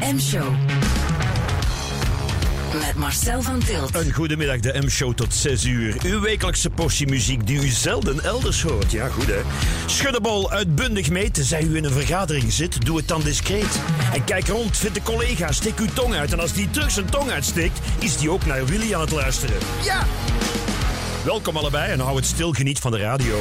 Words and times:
M-show. 0.00 0.52
Met 2.72 2.94
Marcel 2.94 3.42
van 3.42 3.58
Tilt. 3.58 3.94
Een 3.94 4.12
goedemiddag, 4.12 4.60
de 4.60 4.78
M-show 4.80 5.14
tot 5.14 5.34
6 5.34 5.64
uur. 5.64 5.96
Uw 6.04 6.20
wekelijkse 6.20 6.70
portie 6.70 7.06
muziek 7.06 7.46
die 7.46 7.62
u 7.62 7.68
zelden 7.68 8.24
elders 8.24 8.62
hoort. 8.62 8.92
Ja, 8.92 9.08
goed 9.08 9.26
hè. 9.26 9.40
Schuddebol 9.86 10.50
uitbundig 10.50 11.10
mee, 11.10 11.30
tenzij 11.30 11.62
u 11.62 11.76
in 11.76 11.84
een 11.84 11.92
vergadering 11.92 12.52
zit. 12.52 12.84
Doe 12.84 12.96
het 12.96 13.08
dan 13.08 13.20
discreet. 13.22 13.80
En 14.14 14.24
kijk 14.24 14.48
rond, 14.48 14.76
vind 14.76 14.94
de 14.94 15.02
collega, 15.02 15.52
steek 15.52 15.78
uw 15.78 15.92
tong 15.94 16.14
uit. 16.14 16.32
En 16.32 16.40
als 16.40 16.52
die 16.52 16.70
terug 16.70 16.90
zijn 16.90 17.10
tong 17.10 17.30
uitsteekt, 17.30 17.78
is 17.98 18.16
die 18.16 18.30
ook 18.30 18.46
naar 18.46 18.66
Willy 18.66 18.94
aan 18.94 19.00
het 19.00 19.10
luisteren. 19.10 19.56
Ja! 19.84 20.06
Welkom 21.24 21.56
allebei 21.56 21.92
en 21.92 22.00
hou 22.00 22.16
het 22.16 22.26
stil, 22.26 22.52
geniet 22.52 22.78
van 22.78 22.92
de 22.92 22.98
radio. 22.98 23.36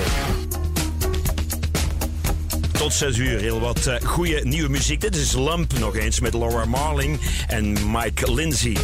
Tot 2.78 2.94
6 2.94 3.18
uur, 3.18 3.40
heel 3.40 3.60
wat 3.60 3.88
uh, 3.88 3.96
goede 4.04 4.40
nieuwe 4.44 4.70
muziek. 4.70 5.02
Dit 5.02 5.16
is 5.16 5.34
Lamp 5.34 5.80
nog 5.80 5.96
eens 5.96 6.20
met 6.20 6.34
Laura 6.34 6.66
Marling 6.66 7.20
en 7.48 7.92
Mike 7.92 8.34
Lindsay. 8.34 8.78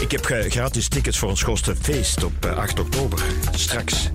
Ik 0.00 0.10
heb 0.10 0.24
gratis 0.48 0.88
tickets 0.88 1.18
voor 1.18 1.28
ons 1.28 1.42
grootste 1.42 1.76
feest 1.80 2.24
op 2.24 2.46
uh, 2.46 2.56
8 2.56 2.80
oktober. 2.80 3.22
Straks. 3.54 4.10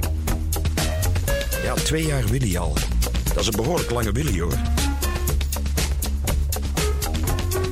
Ja, 1.64 1.74
twee 1.74 2.06
jaar 2.06 2.26
Willy 2.26 2.58
al. 2.58 2.74
Dat 3.34 3.38
is 3.38 3.48
een 3.48 3.56
behoorlijk 3.56 3.92
lange 3.92 4.12
Willy 4.12 4.40
hoor. 4.40 4.54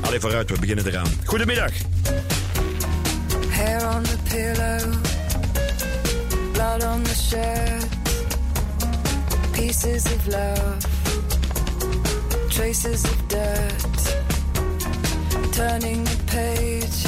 Allee, 0.02 0.20
vooruit, 0.20 0.50
we 0.50 0.60
beginnen 0.60 0.88
eraan. 0.88 1.08
Goedemiddag. 1.26 1.72
Hair 3.50 3.96
on 3.96 4.04
the 4.04 4.18
pillow, 4.24 4.94
blood 6.52 6.84
on 6.84 7.04
the 7.04 7.16
shirt, 7.16 7.88
pieces 9.52 10.04
of 10.04 10.28
love, 10.28 10.95
traces 12.56 13.04
of 13.04 13.28
dirt, 13.28 14.02
turning 15.52 16.06
the 16.06 16.18
page, 16.26 17.06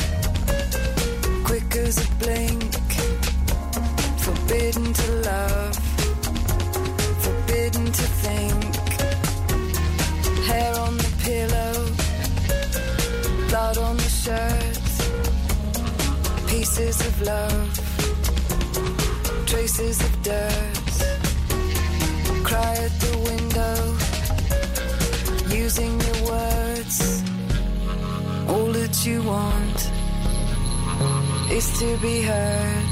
quick 1.46 1.74
as 1.78 1.98
a 2.06 2.08
blink, 2.16 2.74
forbidden 4.20 4.92
to 4.92 5.12
love, 5.32 5.76
forbidden 7.24 7.86
to 7.86 8.06
think, 8.24 8.76
hair 10.44 10.76
on 10.80 10.98
the 10.98 11.12
pillow, 11.24 11.74
blood 13.48 13.78
on 13.78 13.96
the 13.96 14.10
shirt. 14.24 14.84
Pieces 16.50 17.00
of 17.08 17.22
love, 17.22 17.70
traces 19.46 20.02
of 20.02 20.22
dirt. 20.24 20.94
Cry 22.44 22.74
at 22.74 22.92
the 23.00 23.18
window, 23.30 24.07
using 25.50 26.00
your 26.00 26.32
words. 26.32 27.24
All 28.48 28.72
that 28.72 29.06
you 29.06 29.22
want 29.24 29.92
is 31.52 31.80
to 31.80 31.98
be 31.98 32.22
heard. 32.22 32.87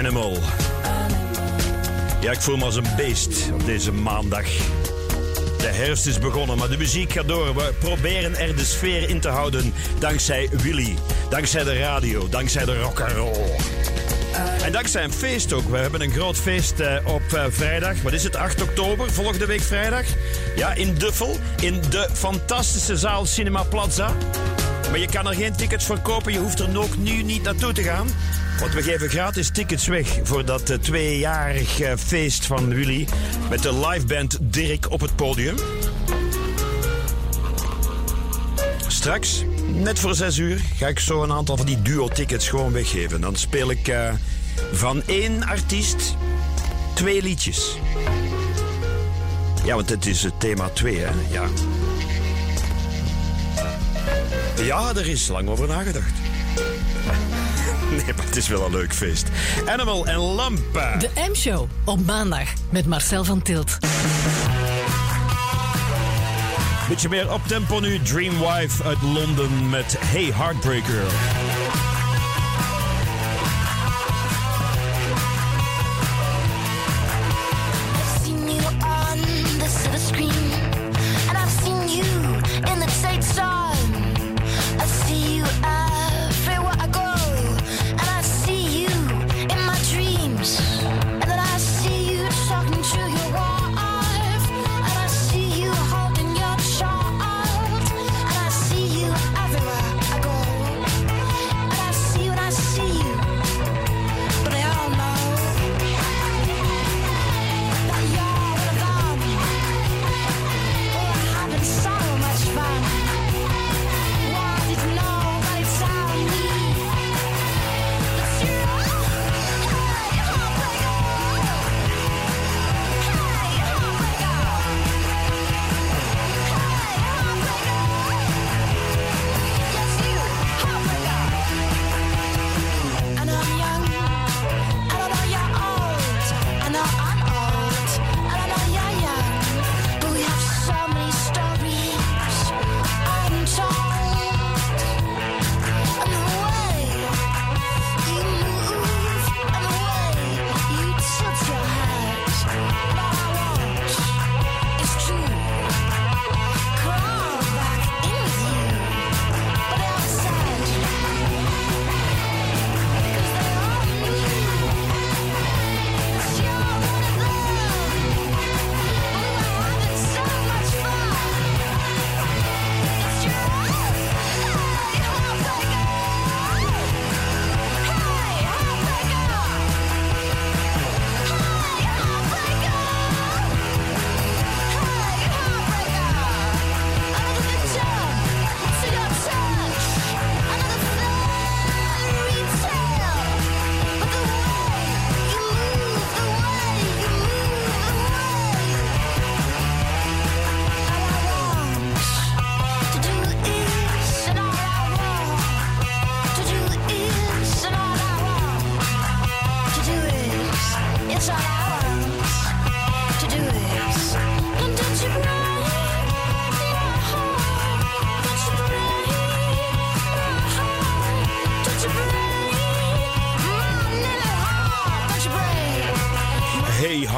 Animal. 0.00 0.38
Ja, 2.20 2.32
ik 2.32 2.40
voel 2.40 2.56
me 2.56 2.64
als 2.64 2.76
een 2.76 2.86
beest 2.96 3.50
op 3.52 3.66
deze 3.66 3.92
maandag. 3.92 4.44
De 5.58 5.66
herfst 5.66 6.06
is 6.06 6.18
begonnen, 6.18 6.58
maar 6.58 6.68
de 6.68 6.76
muziek 6.76 7.12
gaat 7.12 7.28
door. 7.28 7.54
We 7.54 7.72
proberen 7.78 8.36
er 8.36 8.56
de 8.56 8.64
sfeer 8.64 9.08
in 9.08 9.20
te 9.20 9.28
houden 9.28 9.74
dankzij 9.98 10.48
Willy, 10.52 10.96
dankzij 11.30 11.64
de 11.64 11.78
radio, 11.78 12.28
dankzij 12.28 12.64
de 12.64 12.80
rock 12.80 13.00
and 13.00 13.12
roll. 13.12 13.50
En 14.62 14.72
dankzij 14.72 15.04
een 15.04 15.12
feest 15.12 15.52
ook. 15.52 15.68
We 15.68 15.76
hebben 15.76 16.00
een 16.00 16.12
groot 16.12 16.36
feest 16.36 16.80
eh, 16.80 16.96
op 17.04 17.32
eh, 17.32 17.44
vrijdag. 17.48 18.02
Wat 18.02 18.12
is 18.12 18.22
het? 18.22 18.36
8 18.36 18.62
oktober, 18.62 19.12
volgende 19.12 19.46
week 19.46 19.62
vrijdag. 19.62 20.04
Ja, 20.56 20.74
in 20.74 20.94
Duffel, 20.94 21.36
in 21.60 21.80
de 21.90 22.08
fantastische 22.12 22.96
zaal 22.96 23.26
Cinema 23.26 23.62
Plaza. 23.62 24.12
Maar 24.90 24.98
je 24.98 25.08
kan 25.08 25.26
er 25.26 25.34
geen 25.34 25.56
tickets 25.56 25.84
voor 25.84 25.98
kopen. 25.98 26.32
Je 26.32 26.38
hoeft 26.38 26.58
er 26.60 26.78
ook 26.78 26.96
nu 26.96 27.22
niet 27.22 27.42
naartoe 27.42 27.72
te 27.72 27.82
gaan. 27.82 28.08
Want 28.60 28.74
we 28.74 28.82
geven 28.82 29.08
gratis 29.08 29.50
tickets 29.50 29.86
weg 29.86 30.18
voor 30.22 30.44
dat 30.44 30.70
eh, 30.70 30.78
tweejarig 30.78 31.80
eh, 31.80 31.92
feest 31.96 32.46
van 32.46 32.74
Willy. 32.74 33.08
Met 33.50 33.62
de 33.62 33.74
liveband 33.74 34.38
Dirk 34.40 34.90
op 34.90 35.00
het 35.00 35.16
podium. 35.16 35.54
Straks, 38.86 39.44
net 39.72 39.98
voor 39.98 40.14
6 40.14 40.36
uur, 40.38 40.60
ga 40.76 40.86
ik 40.86 40.98
zo 40.98 41.22
een 41.22 41.32
aantal 41.32 41.56
van 41.56 41.66
die 41.66 41.82
duo-tickets 41.82 42.48
gewoon 42.48 42.72
weggeven. 42.72 43.20
Dan 43.20 43.36
speel 43.36 43.70
ik 43.70 43.88
eh, 43.88 44.12
van 44.72 45.02
één 45.06 45.42
artiest 45.42 46.16
twee 46.94 47.22
liedjes. 47.22 47.76
Ja, 49.64 49.74
want 49.74 49.88
het 49.88 50.06
is 50.06 50.22
het 50.22 50.40
thema 50.40 50.68
2, 50.68 50.98
hè? 50.98 51.10
Ja. 51.30 51.44
Ja, 54.62 54.88
er 54.94 55.08
is 55.08 55.28
lang 55.28 55.48
over 55.48 55.68
nagedacht. 55.68 56.29
Nee, 57.96 58.14
maar 58.16 58.24
het 58.24 58.36
is 58.36 58.48
wel 58.48 58.64
een 58.64 58.70
leuk 58.72 58.94
feest. 58.94 59.28
Animal 59.66 60.06
en 60.06 60.18
Lampa. 60.18 60.96
De 60.96 61.10
M-show 61.30 61.68
op 61.84 62.06
maandag 62.06 62.48
met 62.70 62.86
Marcel 62.86 63.24
van 63.24 63.42
Tilt. 63.42 63.78
Beetje 66.88 67.08
meer 67.08 67.32
op 67.32 67.40
tempo 67.46 67.80
nu. 67.80 68.02
Dreamwife 68.02 68.84
uit 68.84 69.02
Londen 69.02 69.70
met 69.70 69.96
Hey 69.98 70.32
Heartbreaker. 70.34 71.04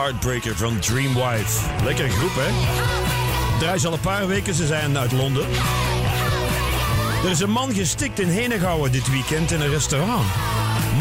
Heartbreaker 0.02 0.56
van 0.56 0.78
Dreamwife. 0.78 1.60
Lekkere 1.84 2.08
groep, 2.08 2.34
hè? 2.34 2.50
Draai 3.58 3.78
ze 3.78 3.86
al 3.86 3.92
een 3.92 4.00
paar 4.00 4.26
weken, 4.26 4.54
ze 4.54 4.66
zijn 4.66 4.98
uit 4.98 5.12
Londen. 5.12 5.46
Er 7.24 7.30
is 7.30 7.40
een 7.40 7.50
man 7.50 7.74
gestikt 7.74 8.20
in 8.20 8.28
Henegouwen 8.28 8.92
dit 8.92 9.10
weekend 9.10 9.50
in 9.50 9.60
een 9.60 9.70
restaurant. 9.70 10.24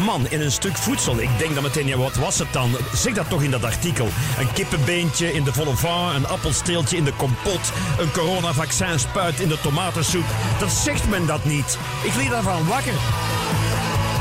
Man, 0.04 0.26
in 0.28 0.40
een 0.40 0.52
stuk 0.52 0.76
voedsel. 0.76 1.20
Ik 1.20 1.28
denk 1.38 1.54
dan 1.54 1.62
meteen, 1.62 1.86
ja, 1.86 1.96
wat 1.96 2.14
was 2.14 2.38
het 2.38 2.52
dan? 2.52 2.76
Zeg 2.94 3.14
dat 3.14 3.28
toch 3.28 3.42
in 3.42 3.50
dat 3.50 3.64
artikel. 3.64 4.08
Een 4.38 4.52
kippenbeentje 4.52 5.32
in 5.32 5.44
de 5.44 5.52
vol 5.52 5.66
au 5.66 5.76
vent, 5.76 6.14
een 6.14 6.26
appelsteeltje 6.26 6.96
in 6.96 7.04
de 7.04 7.12
kompot, 7.12 7.72
een 7.98 8.12
coronavaccin-spuit 8.12 9.40
in 9.40 9.48
de 9.48 9.60
tomatensoep. 9.60 10.26
Dat 10.58 10.70
zegt 10.70 11.08
men 11.08 11.26
dat 11.26 11.44
niet. 11.44 11.78
Ik 12.02 12.14
liet 12.14 12.30
daarvan 12.30 12.66
wakker. 12.66 12.94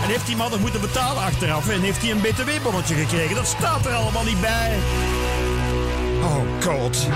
En 0.03 0.09
heeft 0.09 0.25
die 0.25 0.35
man 0.35 0.51
nog 0.51 0.59
moeten 0.59 0.81
betalen 0.81 1.23
achteraf 1.23 1.69
en 1.69 1.81
heeft 1.81 2.01
hij 2.01 2.11
een 2.11 2.21
btw-bonnetje 2.21 2.95
gekregen? 2.95 3.35
Dat 3.35 3.47
staat 3.47 3.85
er 3.85 3.93
allemaal 3.93 4.23
niet 4.23 4.41
bij. 4.41 4.77
Oh 6.23 6.63
god. 6.63 7.07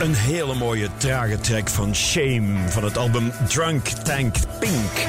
Een 0.00 0.14
hele 0.14 0.54
mooie 0.54 0.88
trage 0.96 1.40
track 1.40 1.68
van 1.68 1.94
Shame 1.94 2.68
van 2.68 2.84
het 2.84 2.96
album 2.96 3.32
Drunk 3.48 3.86
Tank 3.86 4.34
Pink. 4.58 5.08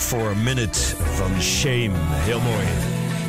For 0.00 0.30
a 0.30 0.34
Minute 0.34 0.78
van 1.14 1.42
Shame. 1.42 1.90
Heel 1.94 2.40
mooi. 2.40 2.64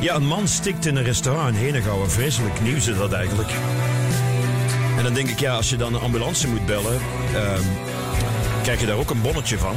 Ja, 0.00 0.14
een 0.14 0.26
man 0.26 0.48
stikt 0.48 0.86
in 0.86 0.96
een 0.96 1.04
restaurant 1.04 1.56
in 1.56 1.62
Henegouwen. 1.62 2.10
Vreselijk 2.10 2.60
nieuws 2.60 2.86
is 2.86 2.96
dat 2.96 3.12
eigenlijk. 3.12 3.50
En 4.96 5.02
dan 5.02 5.14
denk 5.14 5.28
ik, 5.28 5.38
ja, 5.38 5.54
als 5.56 5.70
je 5.70 5.76
dan 5.76 5.94
een 5.94 6.00
ambulance 6.00 6.48
moet 6.48 6.66
bellen... 6.66 7.00
ehm, 7.34 7.62
krijg 8.62 8.80
je 8.80 8.86
daar 8.86 8.96
ook 8.96 9.10
een 9.10 9.20
bonnetje 9.20 9.58
van. 9.58 9.74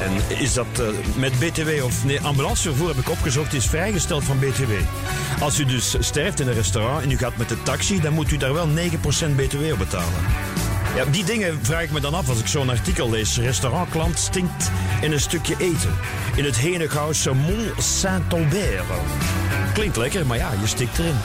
En 0.00 0.38
is 0.38 0.52
dat 0.52 0.66
eh, 0.72 0.86
met 1.16 1.38
BTW 1.38 1.84
of... 1.84 2.04
Nee, 2.04 2.20
ambulancevervoer 2.20 2.88
heb 2.88 2.96
ik 2.96 3.10
opgezocht, 3.10 3.54
is 3.54 3.66
vrijgesteld 3.66 4.24
van 4.24 4.38
BTW. 4.38 4.72
Als 5.40 5.58
u 5.58 5.64
dus 5.64 5.96
sterft 5.98 6.40
in 6.40 6.48
een 6.48 6.54
restaurant 6.54 7.02
en 7.02 7.10
u 7.10 7.18
gaat 7.18 7.36
met 7.36 7.48
de 7.48 7.62
taxi... 7.62 8.00
dan 8.00 8.12
moet 8.12 8.32
u 8.32 8.36
daar 8.36 8.52
wel 8.52 8.68
9% 8.68 8.70
BTW 9.36 9.72
op 9.72 9.78
betalen. 9.78 10.65
Ja, 10.96 11.04
die 11.04 11.24
dingen 11.24 11.58
vraag 11.62 11.82
ik 11.82 11.90
me 11.90 12.00
dan 12.00 12.14
af 12.14 12.28
als 12.28 12.38
ik 12.40 12.46
zo'n 12.46 12.70
artikel 12.70 13.10
lees. 13.10 13.38
Restaurantklant 13.38 14.18
stinkt 14.18 14.70
in 15.00 15.12
een 15.12 15.20
stukje 15.20 15.54
eten. 15.58 15.94
In 16.36 16.44
het 16.44 16.56
Henegouwse 16.56 17.32
Mont 17.32 17.82
Saint-Aubert. 17.82 18.84
Klinkt 19.74 19.96
lekker, 19.96 20.26
maar 20.26 20.36
ja, 20.36 20.52
je 20.60 20.66
stikt 20.66 20.98
erin. 20.98 21.16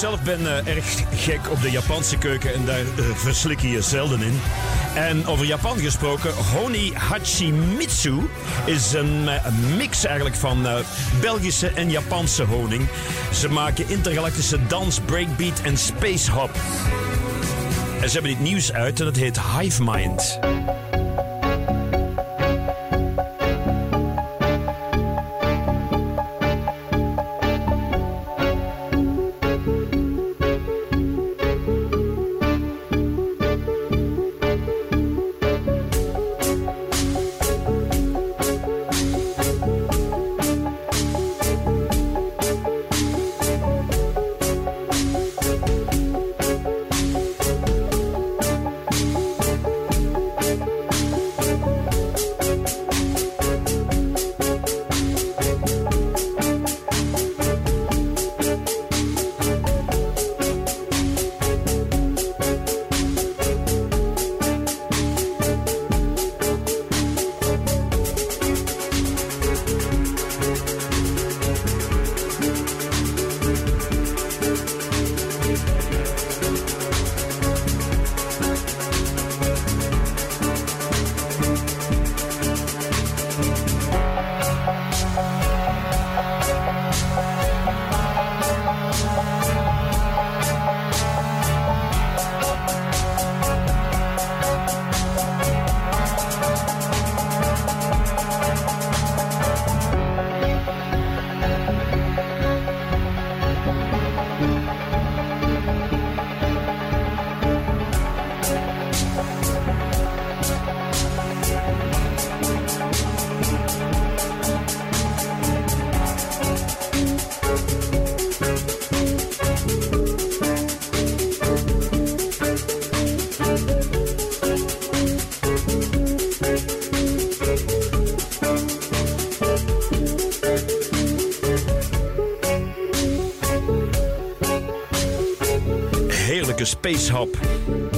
Zelf 0.00 0.22
ben 0.22 0.46
eh, 0.46 0.76
erg 0.76 0.84
gek 1.14 1.50
op 1.50 1.62
de 1.62 1.70
Japanse 1.70 2.18
keuken 2.18 2.54
en 2.54 2.64
daar 2.64 2.78
eh, 2.78 3.04
verslik 3.14 3.60
je 3.60 3.68
je 3.68 3.82
zelden 3.82 4.22
in. 4.22 4.40
En 4.94 5.26
over 5.26 5.46
Japan 5.46 5.78
gesproken, 5.78 6.32
Honi 6.34 6.92
Hachimitsu 6.94 8.28
is 8.64 8.92
een 8.92 9.28
eh, 9.28 9.52
mix 9.76 10.04
eigenlijk 10.04 10.36
van 10.36 10.66
Belgische 11.20 11.68
en 11.68 11.90
Japanse 11.90 12.42
honing. 12.42 12.88
Ze 13.32 13.48
maken 13.48 13.88
intergalactische 13.88 14.66
dans, 14.66 15.00
breakbeat 15.00 15.60
en 15.60 15.76
space 15.76 16.30
hop. 16.30 16.50
En 18.00 18.08
ze 18.08 18.12
hebben 18.12 18.30
dit 18.30 18.40
nieuws 18.40 18.72
uit 18.72 19.00
en 19.00 19.06
het 19.06 19.16
heet 19.16 19.40
Hive 19.40 19.82
Mind. 19.84 20.38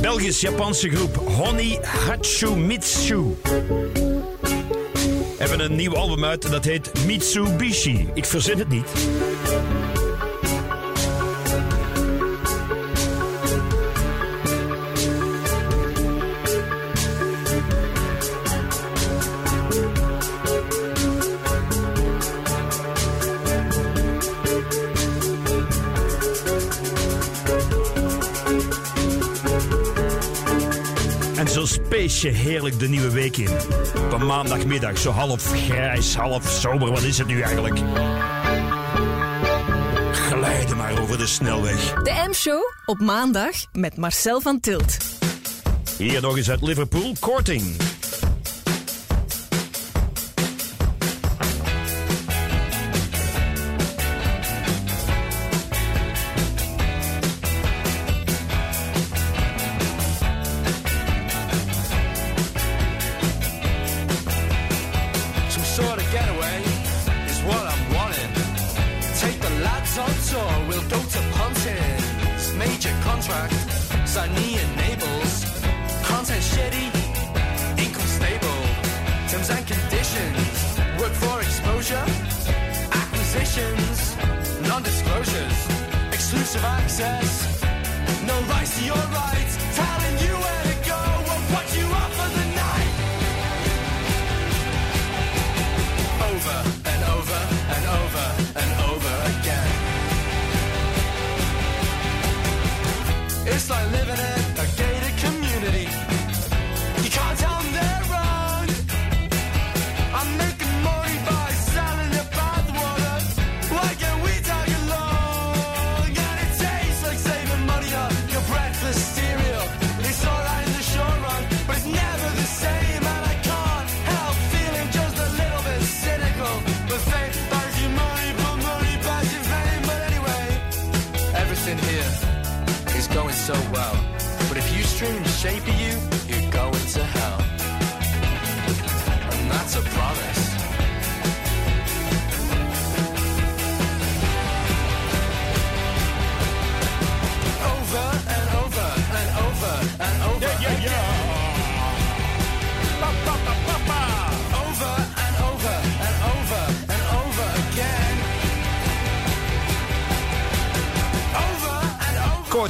Belgisch-Japanse 0.00 0.90
groep 0.90 1.16
Honey 1.16 1.78
Hatsumitsu. 1.82 3.36
Hebben 5.38 5.60
een 5.60 5.76
nieuw 5.76 5.96
album 5.96 6.24
uit 6.24 6.44
en 6.44 6.50
dat 6.50 6.64
heet 6.64 6.90
Mitsubishi. 7.06 8.08
Ik 8.14 8.24
verzin 8.24 8.58
het 8.58 8.68
niet. 8.68 8.86
feestje 31.92 32.28
heerlijk 32.28 32.78
de 32.78 32.88
nieuwe 32.88 33.10
week 33.10 33.36
in. 33.36 33.50
Op 34.04 34.12
een 34.12 34.26
maandagmiddag, 34.26 34.98
zo 34.98 35.10
half 35.10 35.44
grijs, 35.44 36.14
half 36.14 36.48
sober, 36.48 36.90
wat 36.90 37.02
is 37.02 37.18
het 37.18 37.26
nu 37.26 37.40
eigenlijk? 37.40 37.78
Glijden 40.12 40.76
maar 40.76 41.00
over 41.00 41.18
de 41.18 41.26
snelweg. 41.26 41.92
De 41.92 42.24
M-show 42.28 42.62
op 42.86 42.98
maandag 42.98 43.54
met 43.72 43.96
Marcel 43.96 44.40
van 44.40 44.60
Tilt. 44.60 44.96
Hier 45.98 46.20
nog 46.20 46.36
eens 46.36 46.50
uit 46.50 46.62
Liverpool, 46.62 47.16
Korting. 47.20 47.76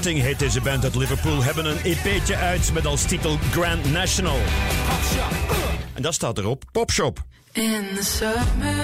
Starting 0.03 0.25
heet 0.25 0.39
deze 0.39 0.61
band 0.61 0.85
uit 0.85 0.95
Liverpool, 0.95 1.43
hebben 1.43 1.65
een 1.65 1.79
EP'tje 1.83 2.37
uit 2.37 2.73
met 2.73 2.87
als 2.87 3.03
titel 3.03 3.39
Grand 3.51 3.93
National. 3.93 4.39
En 5.93 6.03
daar 6.03 6.13
staat 6.13 6.39
erop 6.39 6.65
Popshop. 6.73 7.23
In 7.53 7.85
the 7.95 8.05
summer 8.05 8.75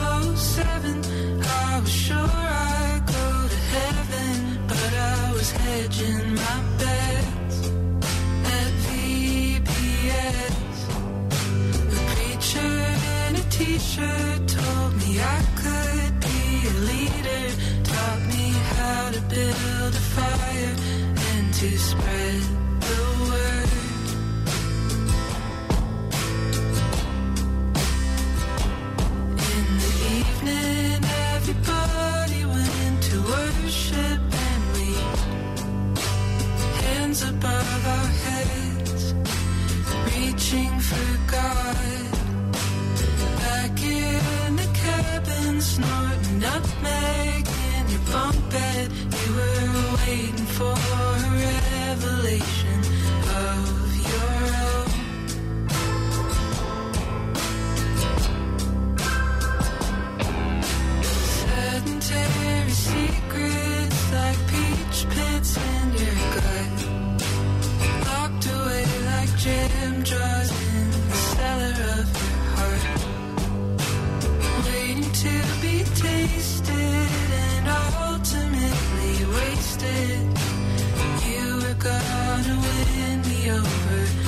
of 0.00 0.38
07, 0.38 1.00
I 1.40 1.80
was 1.80 2.04
sure 2.04 2.18
I'd 2.18 3.02
go 3.06 3.46
to 3.48 3.56
heaven, 3.56 4.66
but 4.66 4.92
I 4.92 5.32
was 5.32 5.52
hedging 5.52 6.32
my 6.32 6.60
bets 6.76 7.58
at 8.44 8.72
VPS. 8.86 10.56
The 11.88 12.00
preacher 12.14 12.86
in 13.28 13.34
a 13.36 13.48
t-shirt 13.48 14.57
build 19.28 19.94
a 19.94 20.04
fire 20.14 20.74
and 21.16 21.54
to 21.54 21.78
spread 21.78 22.57
to 75.18 75.42
be 75.60 75.82
tasted 75.96 76.70
and 76.70 77.68
ultimately 78.08 79.16
wasted. 79.34 80.22
You 81.26 81.56
were 81.56 81.74
gonna 81.74 82.56
win 82.62 83.20
me 83.22 83.50
over. 83.50 84.27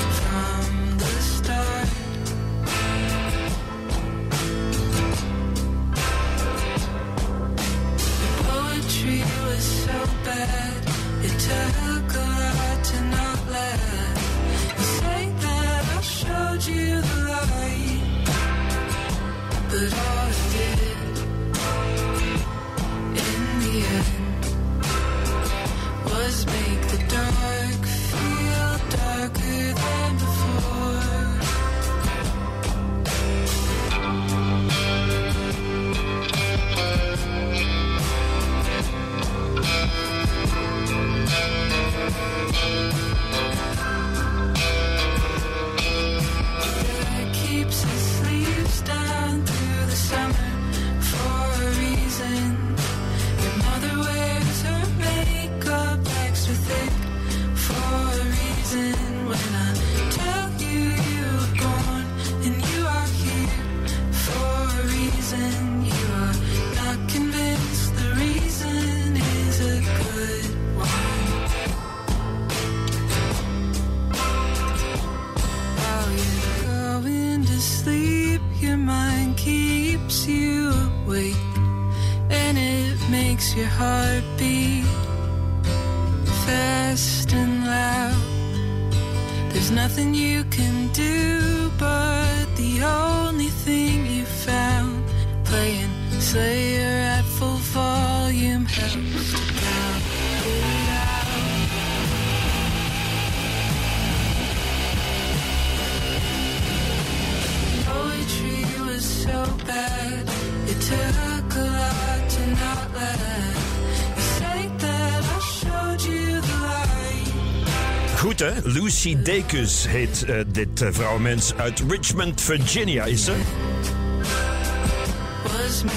Lucy 119.05 119.23
Dacus 119.23 119.87
heet 119.89 120.25
eh, 120.25 120.37
dit 120.47 120.85
vrouwenmens 120.91 121.55
uit 121.57 121.83
Richmond, 121.89 122.41
Virginia 122.41 123.05
is 123.05 123.25
ze. 123.25 123.33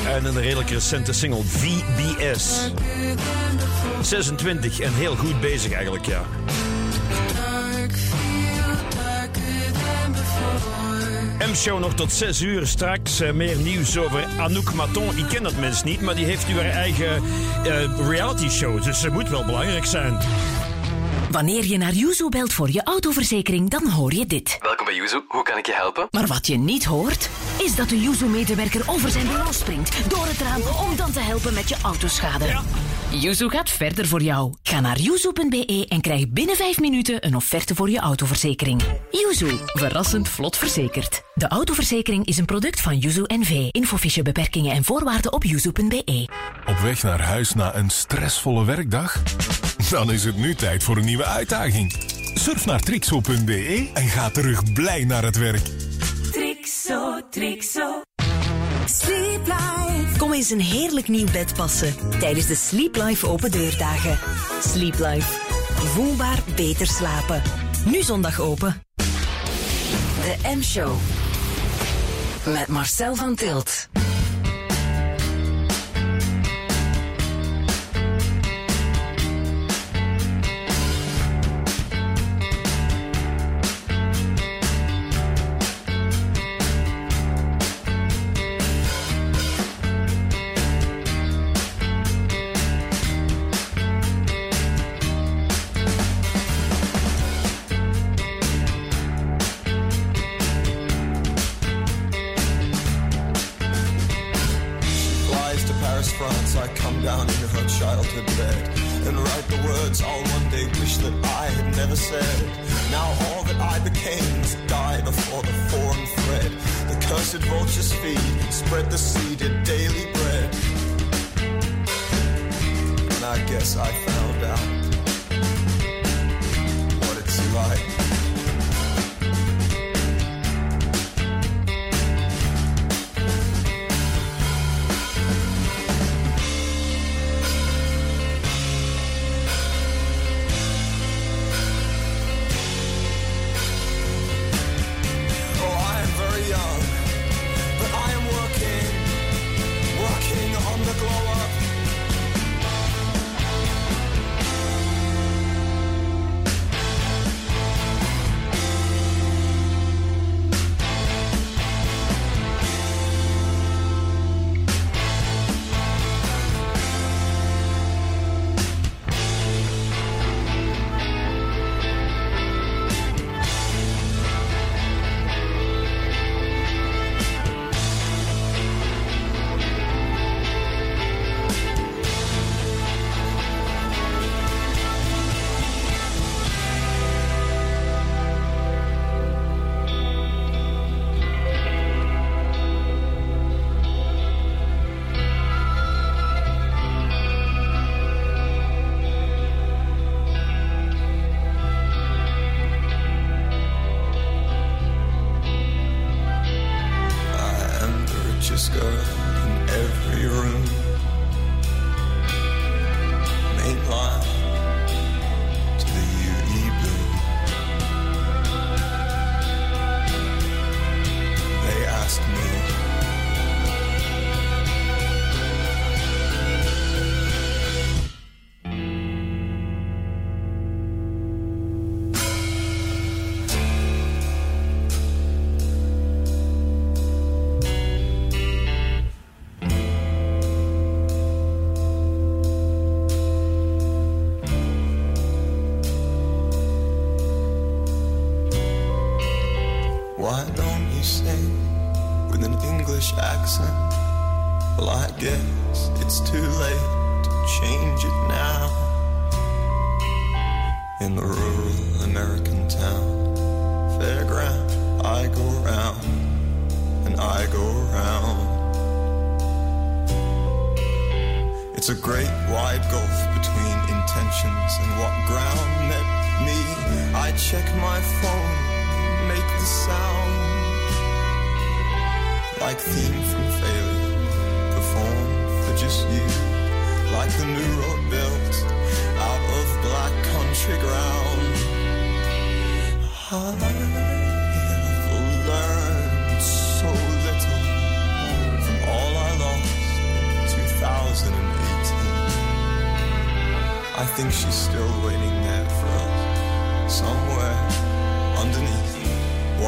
En 0.08 0.26
een 0.26 0.42
redelijk 0.42 0.70
recente 0.70 1.14
single, 1.14 1.44
VBS. 1.44 2.60
darker 2.60 3.16
than 3.16 3.58
before. 3.58 4.04
26 4.04 4.80
en 4.80 4.94
heel 4.94 5.16
goed 5.16 5.42
bezig 5.42 5.72
eigenlijk, 5.72 6.06
ja. 6.06 6.22
M-show 11.48 11.80
nog 11.80 11.94
tot 11.94 12.12
6 12.12 12.42
uur. 12.42 12.68
Straks 12.68 13.20
eh, 13.20 13.32
meer 13.32 13.56
nieuws 13.58 13.98
over 13.98 14.26
Anouk 14.40 14.74
Maton. 14.74 15.18
Ik 15.18 15.26
ken 15.30 15.44
dat 15.44 15.58
mens 15.60 15.84
niet, 15.84 16.02
maar 16.02 16.16
die 16.16 16.26
heeft 16.26 16.48
nu 16.48 16.54
haar 16.54 16.70
eigen 16.70 17.24
reality 18.08 18.50
show. 18.50 18.84
Dus 18.84 19.00
ze 19.00 19.10
moet 19.10 19.30
wel 19.30 19.46
belangrijk 19.46 19.86
zijn. 19.86 20.18
Wanneer 21.34 21.66
je 21.66 21.78
naar 21.78 21.94
Yuzu 21.94 22.30
belt 22.30 22.54
voor 22.54 22.72
je 22.72 22.84
autoverzekering, 22.84 23.70
dan 23.70 23.90
hoor 23.90 24.14
je 24.14 24.26
dit. 24.26 24.58
Welkom 24.62 24.86
bij 24.86 24.96
Yuzu, 24.96 25.20
hoe 25.28 25.44
kan 25.44 25.58
ik 25.58 25.66
je 25.66 25.74
helpen? 25.74 26.08
Maar 26.12 26.28
wat 26.28 26.48
je 26.48 26.58
niet 26.58 26.86
hoort, 26.86 27.30
is 27.60 27.76
dat 27.76 27.90
de 27.90 28.00
Yuzu-medewerker 28.00 28.82
over 28.86 29.10
zijn 29.10 29.28
bureau 29.28 29.54
springt 29.54 30.10
door 30.10 30.26
het 30.26 30.42
raam 30.42 30.62
om 30.90 30.96
dan 30.96 31.12
te 31.12 31.20
helpen 31.20 31.54
met 31.54 31.70
je 31.70 31.76
autoschade. 31.84 32.46
Yuzu 33.20 33.50
gaat 33.50 33.70
verder 33.70 34.08
voor 34.08 34.22
jou. 34.22 34.54
Ga 34.64 34.80
naar 34.80 35.00
yuzu.be 35.00 35.86
en 35.90 36.02
krijg 36.02 36.30
binnen 36.30 36.56
5 36.56 36.80
minuten 36.80 37.26
een 37.26 37.36
offerte 37.36 37.76
voor 37.76 37.90
je 37.90 38.00
autoverzekering. 38.00 38.82
Yuzu, 39.12 39.58
verrassend 39.66 40.30
vlot 40.30 40.58
verzekerd. 40.58 41.22
De 41.34 41.48
autoverzekering 41.48 42.26
is 42.26 42.38
een 42.38 42.46
product 42.46 42.82
van 42.82 42.98
Yuzu 42.98 43.24
NV. 43.26 43.68
Infofiche 43.72 44.22
beperkingen 44.22 44.72
en 44.72 44.84
voorwaarden 44.84 45.34
op 45.34 45.44
yuzu.be. 45.44 46.28
Op 46.66 46.78
weg 46.78 47.04
naar 47.04 47.22
huis 47.22 47.54
na 47.54 47.76
een 47.76 47.90
stressvolle 47.90 48.66
werkdag? 48.66 49.24
Dan 49.90 50.12
is 50.12 50.24
het 50.24 50.38
nu 50.38 50.56
tijd 50.56 50.84
voor 50.84 50.98
een 50.98 51.06
nieuwe 51.06 51.26
uitdaging. 51.26 51.96
Surf 52.34 52.66
naar 52.66 52.80
trixo.be 52.80 53.90
en 53.94 54.08
ga 54.08 54.30
terug 54.30 54.74
blij 54.74 55.04
naar 55.04 55.24
het 55.24 55.38
werk. 55.38 55.64
Trixo, 56.32 57.20
Trixo. 57.30 58.02
Sleep 58.86 59.46
Eens 60.34 60.50
een 60.50 60.62
heerlijk 60.62 61.08
nieuw 61.08 61.32
bed 61.32 61.54
passen 61.54 61.96
tijdens 62.20 62.48
de 62.48 62.56
Sleep 62.56 62.96
Life 62.96 63.28
open 63.28 63.52
deurdagen. 63.52 64.20
Sleep 64.62 65.00
Life. 65.00 65.40
Voelbaar 65.76 66.44
beter 66.56 66.88
slapen. 66.88 67.42
Nu 67.86 68.02
zondag 68.02 68.40
open. 68.40 68.84
De 68.96 70.56
M-show. 70.56 70.96
Met 72.46 72.68
Marcel 72.68 73.16
van 73.16 73.36
Tilt. 73.36 73.90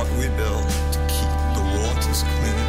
What 0.06 0.20
we 0.20 0.28
built 0.36 0.70
to 0.92 1.00
keep 1.08 1.34
the 1.56 1.64
waters 1.78 2.24
clean. 2.24 2.60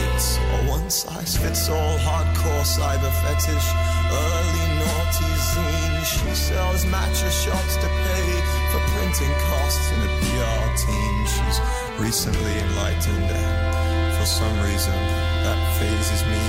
It's 0.00 0.36
a 0.36 0.70
one 0.70 0.88
size 0.90 1.36
fits 1.36 1.68
all 1.68 1.98
hardcore 1.98 2.64
cyber 2.64 3.12
fetish, 3.22 3.68
early 4.12 4.66
naughty 4.80 5.32
zine. 5.50 6.04
She 6.04 6.34
sells 6.34 6.84
matcha 6.86 7.30
shots 7.30 7.76
to 7.76 7.88
pay 7.88 8.28
for 8.70 8.80
printing 8.92 9.34
costs 9.48 9.92
in 9.92 10.00
a 10.00 10.10
PR 10.20 10.64
team. 10.84 11.16
She's 11.26 11.58
recently 11.98 12.54
enlightened, 12.58 13.30
and 13.30 14.16
for 14.16 14.26
some 14.26 14.56
reason 14.62 14.98
that 15.44 15.60
phases 15.78 16.22
me. 16.24 16.42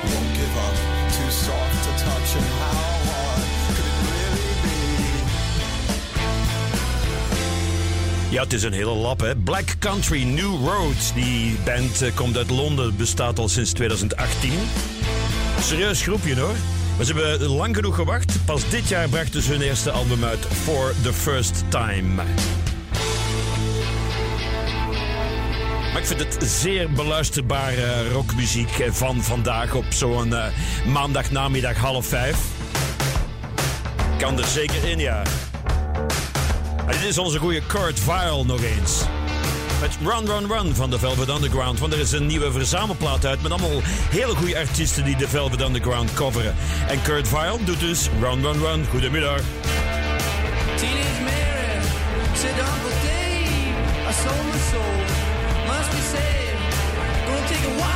Won't 0.00 0.32
give 0.34 0.56
up, 0.66 0.76
too 1.12 1.30
soft 1.30 1.84
to 1.84 2.04
touch, 2.04 2.36
and 2.36 2.46
how 2.58 2.89
Ja, 8.30 8.42
het 8.42 8.52
is 8.52 8.62
een 8.62 8.72
hele 8.72 8.94
lap, 8.94 9.20
hè. 9.20 9.36
Black 9.36 9.74
Country 9.78 10.22
New 10.22 10.66
Roads. 10.66 11.12
Die 11.12 11.56
band 11.64 12.02
eh, 12.02 12.14
komt 12.14 12.36
uit 12.36 12.50
Londen, 12.50 12.96
bestaat 12.96 13.38
al 13.38 13.48
sinds 13.48 13.72
2018. 13.72 14.52
Serieus 15.60 16.02
groepje, 16.02 16.40
hoor. 16.40 16.54
Maar 16.96 17.06
ze 17.06 17.14
hebben 17.14 17.48
lang 17.48 17.76
genoeg 17.76 17.94
gewacht. 17.94 18.44
Pas 18.44 18.68
dit 18.68 18.88
jaar 18.88 19.08
brachten 19.08 19.42
ze 19.42 19.50
hun 19.50 19.60
eerste 19.60 19.90
album 19.90 20.24
uit, 20.24 20.46
For 20.64 20.94
the 21.02 21.12
First 21.12 21.64
Time. 21.68 22.02
Maar 25.92 26.00
ik 26.00 26.06
vind 26.06 26.20
het 26.20 26.38
zeer 26.50 26.90
beluisterbare 26.90 28.08
rockmuziek 28.08 28.78
eh, 28.78 28.92
van 28.92 29.22
vandaag 29.22 29.74
op 29.74 29.84
zo'n 29.88 30.34
eh, 30.34 30.44
maandagnamiddag 30.86 31.76
half 31.76 32.06
vijf. 32.06 32.38
Kan 34.18 34.38
er 34.38 34.46
zeker 34.46 34.84
in, 34.84 34.98
ja. 34.98 35.22
Dit 36.90 37.02
is 37.02 37.18
onze 37.18 37.38
goede 37.38 37.60
Kurt 37.66 38.00
Vile 38.00 38.44
nog 38.44 38.62
eens. 38.62 39.02
Met 39.80 39.98
Run 40.04 40.26
Run 40.26 40.52
Run 40.52 40.74
van 40.74 40.90
de 40.90 40.98
Velvet 40.98 41.28
Underground. 41.28 41.78
Want 41.78 41.92
er 41.92 41.98
is 41.98 42.12
een 42.12 42.26
nieuwe 42.26 42.52
verzamelplaat 42.52 43.26
uit 43.26 43.42
met 43.42 43.50
allemaal 43.52 43.80
hele 44.10 44.34
goede 44.34 44.58
artiesten 44.58 45.04
die 45.04 45.16
de 45.16 45.28
Velvet 45.28 45.60
Underground 45.60 46.14
coveren. 46.14 46.54
En 46.88 47.02
Kurt 47.02 47.28
Vile 47.28 47.58
doet 47.64 47.80
dus 47.80 48.08
Run 48.20 48.42
Run 48.42 48.60
Run. 48.60 48.86
Goedemiddag. 48.90 49.40
Teenage 50.76 51.22
Mary 51.22 51.80
said 52.34 52.50
Uncle 52.50 52.96
Dave, 53.02 54.08
I 54.08 54.12
sold 54.22 54.46
my 54.52 54.58
soul. 54.70 54.98
Must 55.66 55.90
be 55.90 56.02
said, 56.12 56.56
gonna 57.26 57.48
take 57.48 57.66
a 57.66 57.90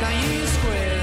down 0.00 0.24
Union 0.24 0.46
Square. 0.46 0.93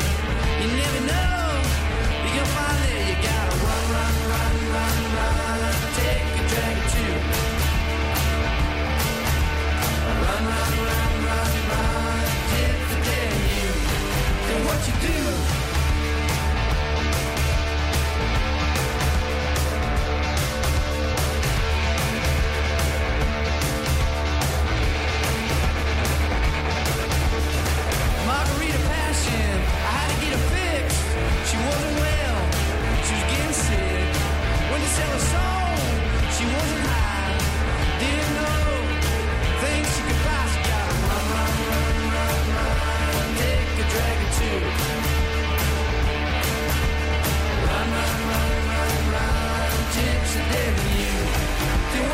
What 14.81 14.87
you 14.87 15.09
do. 15.09 15.20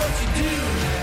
what 0.07 0.21
you 0.21 0.27
do. 0.41 0.96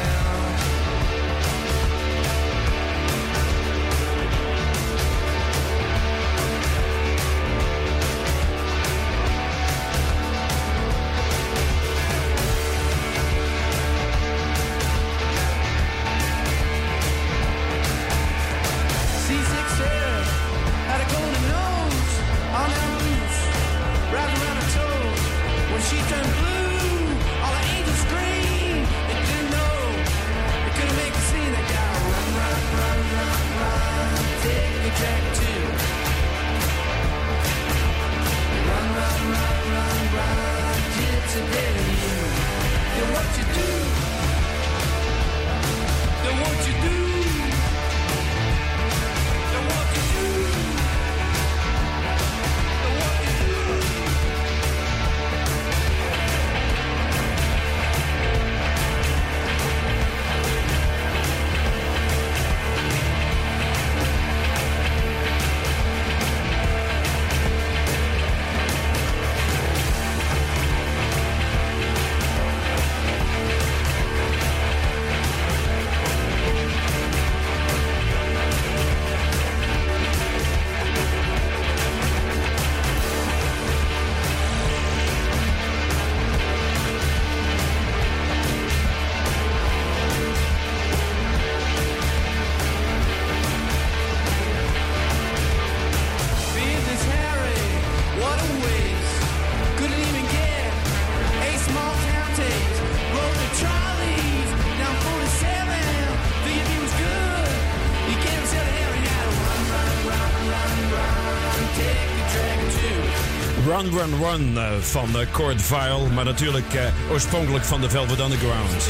Run 113.84 113.98
Run 113.98 114.22
Run 114.22 114.58
eh, 114.58 114.70
van 114.80 115.08
uh, 115.10 115.26
Cord 115.30 115.62
Vile, 115.62 116.08
maar 116.14 116.24
natuurlijk 116.24 116.74
eh, 116.74 117.10
oorspronkelijk 117.10 117.64
van 117.64 117.80
de 117.80 117.90
Velvet 117.90 118.20
Underground. 118.20 118.88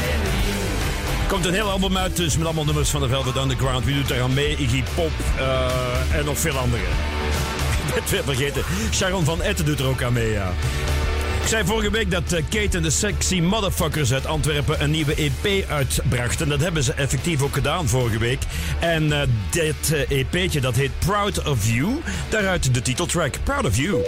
Komt 1.27 1.45
een 1.45 1.53
heel 1.53 1.69
album 1.69 1.97
uit, 1.97 2.15
dus 2.15 2.37
met 2.37 2.45
allemaal 2.45 2.65
nummers 2.65 2.89
van 2.89 3.01
de 3.01 3.07
Velvet 3.07 3.35
Underground. 3.35 3.85
Wie 3.85 3.95
doet 3.95 4.11
er 4.11 4.21
aan 4.21 4.33
mee? 4.33 4.55
Iggy 4.57 4.83
Pop 4.95 5.11
eh, 5.37 6.17
en 6.17 6.25
nog 6.25 6.37
veel 6.37 6.57
anderen. 6.57 6.85
Ik 7.85 7.93
ben 7.93 8.01
het 8.01 8.09
weer 8.09 8.23
vergeten. 8.23 8.63
Sharon 8.91 9.25
van 9.25 9.41
Etten 9.41 9.65
doet 9.65 9.79
er 9.79 9.87
ook 9.87 10.03
aan 10.03 10.13
mee, 10.13 10.31
ja. 10.31 10.53
Ik 11.45 11.51
zei 11.51 11.65
vorige 11.65 11.91
week 11.91 12.11
dat 12.11 12.33
eh, 12.33 12.43
Kate 12.49 12.77
en 12.77 12.83
de 12.83 12.89
Sexy 12.89 13.39
Motherfuckers 13.39 14.13
uit 14.13 14.25
Antwerpen 14.25 14.83
een 14.83 14.91
nieuwe 14.91 15.15
EP 15.15 15.69
uitbrachten. 15.69 16.49
Dat 16.49 16.61
hebben 16.61 16.83
ze 16.83 16.93
effectief 16.93 17.41
ook 17.41 17.53
gedaan 17.53 17.87
vorige 17.87 18.17
week. 18.17 18.39
En 18.79 19.11
eh, 19.11 19.27
dit 19.49 19.93
eh, 19.93 20.19
EP'tje 20.19 20.61
dat 20.61 20.75
heet 20.75 20.91
Proud 20.99 21.47
of 21.47 21.69
You. 21.69 22.01
Daaruit 22.29 22.73
de 22.73 22.81
titeltrack 22.81 23.37
Proud 23.43 23.65
of. 23.65 23.77
You 23.77 24.03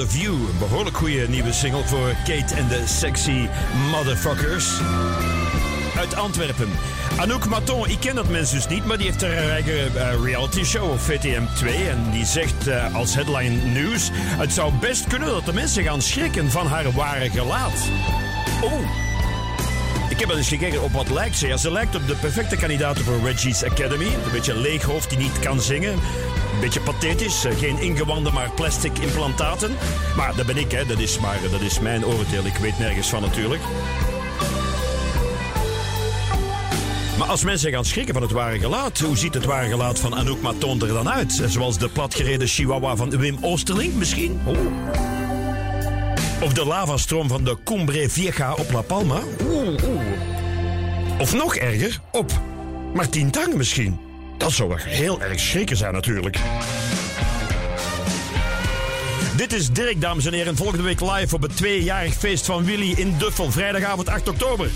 of 0.00 0.16
You. 0.16 0.34
Een 0.34 0.58
behoorlijk 0.58 0.96
goede 0.96 1.28
nieuwe 1.28 1.52
single 1.52 1.86
voor 1.86 2.14
Kate 2.24 2.54
en 2.54 2.68
de 2.68 2.82
Sexy 2.86 3.48
Motherfuckers. 3.90 4.80
Uit 5.96 6.14
Antwerpen. 6.14 6.68
Anouk 7.16 7.48
Maton, 7.48 7.88
ik 7.88 8.00
ken 8.00 8.14
dat 8.14 8.28
mens 8.28 8.50
dus 8.50 8.66
niet, 8.66 8.84
maar 8.84 8.96
die 8.96 9.06
heeft 9.06 9.20
haar 9.20 9.30
eigen 9.30 9.96
eh, 9.96 10.22
reality 10.22 10.64
show 10.64 10.90
op 10.90 11.00
VTM 11.00 11.42
2. 11.54 11.88
En 11.88 12.10
die 12.10 12.24
zegt 12.24 12.66
eh, 12.66 12.94
als 12.94 13.14
headline 13.14 13.64
nieuws: 13.64 14.10
Het 14.14 14.52
zou 14.52 14.72
best 14.80 15.06
kunnen 15.06 15.28
dat 15.28 15.44
de 15.44 15.52
mensen 15.52 15.82
gaan 15.82 16.02
schrikken 16.02 16.50
van 16.50 16.66
haar 16.66 16.92
ware 16.92 17.30
gelaat. 17.30 17.88
Oh. 18.62 18.80
Ik 20.10 20.18
heb 20.18 20.28
wel 20.28 20.36
eens 20.36 20.48
gekeken 20.48 20.82
op 20.82 20.92
wat 20.92 21.10
lijkt 21.10 21.36
ze. 21.36 21.46
Ja, 21.46 21.56
ze 21.56 21.72
lijkt 21.72 21.94
op 21.94 22.06
de 22.06 22.14
perfecte 22.14 22.56
kandidaat 22.56 22.98
voor 22.98 23.20
Reggie's 23.24 23.62
Academy. 23.62 24.06
Een 24.06 24.32
beetje 24.32 24.52
een 24.52 24.60
leeg 24.60 24.82
hoofd 24.82 25.08
die 25.08 25.18
niet 25.18 25.38
kan 25.38 25.60
zingen. 25.60 25.98
Beetje 26.62 26.80
pathetisch. 26.80 27.44
eh, 27.44 27.58
Geen 27.58 27.78
ingewanden, 27.80 28.32
maar 28.34 28.50
plastic 28.54 28.98
implantaten. 28.98 29.76
Maar 30.16 30.36
dat 30.36 30.46
ben 30.46 30.56
ik, 30.56 30.70
hè. 30.72 30.86
Dat 30.86 30.98
is, 30.98 31.18
maar, 31.18 31.38
dat 31.50 31.60
is 31.60 31.80
mijn 31.80 32.04
oordeel. 32.06 32.44
Ik 32.44 32.56
weet 32.56 32.78
nergens 32.78 33.08
van 33.08 33.22
natuurlijk. 33.22 33.60
Maar 37.18 37.28
als 37.28 37.44
mensen 37.44 37.72
gaan 37.72 37.84
schrikken 37.84 38.14
van 38.14 38.22
het 38.22 38.32
ware 38.32 38.58
gelaat, 38.58 38.98
hoe 38.98 39.16
ziet 39.16 39.34
het 39.34 39.44
ware 39.44 39.68
gelaat 39.68 39.98
van 39.98 40.14
Anouk 40.14 40.40
Maton 40.40 40.80
er 40.82 40.88
dan 40.88 41.10
uit? 41.10 41.42
Zoals 41.46 41.78
de 41.78 41.88
platgereden 41.88 42.48
chihuahua 42.48 42.96
van 42.96 43.10
Wim 43.10 43.38
Oosterling 43.40 43.94
misschien? 43.94 44.40
Oh. 44.44 44.56
Of 46.42 46.52
de 46.52 46.64
lavastroom 46.64 47.28
van 47.28 47.44
de 47.44 47.56
Cumbre 47.64 48.08
Vieja 48.08 48.52
op 48.52 48.72
La 48.72 48.80
Palma? 48.80 49.18
Of 51.18 51.34
nog 51.34 51.56
erger, 51.56 52.00
op 52.12 52.30
Martien 52.94 53.30
Tang 53.30 53.54
misschien? 53.54 53.98
Dat 54.42 54.52
zou 54.52 54.68
wel 54.68 54.78
heel 54.78 55.22
erg 55.22 55.40
schrikken 55.40 55.76
zijn 55.76 55.92
natuurlijk. 55.92 56.38
Dit 59.36 59.52
is 59.52 59.70
Dirk, 59.70 60.00
dames 60.00 60.24
en 60.24 60.32
heren. 60.32 60.56
Volgende 60.56 60.82
week 60.82 61.00
live 61.00 61.34
op 61.34 61.42
het 61.42 61.56
tweejarig 61.56 62.14
feest 62.14 62.46
van 62.46 62.64
Willy 62.64 62.92
in 62.96 63.14
Duffel. 63.18 63.50
Vrijdagavond 63.50 64.08
8 64.08 64.28
oktober. 64.28 64.70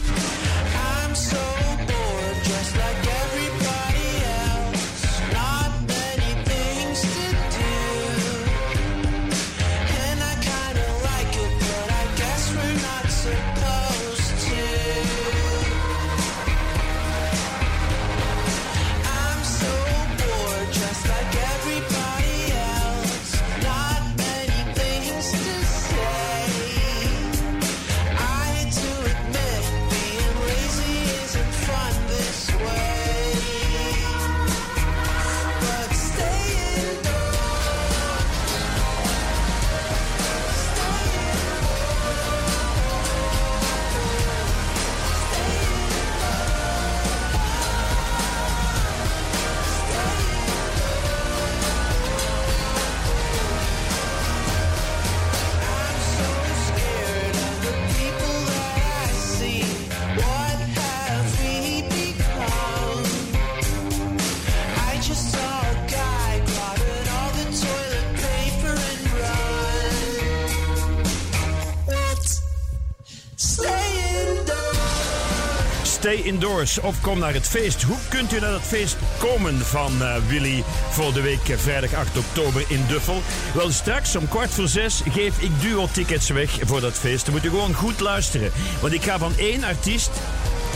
Indoors 76.37 76.81
of 76.81 77.01
kom 77.01 77.19
naar 77.19 77.35
het 77.35 77.47
feest. 77.47 77.83
Hoe 77.83 77.97
kunt 78.09 78.33
u 78.33 78.41
naar 78.41 78.53
het 78.53 78.63
feest 78.63 78.97
komen 79.19 79.59
van 79.59 80.03
eh, 80.03 80.17
Willy 80.27 80.65
voor 80.91 81.13
de 81.13 81.21
week 81.21 81.49
eh, 81.49 81.57
vrijdag 81.59 81.95
8 81.95 82.19
oktober 82.19 82.65
in 82.69 82.85
Duffel? 82.89 83.23
Wel, 83.55 83.71
straks 83.71 84.17
om 84.17 84.29
kwart 84.29 84.51
voor 84.51 84.69
zes 84.69 85.03
geef 85.11 85.39
ik 85.39 85.61
duo-tickets 85.61 86.29
weg 86.29 86.59
voor 86.65 86.81
dat 86.81 86.93
feest. 86.93 87.25
Dan 87.25 87.35
moet 87.35 87.45
u 87.45 87.49
gewoon 87.49 87.75
goed 87.75 88.01
luisteren. 88.01 88.53
Want 88.81 88.93
ik 88.93 89.03
ga 89.03 89.19
van 89.19 89.33
één 89.37 89.65
artiest 89.65 90.11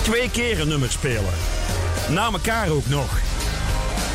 twee 0.02 0.30
keer 0.30 0.60
een 0.60 0.68
nummer 0.68 0.90
spelen. 0.90 1.34
Na 2.08 2.30
elkaar 2.32 2.68
ook 2.68 2.88
nog. 2.88 3.18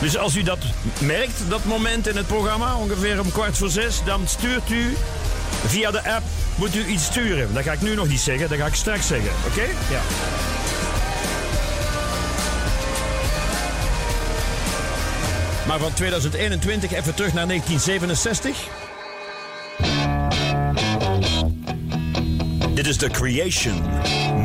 Dus 0.01 0.17
als 0.17 0.35
u 0.35 0.43
dat 0.43 0.59
merkt, 0.99 1.39
dat 1.47 1.65
moment 1.65 2.07
in 2.07 2.15
het 2.15 2.27
programma, 2.27 2.75
ongeveer 2.75 3.19
om 3.19 3.31
kwart 3.31 3.57
voor 3.57 3.69
zes, 3.69 4.01
dan 4.05 4.27
stuurt 4.27 4.69
u 4.69 4.95
via 5.67 5.91
de 5.91 6.09
app, 6.13 6.23
moet 6.55 6.75
u 6.75 6.85
iets 6.85 7.05
sturen. 7.05 7.53
Dat 7.53 7.63
ga 7.63 7.71
ik 7.71 7.81
nu 7.81 7.95
nog 7.95 8.07
niet 8.07 8.19
zeggen, 8.19 8.49
dat 8.49 8.57
ga 8.57 8.65
ik 8.65 8.75
straks 8.75 9.07
zeggen. 9.07 9.31
Oké? 9.47 9.65
Ja. 9.89 10.01
Maar 15.68 15.80
van 15.80 15.93
2021 15.93 16.93
even 16.93 17.16
terug 17.16 17.34
naar 17.34 17.47
1967. 17.47 18.68
Dit 22.74 22.88
is 22.88 22.97
The 22.97 23.09
Creation. 23.09 23.82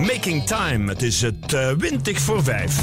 Making 0.07 0.47
Time. 0.47 0.89
Het 0.89 1.03
is 1.03 1.23
het 1.23 1.53
eh, 1.53 1.71
20 1.71 2.21
voor 2.21 2.45
5. 2.45 2.81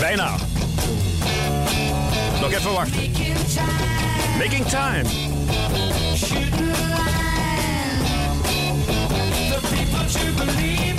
Bijna. 0.00 0.36
Nog 2.40 2.52
even 2.52 2.72
wachten. 2.72 3.10
Making 4.38 4.66
Time. 4.66 5.04
The 9.48 9.60
people 9.70 10.06
to 10.06 10.44
believe 10.44 10.95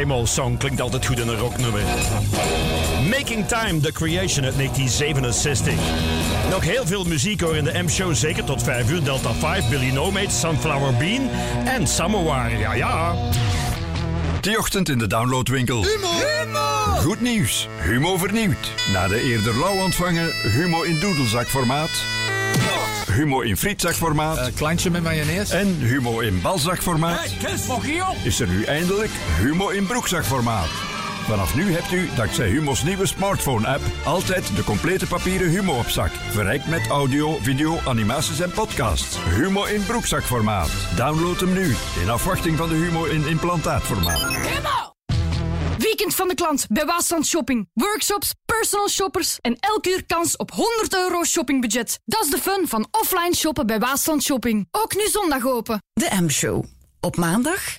Same 0.00 0.14
Old 0.14 0.28
Song 0.28 0.56
klinkt 0.58 0.80
altijd 0.80 1.06
goed 1.06 1.18
in 1.18 1.28
een 1.28 1.38
rocknummer. 1.38 1.80
Making 3.10 3.48
Time, 3.48 3.80
The 3.80 3.92
Creation 3.92 4.44
uit 4.44 4.56
1967. 4.56 5.74
Nog 6.50 6.64
heel 6.64 6.86
veel 6.86 7.04
muziek 7.04 7.40
hoor 7.40 7.56
in 7.56 7.64
de 7.64 7.82
M-show, 7.82 8.14
zeker 8.14 8.44
tot 8.44 8.62
5 8.62 8.90
uur. 8.90 9.04
Delta 9.04 9.32
5, 9.32 9.68
Billy 9.68 9.90
No 9.90 10.10
Mates, 10.10 10.40
Sunflower 10.40 10.94
Bean 10.94 11.28
en 11.64 11.86
Samovar. 11.86 12.58
Ja, 12.58 12.74
ja. 12.74 13.14
Die 14.40 14.58
ochtend 14.58 14.88
in 14.88 14.98
de 14.98 15.06
downloadwinkel. 15.06 15.84
Humo! 15.84 16.08
Goed 16.96 17.20
nieuws. 17.20 17.68
Humo 17.80 18.16
vernieuwd. 18.16 18.72
Na 18.92 19.08
de 19.08 19.20
eerder 19.22 19.58
lauw 19.58 19.82
ontvangen 19.82 20.32
Humo 20.42 20.82
in 20.82 21.00
doedelzakformaat. 21.00 22.15
Humo 23.16 23.40
in 23.40 23.56
frietzakformaat 23.56 24.52
kleintje 24.54 24.90
met 24.90 25.02
mayonaise. 25.02 25.56
en 25.56 25.76
Humo 25.78 26.20
in 26.20 26.40
balzakformaat, 26.40 27.34
op? 28.08 28.16
is 28.24 28.40
er 28.40 28.48
nu 28.48 28.62
eindelijk 28.62 29.10
Humo 29.38 29.68
in 29.68 29.86
broekzakformaat. 29.86 30.68
Vanaf 31.26 31.54
nu 31.54 31.72
hebt 31.72 31.92
u, 31.92 32.08
dankzij 32.16 32.48
Humo's 32.48 32.82
nieuwe 32.82 33.06
smartphone-app, 33.06 33.82
altijd 34.04 34.56
de 34.56 34.64
complete 34.64 35.06
papieren 35.06 35.48
Humo 35.48 35.78
op 35.78 35.88
zak. 35.88 36.10
Verrijkt 36.30 36.66
met 36.66 36.86
audio, 36.88 37.38
video, 37.40 37.78
animaties 37.86 38.40
en 38.40 38.50
podcasts. 38.50 39.18
Humo 39.24 39.64
in 39.64 39.84
broekzakformaat. 39.84 40.70
Download 40.96 41.40
hem 41.40 41.52
nu, 41.52 41.74
in 42.02 42.10
afwachting 42.10 42.56
van 42.56 42.68
de 42.68 42.74
Humo 42.74 43.04
in 43.04 43.26
implantaatformaat. 43.28 44.85
Weekend 45.96 46.16
van 46.16 46.28
de 46.28 46.34
klant 46.34 46.66
bij 46.68 46.86
Waasland 46.86 47.26
Shopping. 47.26 47.68
Workshops, 47.72 48.34
personal 48.44 48.88
shoppers 48.88 49.38
en 49.40 49.56
elk 49.60 49.86
uur 49.86 50.04
kans 50.06 50.36
op 50.36 50.50
100 50.50 50.94
euro 50.94 51.24
shoppingbudget. 51.24 52.00
Dat 52.04 52.24
is 52.24 52.30
de 52.30 52.38
fun 52.38 52.68
van 52.68 52.86
offline 52.90 53.34
shoppen 53.34 53.66
bij 53.66 53.78
Waasland 53.78 54.22
Shopping. 54.22 54.68
Ook 54.70 54.94
nu 54.94 55.06
zondag 55.08 55.46
open. 55.46 55.82
De 55.92 56.08
M-show. 56.20 56.64
Op 57.00 57.16
maandag 57.16 57.76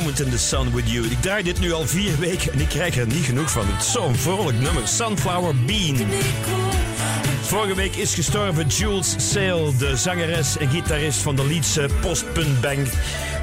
Moment 0.00 0.20
in 0.20 0.30
the 0.30 0.38
Sun 0.38 0.74
with 0.74 0.90
You. 0.90 1.06
Ik 1.06 1.20
draai 1.20 1.42
dit 1.42 1.60
nu 1.60 1.72
al 1.72 1.86
vier 1.86 2.18
weken 2.18 2.52
en 2.52 2.60
ik 2.60 2.68
krijg 2.68 2.96
er 2.96 3.06
niet 3.06 3.24
genoeg 3.24 3.50
van. 3.50 3.66
Het 3.66 3.84
zo'n 3.84 4.14
vrolijk 4.14 4.60
nummer. 4.60 4.88
Sunflower 4.88 5.54
Bean. 5.66 5.96
Vorige 7.42 7.74
week 7.74 7.96
is 7.96 8.14
gestorven 8.14 8.66
Jules 8.66 9.14
Sale, 9.30 9.76
de 9.76 9.96
zangeres 9.96 10.58
en 10.58 10.68
gitarist 10.68 11.18
van 11.18 11.36
de 11.36 11.46
Leedse 11.46 11.88
postpunkband 12.00 12.88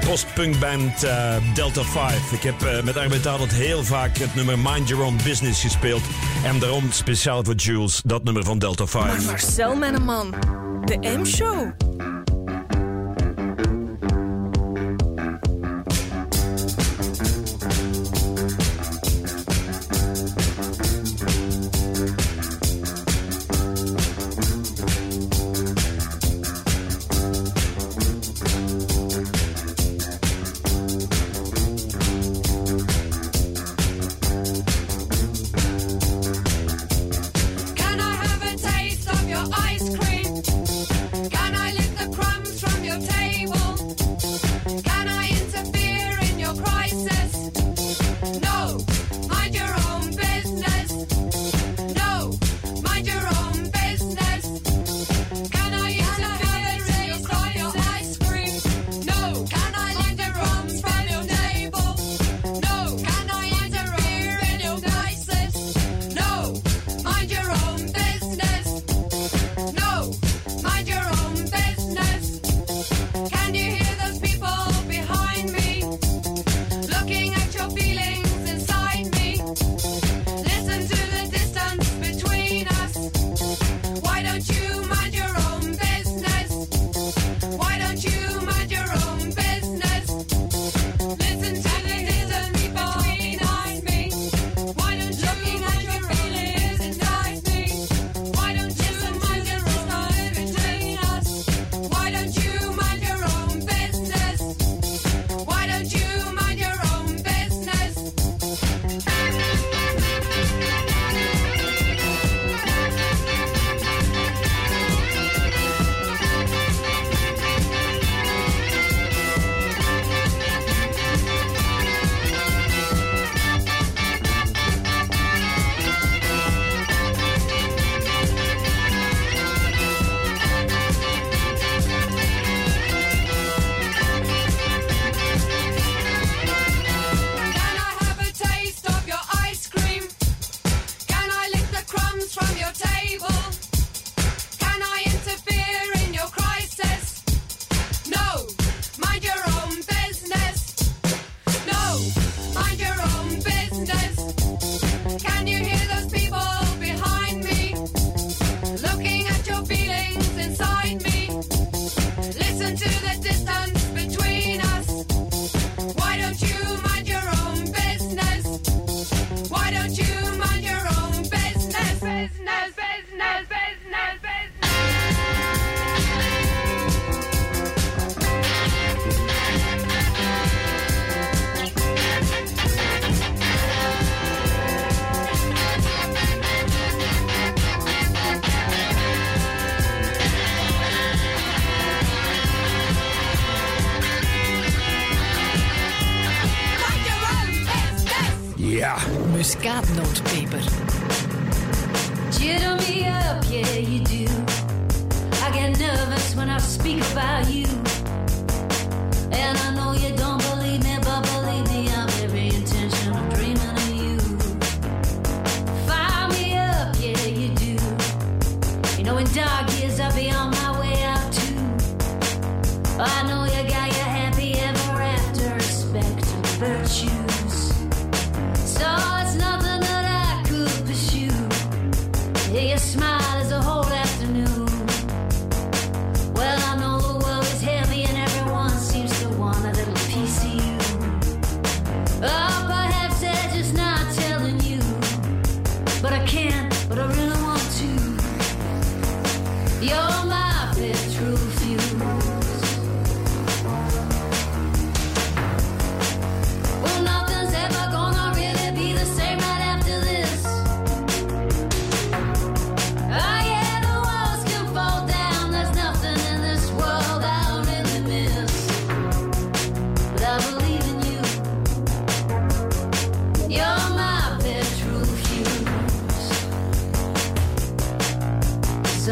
postpunkband 0.08 1.02
eh, 1.02 1.34
Delta 1.54 1.82
5. 1.82 2.32
Ik 2.32 2.42
heb 2.42 2.62
eh, 2.62 2.82
met 2.82 2.96
Arbeid 2.96 3.26
Adelt 3.26 3.52
heel 3.52 3.84
vaak 3.84 4.18
het 4.18 4.34
nummer 4.34 4.58
Mind 4.58 4.88
Your 4.88 5.04
Own 5.04 5.16
Business 5.24 5.60
gespeeld. 5.60 6.02
En 6.44 6.58
daarom 6.58 6.90
speciaal 6.90 7.44
voor 7.44 7.54
Jules 7.54 8.02
dat 8.04 8.24
nummer 8.24 8.44
van 8.44 8.58
Delta 8.58 8.86
5. 8.86 9.26
Marcel, 9.26 9.76
man. 9.76 10.34
De 10.84 10.96
M-show. 11.18 11.81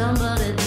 Somebody 0.01 0.60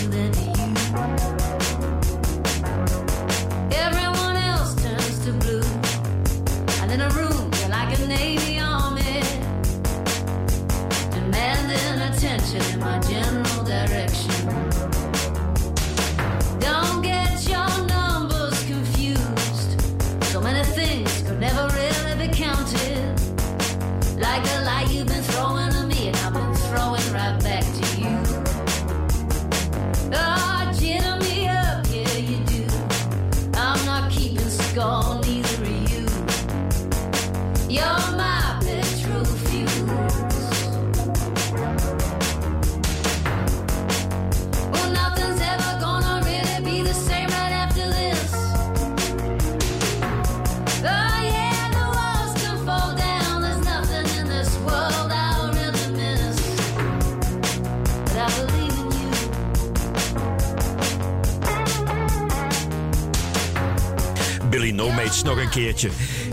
keertje. 65.55 65.91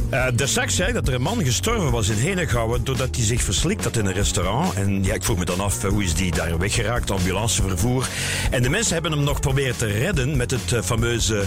Eh 0.09 0.26
daar 0.36 0.47
straks 0.47 0.76
zei 0.76 0.93
dat 0.93 1.07
er 1.07 1.13
een 1.13 1.22
man 1.22 1.43
gestorven 1.43 1.91
was 1.91 2.09
in 2.09 2.17
Henegouwen 2.17 2.84
doordat 2.84 3.15
hij 3.15 3.26
zich 3.26 3.43
verslikt 3.43 3.84
had 3.84 3.97
in 3.97 4.05
een 4.05 4.13
restaurant. 4.13 4.74
En 4.74 5.03
ja, 5.03 5.13
ik 5.13 5.24
vroeg 5.24 5.38
me 5.38 5.45
dan 5.45 5.59
af, 5.59 5.84
eh, 5.84 5.89
hoe 5.89 6.03
is 6.03 6.13
die 6.13 6.32
daar 6.32 6.57
weggeraakt? 6.57 7.11
Ambulancevervoer. 7.11 8.07
En 8.51 8.63
de 8.63 8.69
mensen 8.69 8.93
hebben 8.93 9.11
hem 9.11 9.24
nog 9.24 9.39
proberen 9.39 9.78
te 9.78 9.86
redden 9.86 10.38
met 10.38 10.51
het 10.51 10.74
eh, 10.74 10.82
fameuze 10.82 11.43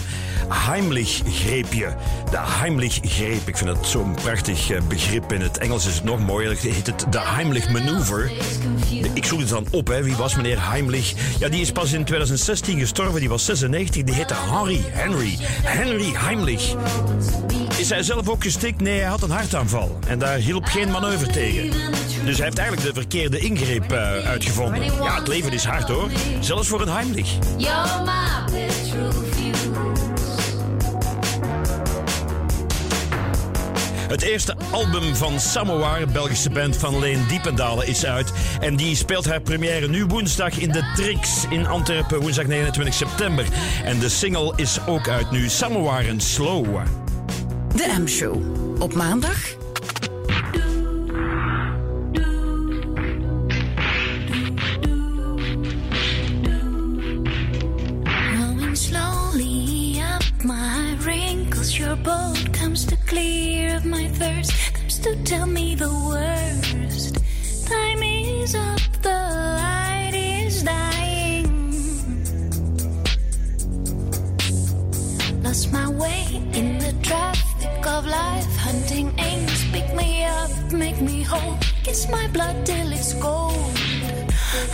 Heimlich-greepje. 0.47 1.95
De 2.31 2.39
Heimlich-greep, 2.39 3.47
ik 3.47 3.57
vind 3.57 3.69
dat 3.75 3.87
zo'n 3.87 4.13
prachtig 4.13 4.69
eh, 4.69 4.81
begrip. 4.87 5.33
In 5.33 5.41
het 5.41 5.57
Engels 5.57 5.87
is 5.87 5.95
het 5.95 6.03
nog 6.03 6.19
mooier. 6.19 6.57
Heet 6.57 6.87
het 6.87 7.05
de 7.09 7.21
Heimlich-maneuver. 7.21 8.31
Ik 9.15 9.25
zoek 9.25 9.39
het 9.39 9.49
dan 9.49 9.67
op, 9.71 9.87
hè. 9.87 10.03
wie 10.03 10.15
was 10.15 10.35
meneer 10.35 10.69
Heimlich? 10.69 11.13
Ja, 11.39 11.49
die 11.49 11.61
is 11.61 11.71
pas 11.71 11.93
in 11.93 12.03
2016 12.03 12.79
gestorven, 12.79 13.19
die 13.19 13.29
was 13.29 13.45
96. 13.45 14.03
Die 14.03 14.15
heette 14.15 14.33
Henry, 14.33 14.81
Henry, 14.87 15.37
Henry 15.63 16.11
Heimlich. 16.15 16.75
Is 17.77 17.89
hij 17.89 18.03
zelf 18.03 18.29
ook 18.29 18.43
gestikt? 18.43 18.81
Nee, 18.81 18.99
hij 18.99 19.09
had 19.09 19.21
een 19.21 19.29
hartaanval. 19.31 19.99
En 20.07 20.19
daar 20.19 20.37
hielp 20.37 20.65
geen 20.65 20.91
manoeuvre 20.91 21.31
tegen. 21.31 21.69
Dus 22.25 22.35
hij 22.37 22.45
heeft 22.45 22.57
eigenlijk 22.57 22.87
de 22.87 22.93
verkeerde 22.93 23.39
ingreep 23.39 23.91
eh, 23.91 23.99
uitgevonden. 24.11 24.83
Ja, 24.83 25.15
het 25.15 25.27
leven 25.27 25.53
is 25.53 25.63
hard 25.63 25.87
hoor. 25.87 26.09
Zelfs 26.39 26.67
voor 26.67 26.81
een 26.81 26.89
Heimlich. 26.89 27.29
Het 34.07 34.21
eerste 34.21 34.55
album 34.71 35.15
van 35.15 35.39
Samoar, 35.39 36.07
Belgische 36.07 36.49
band 36.49 36.77
van 36.77 36.99
Leen 36.99 37.25
Diependalen, 37.27 37.87
is 37.87 38.05
uit. 38.05 38.31
En 38.59 38.75
die 38.75 38.95
speelt 38.95 39.25
haar 39.25 39.41
première 39.41 39.87
nu 39.87 40.05
woensdag 40.05 40.57
in 40.57 40.71
de 40.71 40.91
Trix 40.95 41.45
in 41.49 41.67
Antwerpen, 41.67 42.19
woensdag 42.19 42.45
29 42.45 42.93
september. 42.93 43.45
En 43.83 43.99
de 43.99 44.09
single 44.09 44.53
is 44.55 44.79
ook 44.87 45.07
uit 45.07 45.31
nu, 45.31 45.49
Samoar 45.49 46.05
en 46.05 46.21
Slow. 46.21 46.81
De 47.75 47.95
M-show. 47.99 48.41
Op 48.81 48.93
maandag 48.93 49.64
tell 65.25 65.47
me 65.47 65.73
the 65.73 65.89
worst. 65.89 67.15
Time 67.67 68.03
is 68.03 68.53
up, 68.53 68.79
the 69.01 69.09
light 69.09 70.13
is 70.13 70.61
dying. 70.61 71.49
Lost 75.43 75.73
my 75.73 75.89
way 75.89 76.25
in 76.53 76.77
the 76.77 76.93
traffic 77.01 77.87
of 77.87 78.05
life, 78.05 78.55
hunting 78.57 79.11
aims, 79.17 79.65
pick 79.71 79.95
me 79.95 80.25
up, 80.25 80.51
make 80.71 81.01
me 81.01 81.23
whole, 81.23 81.57
kiss 81.83 82.07
my 82.09 82.27
blood 82.27 82.63
till 82.63 82.91
it's 82.93 83.13
gold. 83.15 83.77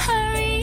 Hurry 0.06 0.61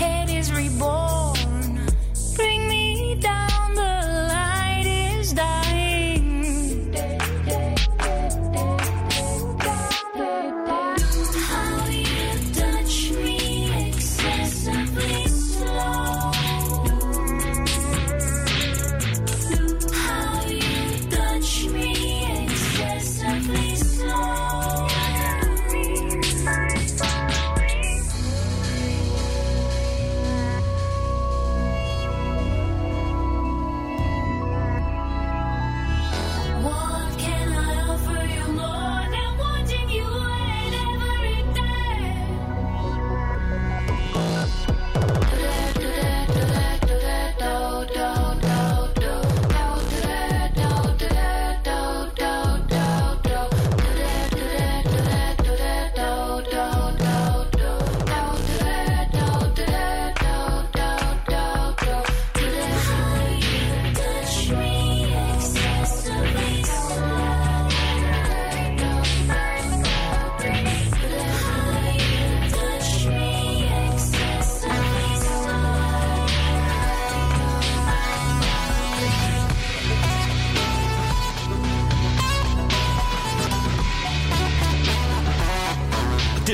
but 0.00 0.33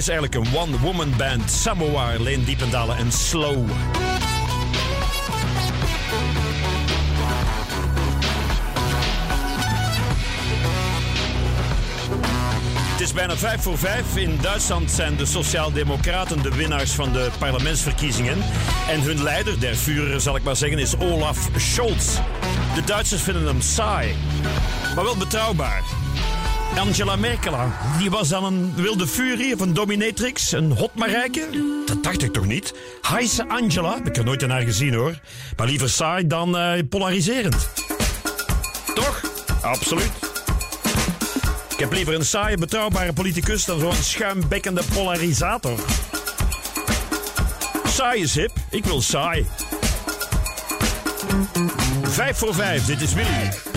is 0.00 0.08
eigenlijk 0.08 0.34
een 0.34 0.58
one-woman 0.58 1.16
band. 1.16 1.50
Samoa, 1.50 2.12
Leen 2.18 2.44
Diependalen 2.44 2.96
en 2.96 3.12
Slow. 3.12 3.68
Het 12.90 13.00
is 13.00 13.12
bijna 13.12 13.36
vijf 13.36 13.62
voor 13.62 13.78
vijf. 13.78 14.16
In 14.16 14.38
Duitsland 14.40 14.90
zijn 14.90 15.16
de 15.16 15.26
Sociaaldemocraten 15.26 16.42
de 16.42 16.54
winnaars 16.54 16.92
van 16.92 17.12
de 17.12 17.30
parlementsverkiezingen. 17.38 18.38
En 18.88 19.00
hun 19.00 19.22
leider, 19.22 19.60
der 19.60 19.74
Führer 19.74 20.20
zal 20.20 20.36
ik 20.36 20.42
maar 20.42 20.56
zeggen, 20.56 20.78
is 20.78 20.98
Olaf 20.98 21.48
Scholz. 21.56 22.18
De 22.74 22.84
Duitsers 22.84 23.22
vinden 23.22 23.46
hem 23.46 23.60
saai, 23.60 24.14
maar 24.94 25.04
wel 25.04 25.16
betrouwbaar. 25.16 25.99
Angela 26.80 27.16
Merkel, 27.16 27.56
die 27.98 28.10
was 28.10 28.28
dan 28.28 28.44
een 28.44 28.74
wilde 28.74 29.06
furie 29.06 29.54
of 29.54 29.60
een 29.60 29.74
dominatrix, 29.74 30.52
een 30.52 30.72
hot 30.72 30.94
Marijke? 30.94 31.46
Dat 31.86 32.02
dacht 32.02 32.22
ik 32.22 32.32
toch 32.32 32.46
niet? 32.46 32.74
Heise 33.02 33.48
Angela, 33.48 33.96
ik 33.96 34.04
heb 34.04 34.16
er 34.16 34.24
nooit 34.24 34.40
naar 34.40 34.50
haar 34.50 34.62
gezien 34.62 34.94
hoor. 34.94 35.20
Maar 35.56 35.66
liever 35.66 35.90
saai 35.90 36.26
dan 36.26 36.56
eh, 36.56 36.82
polariserend. 36.88 37.68
Toch? 38.94 39.22
Absoluut. 39.62 40.10
Ik 41.68 41.78
heb 41.78 41.92
liever 41.92 42.14
een 42.14 42.24
saaie, 42.24 42.56
betrouwbare 42.56 43.12
politicus 43.12 43.64
dan 43.64 43.80
zo'n 43.80 43.94
schuimbekkende 43.94 44.82
polarisator. 44.94 45.78
Saai 47.84 48.22
is 48.22 48.34
hip, 48.34 48.52
ik 48.70 48.84
wil 48.84 49.02
saai. 49.02 49.46
Vijf 52.02 52.36
voor 52.36 52.54
vijf, 52.54 52.84
dit 52.84 53.00
is 53.00 53.14
Willy. 53.14 53.69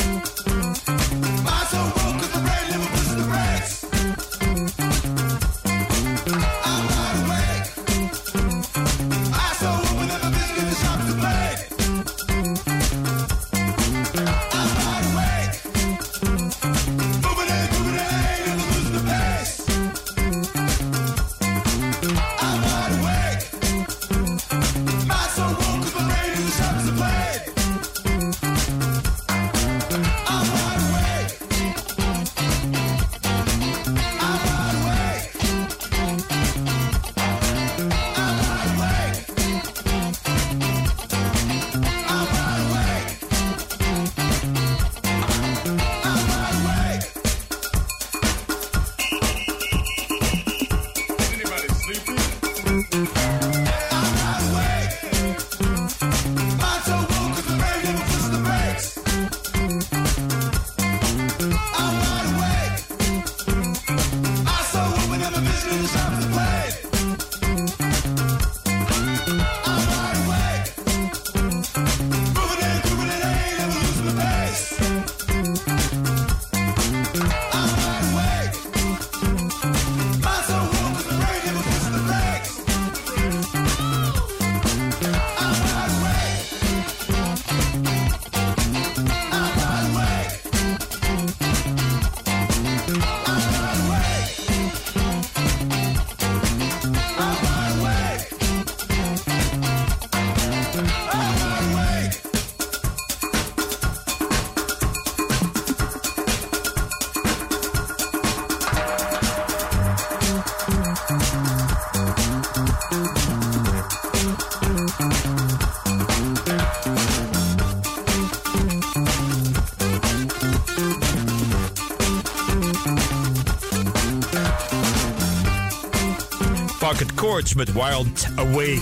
Chords 127.24 127.54
met 127.54 127.74
Wild 127.74 128.28
Awake. 128.36 128.82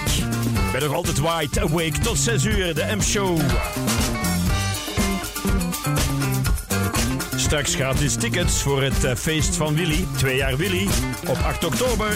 Ik 0.65 0.71
ben 0.71 0.81
nog 0.81 0.93
altijd 0.93 1.19
wide 1.19 1.61
awake 1.61 1.99
tot 1.99 2.17
6 2.17 2.45
uur, 2.45 2.75
de 2.75 2.95
M-show. 2.97 3.39
Straks 7.35 7.75
gratis 7.75 8.15
tickets 8.15 8.61
voor 8.61 8.81
het 8.81 9.03
eh, 9.03 9.15
feest 9.15 9.55
van 9.55 9.75
Willy, 9.75 10.05
twee 10.17 10.35
jaar 10.35 10.57
Willy, 10.57 10.87
op 11.27 11.37
8 11.37 11.65
oktober. 11.65 12.15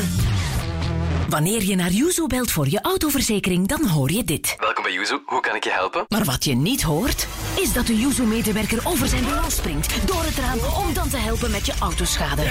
Wanneer 1.30 1.64
je 1.64 1.76
naar 1.76 1.92
Yuzu 1.92 2.28
belt 2.28 2.52
voor 2.52 2.70
je 2.70 2.82
autoverzekering, 2.82 3.68
dan 3.68 3.88
hoor 3.88 4.12
je 4.12 4.24
dit. 4.24 4.56
Welkom 4.60 4.84
bij 4.84 4.94
Yuzu, 4.94 5.18
hoe 5.26 5.42
kan 5.42 5.56
ik 5.56 5.64
je 5.64 5.72
helpen? 5.72 6.06
Maar 6.08 6.24
wat 6.24 6.44
je 6.44 6.56
niet 6.56 6.84
hoort, 6.84 7.28
is 7.60 7.74
dat 7.74 7.88
de 7.88 7.98
Yuzu-medewerker 7.98 8.80
over 8.84 9.08
zijn 9.08 9.24
bureau 9.24 9.52
springt 9.52 10.08
door 10.08 10.24
het 10.24 10.38
raam 10.38 10.60
om 10.86 10.94
dan 10.94 11.10
te 11.10 11.18
helpen 11.18 11.52
met 11.52 11.66
je 11.66 11.74
autoschade. 11.80 12.44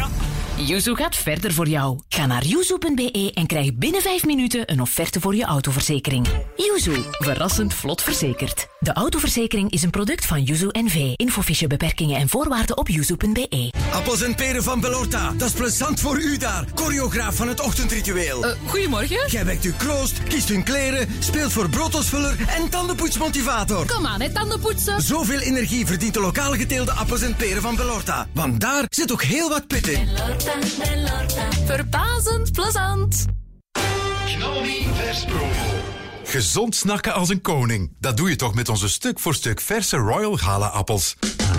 Yuzu 0.56 0.94
gaat 0.94 1.16
verder 1.16 1.52
voor 1.52 1.68
jou. 1.68 2.00
Ga 2.08 2.26
naar 2.26 2.44
yuzu.be 2.44 3.30
en 3.34 3.46
krijg 3.46 3.74
binnen 3.74 4.02
5 4.02 4.24
minuten 4.24 4.72
een 4.72 4.80
offerte 4.80 5.20
voor 5.20 5.34
je 5.34 5.44
autoverzekering. 5.44 6.26
Yuzu, 6.56 7.02
verrassend 7.10 7.74
vlot 7.74 8.02
verzekerd. 8.02 8.66
De 8.78 8.92
autoverzekering 8.92 9.70
is 9.70 9.82
een 9.82 9.90
product 9.90 10.26
van 10.26 10.42
Yuzu 10.42 10.68
NV. 10.70 11.12
Infofiche 11.14 11.66
beperkingen 11.66 12.16
en 12.16 12.28
voorwaarden 12.28 12.76
op 12.76 12.88
yuzu.be. 12.88 13.72
Appels 13.92 14.22
en 14.22 14.34
peren 14.34 14.62
van 14.62 14.80
Belorta. 14.80 15.32
Dat 15.36 15.48
is 15.48 15.54
plezant 15.54 16.00
voor 16.00 16.18
u 16.20 16.36
daar. 16.36 16.64
Choreograaf 16.74 17.36
van 17.36 17.48
het 17.48 17.60
ochtendritueel. 17.60 18.44
goedemorgen. 18.66 19.30
Jij 19.30 19.44
wekt 19.44 19.64
uw 19.64 19.74
kroost, 19.76 20.22
kiest 20.22 20.48
hun 20.48 20.64
kleren, 20.64 21.08
speelt 21.18 21.52
voor 21.52 21.68
broodosvuller 21.68 22.36
en 22.48 22.68
tandenpoetsmotivator. 22.68 23.86
Kom 23.86 24.06
aan, 24.06 24.20
hè, 24.20 24.32
tandenpoetsen. 24.32 25.02
Zoveel 25.02 25.40
energie 25.40 25.86
verdient 25.86 26.14
de 26.14 26.20
lokale 26.20 26.56
geteelde 26.56 26.92
appels 26.92 27.22
en 27.22 27.36
peren 27.36 27.62
van 27.62 27.76
Belorta. 27.76 28.26
Want 28.32 28.60
daar 28.60 28.84
zit 28.88 29.12
ook 29.12 29.22
heel 29.22 29.48
wat 29.48 29.66
pit 29.66 29.86
in. 29.88 30.08
Verbazend 31.66 32.52
plezant. 32.52 33.24
Knalmi 34.26 34.86
vers 34.94 35.24
promo. 35.24 35.74
Gezond 36.24 36.74
snakken 36.74 37.14
als 37.14 37.28
een 37.28 37.40
koning. 37.40 37.96
Dat 37.98 38.16
doe 38.16 38.28
je 38.28 38.36
toch 38.36 38.54
met 38.54 38.68
onze 38.68 38.88
stuk 38.88 39.18
voor 39.20 39.34
stuk 39.34 39.60
verse 39.60 39.96
Royal 39.96 40.36
Gala 40.36 40.66
appels. 40.66 41.16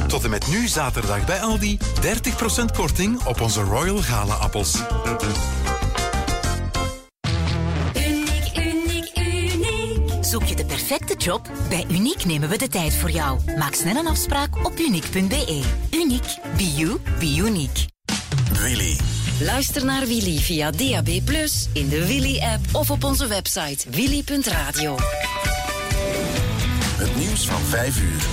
Tot 0.07 0.23
en 0.23 0.29
met 0.29 0.47
nu 0.47 0.67
zaterdag 0.67 1.25
bij 1.25 1.41
Aldi 1.41 1.77
30% 2.01 2.65
korting 2.75 3.23
op 3.23 3.41
onze 3.41 3.61
Royal 3.61 3.97
Gala 3.97 4.33
appels. 4.33 4.81
Uniek, 7.95 8.57
uniek, 8.57 9.17
uniek. 9.17 10.25
Zoek 10.25 10.43
je 10.43 10.55
de 10.55 10.65
perfecte 10.65 11.15
job? 11.17 11.49
Bij 11.69 11.85
Uniek 11.89 12.25
nemen 12.25 12.49
we 12.49 12.57
de 12.57 12.67
tijd 12.67 12.95
voor 12.95 13.11
jou. 13.11 13.39
Maak 13.57 13.73
snel 13.73 13.95
een 13.95 14.07
afspraak 14.07 14.65
op 14.65 14.79
uniek.be. 14.79 15.63
Uniek. 15.91 16.37
Be 16.57 16.73
you, 16.73 16.99
be 17.19 17.35
unique. 17.35 17.94
Willy. 18.61 18.97
Luister 19.41 19.85
naar 19.85 20.05
Willy 20.05 20.37
via 20.37 20.71
DAB+, 20.71 21.07
in 21.73 21.89
de 21.89 22.05
Willy-app 22.07 22.61
of 22.71 22.91
op 22.91 23.03
onze 23.03 23.27
website 23.27 23.89
willy.radio. 23.89 24.95
Het 26.97 27.15
nieuws 27.15 27.45
van 27.45 27.61
5 27.61 28.01
uur. 28.01 28.23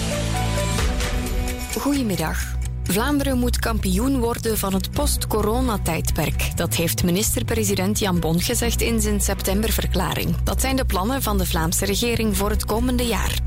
Goedemiddag. 1.81 2.61
Vlaanderen 2.85 3.39
moet 3.39 3.59
kampioen 3.59 4.19
worden 4.19 4.59
van 4.59 4.75
het 4.75 4.91
post-corona-tijdperk. 4.91 6.57
Dat 6.57 6.75
heeft 6.75 7.05
minister-president 7.05 7.99
Jan 7.99 8.21
Bon 8.21 8.41
gezegd 8.41 8.81
in 8.81 9.01
zijn 9.01 9.21
septemberverklaring. 9.21 10.37
Dat 10.43 10.61
zijn 10.61 10.77
de 10.77 10.85
plannen 10.85 11.23
van 11.23 11.39
de 11.39 11.47
Vlaamse 11.47 11.85
regering 11.85 12.37
voor 12.37 12.51
het 12.51 12.65
komende 12.65 13.07
jaar. 13.07 13.39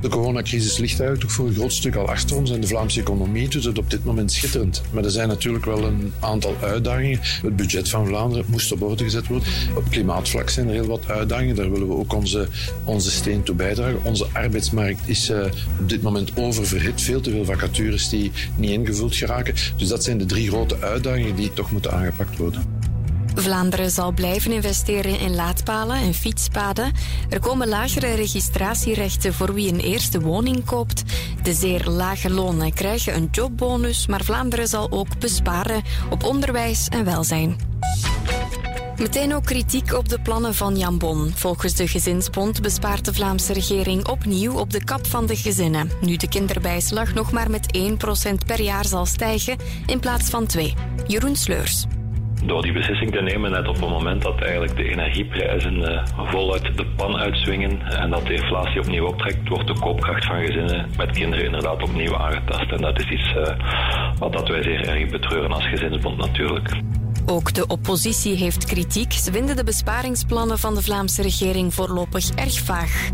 De 0.00 0.08
coronacrisis 0.08 0.78
ligt 0.78 1.00
eigenlijk 1.00 1.20
toch 1.20 1.32
voor 1.32 1.46
een 1.46 1.54
groot 1.54 1.72
stuk 1.72 1.96
al 1.96 2.08
achter 2.08 2.36
ons 2.36 2.50
en 2.50 2.60
de 2.60 2.66
Vlaamse 2.66 3.00
economie 3.00 3.48
doet 3.48 3.64
het 3.64 3.78
op 3.78 3.90
dit 3.90 4.04
moment 4.04 4.32
schitterend. 4.32 4.82
Maar 4.92 5.04
er 5.04 5.10
zijn 5.10 5.28
natuurlijk 5.28 5.64
wel 5.64 5.84
een 5.84 6.12
aantal 6.20 6.56
uitdagingen. 6.62 7.20
Het 7.22 7.56
budget 7.56 7.88
van 7.88 8.06
Vlaanderen 8.06 8.44
moest 8.48 8.72
op 8.72 8.82
orde 8.82 9.04
gezet 9.04 9.26
worden. 9.26 9.48
Op 9.76 9.90
klimaatvlak 9.90 10.50
zijn 10.50 10.68
er 10.68 10.74
heel 10.74 10.86
wat 10.86 11.08
uitdagingen. 11.08 11.56
Daar 11.56 11.70
willen 11.70 11.88
we 11.88 11.94
ook 11.94 12.14
onze, 12.14 12.48
onze 12.84 13.10
steen 13.10 13.42
toe 13.42 13.54
bijdragen. 13.54 14.04
Onze 14.04 14.26
arbeidsmarkt 14.32 15.08
is 15.08 15.30
eh, 15.30 15.44
op 15.80 15.88
dit 15.88 16.02
moment 16.02 16.36
oververhit. 16.36 17.00
Veel 17.00 17.20
te 17.20 17.30
veel 17.30 17.44
vacatures 17.44 18.08
die 18.08 18.32
niet 18.56 18.70
ingevuld 18.70 19.16
geraken. 19.16 19.54
Dus 19.76 19.88
dat 19.88 20.04
zijn 20.04 20.18
de 20.18 20.26
drie 20.26 20.48
grote 20.48 20.80
uitdagingen 20.80 21.36
die 21.36 21.52
toch 21.52 21.70
moeten 21.70 21.92
aangepakt 21.92 22.36
worden. 22.36 22.89
Vlaanderen 23.34 23.90
zal 23.90 24.12
blijven 24.12 24.52
investeren 24.52 25.18
in 25.18 25.34
laadpalen 25.34 25.96
en 25.96 26.14
fietspaden. 26.14 26.92
Er 27.28 27.40
komen 27.40 27.68
lagere 27.68 28.14
registratierechten 28.14 29.34
voor 29.34 29.54
wie 29.54 29.72
een 29.72 29.80
eerste 29.80 30.20
woning 30.20 30.64
koopt. 30.64 31.02
De 31.42 31.52
zeer 31.52 31.84
lage 31.84 32.30
lonen 32.30 32.74
krijgen 32.74 33.14
een 33.14 33.28
jobbonus, 33.30 34.06
maar 34.06 34.24
Vlaanderen 34.24 34.68
zal 34.68 34.90
ook 34.90 35.18
besparen 35.18 35.82
op 36.10 36.24
onderwijs 36.24 36.88
en 36.88 37.04
welzijn. 37.04 37.56
Meteen 39.00 39.34
ook 39.34 39.44
kritiek 39.44 39.92
op 39.92 40.08
de 40.08 40.20
plannen 40.20 40.54
van 40.54 40.78
Jan 40.78 40.98
Bon. 40.98 41.32
Volgens 41.34 41.74
de 41.74 41.88
Gezinsbond 41.88 42.62
bespaart 42.62 43.04
de 43.04 43.14
Vlaamse 43.14 43.52
regering 43.52 44.08
opnieuw 44.08 44.58
op 44.58 44.70
de 44.70 44.84
kap 44.84 45.06
van 45.06 45.26
de 45.26 45.36
gezinnen. 45.36 45.90
Nu 46.00 46.16
de 46.16 46.28
kinderbijslag 46.28 47.14
nog 47.14 47.32
maar 47.32 47.50
met 47.50 47.78
1% 47.78 48.46
per 48.46 48.60
jaar 48.60 48.86
zal 48.86 49.06
stijgen 49.06 49.56
in 49.86 50.00
plaats 50.00 50.30
van 50.30 50.46
2. 50.46 50.74
Jeroen 51.06 51.36
Sleurs. 51.36 51.86
Door 52.44 52.62
die 52.62 52.72
beslissing 52.72 53.10
te 53.10 53.22
nemen 53.22 53.50
net 53.50 53.68
op 53.68 53.74
het 53.74 53.90
moment 53.90 54.22
dat 54.22 54.40
eigenlijk 54.40 54.76
de 54.76 54.84
energieprijzen 54.84 55.84
eh, 55.84 56.06
voluit 56.16 56.76
de 56.76 56.86
pan 56.96 57.16
uitswingen 57.16 57.82
en 57.82 58.10
dat 58.10 58.26
de 58.26 58.34
inflatie 58.34 58.80
opnieuw 58.80 59.06
optrekt, 59.06 59.48
wordt 59.48 59.66
de 59.66 59.80
koopkracht 59.80 60.24
van 60.24 60.40
gezinnen 60.44 60.86
met 60.96 61.10
kinderen 61.10 61.44
inderdaad 61.44 61.82
opnieuw 61.82 62.16
aangetast. 62.16 62.72
En 62.72 62.80
dat 62.80 62.98
is 62.98 63.08
iets 63.08 63.34
eh, 63.34 63.54
wat 64.18 64.32
dat 64.32 64.48
wij 64.48 64.62
zeer 64.62 64.88
erg 64.88 65.10
betreuren 65.10 65.52
als 65.52 65.68
gezinsbond 65.68 66.16
natuurlijk. 66.16 66.68
Ook 67.26 67.54
de 67.54 67.66
oppositie 67.66 68.34
heeft 68.34 68.64
kritiek. 68.64 69.12
Ze 69.12 69.32
vinden 69.32 69.56
de 69.56 69.64
besparingsplannen 69.64 70.58
van 70.58 70.74
de 70.74 70.82
Vlaamse 70.82 71.22
regering 71.22 71.74
voorlopig 71.74 72.30
erg 72.30 72.60
vaag. 72.60 73.10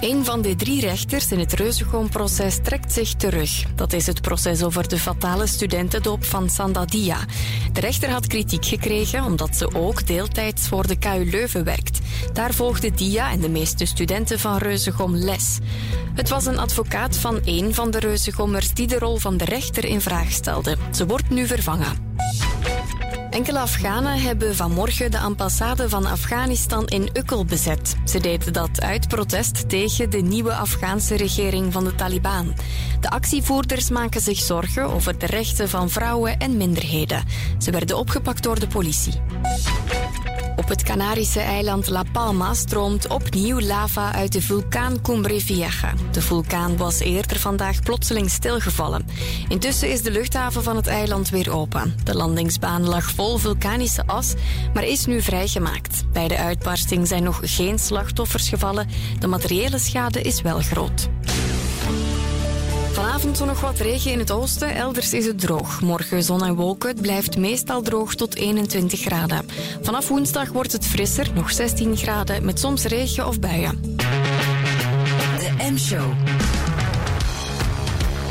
Een 0.00 0.24
van 0.24 0.42
de 0.42 0.54
drie 0.54 0.80
rechters 0.80 1.32
in 1.32 1.38
het 1.38 1.52
Reuzegoom-proces 1.52 2.58
trekt 2.62 2.92
zich 2.92 3.14
terug. 3.14 3.64
Dat 3.74 3.92
is 3.92 4.06
het 4.06 4.20
proces 4.20 4.62
over 4.62 4.88
de 4.88 4.98
fatale 4.98 5.46
studentendoop 5.46 6.24
van 6.24 6.50
Sandadia. 6.50 7.18
De 7.72 7.80
rechter 7.80 8.10
had 8.10 8.26
kritiek 8.26 8.64
gekregen 8.64 9.24
omdat 9.24 9.56
ze 9.56 9.74
ook 9.74 10.06
deeltijds 10.06 10.68
voor 10.68 10.86
de 10.86 10.98
KU 10.98 11.30
Leuven 11.30 11.64
werkt. 11.64 11.98
Daar 12.32 12.54
volgde 12.54 12.90
Dia 12.90 13.30
en 13.30 13.40
de 13.40 13.48
meeste 13.48 13.84
studenten 13.84 14.38
van 14.38 14.56
Reuzegom 14.56 15.16
les. 15.16 15.58
Het 16.14 16.28
was 16.28 16.46
een 16.46 16.58
advocaat 16.58 17.16
van 17.16 17.40
één 17.44 17.74
van 17.74 17.90
de 17.90 17.98
Reuzegommers 17.98 18.74
die 18.74 18.86
de 18.86 18.98
rol 18.98 19.16
van 19.16 19.36
de 19.36 19.44
rechter 19.44 19.84
in 19.84 20.00
vraag 20.00 20.30
stelde. 20.30 20.76
Ze 20.92 21.06
wordt 21.06 21.30
nu 21.30 21.46
vervangen. 21.46 22.15
Enkele 23.36 23.58
Afghanen 23.58 24.20
hebben 24.20 24.56
vanmorgen 24.56 25.10
de 25.10 25.18
ambassade 25.18 25.88
van 25.88 26.06
Afghanistan 26.06 26.86
in 26.86 27.08
Ukkel 27.12 27.44
bezet. 27.44 27.96
Ze 28.04 28.20
deden 28.20 28.52
dat 28.52 28.80
uit 28.80 29.08
protest 29.08 29.68
tegen 29.68 30.10
de 30.10 30.20
nieuwe 30.20 30.54
Afghaanse 30.54 31.16
regering 31.16 31.72
van 31.72 31.84
de 31.84 31.94
Taliban. 31.94 32.54
De 33.00 33.10
actievoerders 33.10 33.90
maken 33.90 34.20
zich 34.20 34.38
zorgen 34.38 34.84
over 34.84 35.18
de 35.18 35.26
rechten 35.26 35.68
van 35.68 35.90
vrouwen 35.90 36.38
en 36.38 36.56
minderheden. 36.56 37.24
Ze 37.58 37.70
werden 37.70 37.98
opgepakt 37.98 38.42
door 38.42 38.60
de 38.60 38.66
politie. 38.66 39.14
Op 40.66 40.72
het 40.72 40.82
Canarische 40.82 41.40
eiland 41.40 41.88
La 41.88 42.02
Palma 42.12 42.54
stroomt 42.54 43.06
opnieuw 43.06 43.60
lava 43.60 44.12
uit 44.12 44.32
de 44.32 44.42
vulkaan 44.42 45.00
Cumbre 45.02 45.40
Vieja. 45.40 45.68
De 46.12 46.22
vulkaan 46.22 46.76
was 46.76 46.98
eerder 46.98 47.38
vandaag 47.38 47.80
plotseling 47.82 48.30
stilgevallen. 48.30 49.06
Intussen 49.48 49.90
is 49.90 50.02
de 50.02 50.10
luchthaven 50.10 50.62
van 50.62 50.76
het 50.76 50.86
eiland 50.86 51.28
weer 51.28 51.52
open. 51.52 51.94
De 52.04 52.14
landingsbaan 52.14 52.88
lag 52.88 53.10
vol 53.10 53.36
vulkanische 53.36 54.06
as, 54.06 54.34
maar 54.74 54.84
is 54.84 55.06
nu 55.06 55.22
vrijgemaakt. 55.22 56.04
Bij 56.12 56.28
de 56.28 56.36
uitbarsting 56.36 57.06
zijn 57.08 57.22
nog 57.22 57.40
geen 57.42 57.78
slachtoffers 57.78 58.48
gevallen. 58.48 58.88
De 59.18 59.26
materiële 59.26 59.78
schade 59.78 60.20
is 60.20 60.42
wel 60.42 60.60
groot. 60.60 61.08
Vanavond 62.96 63.44
nog 63.44 63.60
wat 63.60 63.78
regen 63.78 64.12
in 64.12 64.18
het 64.18 64.30
oosten, 64.30 64.74
elders 64.74 65.12
is 65.12 65.26
het 65.26 65.40
droog. 65.40 65.80
Morgen 65.80 66.22
zon 66.22 66.44
en 66.44 66.54
wolken, 66.54 66.88
het 66.88 67.00
blijft 67.00 67.36
meestal 67.36 67.82
droog 67.82 68.14
tot 68.14 68.34
21 68.34 69.00
graden. 69.00 69.46
Vanaf 69.82 70.08
woensdag 70.08 70.48
wordt 70.48 70.72
het 70.72 70.86
frisser, 70.86 71.26
nog 71.34 71.50
16 71.50 71.96
graden, 71.96 72.44
met 72.44 72.60
soms 72.60 72.84
regen 72.84 73.26
of 73.26 73.40
buien. 73.40 73.96
De 75.38 75.70
M-show. 75.70 76.12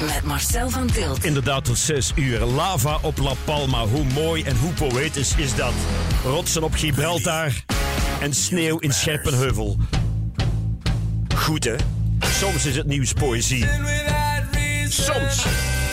Met 0.01 0.23
Marcel 0.23 0.69
van 0.69 0.87
Tilt. 0.87 1.23
Inderdaad, 1.23 1.65
tot 1.65 1.77
6 1.77 2.11
uur. 2.15 2.39
Lava 2.39 2.99
op 3.01 3.17
La 3.17 3.33
Palma. 3.43 3.85
Hoe 3.85 4.03
mooi 4.03 4.43
en 4.43 4.57
hoe 4.57 4.73
poëtisch 4.73 5.35
is 5.35 5.55
dat? 5.55 5.73
Rotsen 6.23 6.63
op 6.63 6.73
Gibraltar 6.73 7.51
en 8.21 8.33
sneeuw 8.33 8.77
in 8.77 8.93
Scherpenheuvel. 8.93 9.77
Goed, 11.35 11.63
hè? 11.63 11.75
Soms 12.19 12.65
is 12.65 12.75
het 12.75 12.87
nieuws 12.87 13.13
poëzie. 13.13 13.65
Soms. 15.03 15.45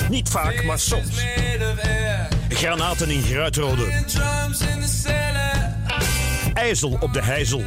Niet 0.09 0.29
vaak, 0.29 0.65
maar 0.65 0.79
soms. 0.79 1.17
Granaten 2.49 3.11
in 3.11 3.23
Gruitrode. 3.23 4.05
IJzel 6.53 6.97
op 7.01 7.13
de 7.13 7.23
Heizel. 7.23 7.63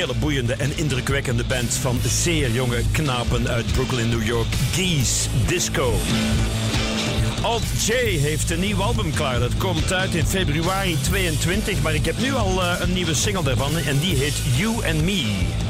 hele 0.00 0.14
boeiende 0.18 0.54
en 0.54 0.76
indrukwekkende 0.76 1.44
band 1.44 1.74
van 1.74 1.98
zeer 2.06 2.50
jonge 2.50 2.82
knapen 2.92 3.48
uit 3.48 3.72
Brooklyn, 3.72 4.08
New 4.08 4.22
York. 4.22 4.46
Geese 4.72 5.28
Disco. 5.46 5.92
Alt 7.42 7.62
J 7.86 7.92
heeft 8.18 8.50
een 8.50 8.60
nieuw 8.60 8.82
album 8.82 9.14
klaar. 9.14 9.38
Dat 9.38 9.56
komt 9.56 9.92
uit 9.92 10.14
in 10.14 10.26
februari 10.26 10.96
22. 11.00 11.82
Maar 11.82 11.94
ik 11.94 12.04
heb 12.04 12.18
nu 12.18 12.34
al 12.34 12.62
eh, 12.62 12.80
een 12.80 12.92
nieuwe 12.92 13.14
single 13.14 13.42
daarvan. 13.42 13.76
En 13.76 13.98
die 13.98 14.16
heet 14.16 14.42
You 14.56 14.86
and 14.86 15.02
Me. 15.02 15.69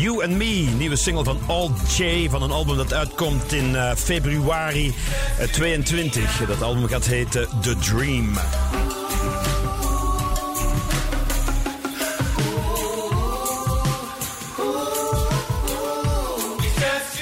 You 0.00 0.22
and 0.22 0.36
Me, 0.36 0.68
nieuwe 0.78 0.96
single 0.96 1.24
van 1.24 1.38
Alt 1.46 1.96
J 1.96 2.28
van 2.28 2.42
een 2.42 2.50
album 2.50 2.76
dat 2.76 2.92
uitkomt 2.92 3.52
in 3.52 3.76
eh, 3.76 3.94
februari 3.94 4.94
eh, 5.38 5.48
22. 5.48 6.46
Dat 6.46 6.62
album 6.62 6.88
gaat 6.88 7.06
heten 7.06 7.48
The 7.60 7.76
Dream. 7.76 8.38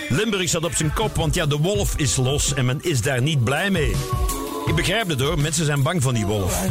Limburg 0.09 0.49
staat 0.49 0.65
op 0.65 0.75
zijn 0.75 0.93
kop, 0.93 1.17
want 1.17 1.35
ja, 1.35 1.47
de 1.47 1.57
wolf 1.57 1.97
is 1.97 2.17
los 2.17 2.55
en 2.55 2.65
men 2.65 2.79
is 2.83 3.01
daar 3.01 3.23
niet 3.23 3.45
blij 3.45 3.71
mee. 3.71 3.93
Ik 4.69 4.75
begrijp 4.75 5.09
het 5.09 5.21
hoor, 5.21 5.39
mensen 5.39 5.65
zijn 5.65 5.83
bang 5.83 6.03
van 6.03 6.15
die 6.15 6.27
wolf. 6.27 6.67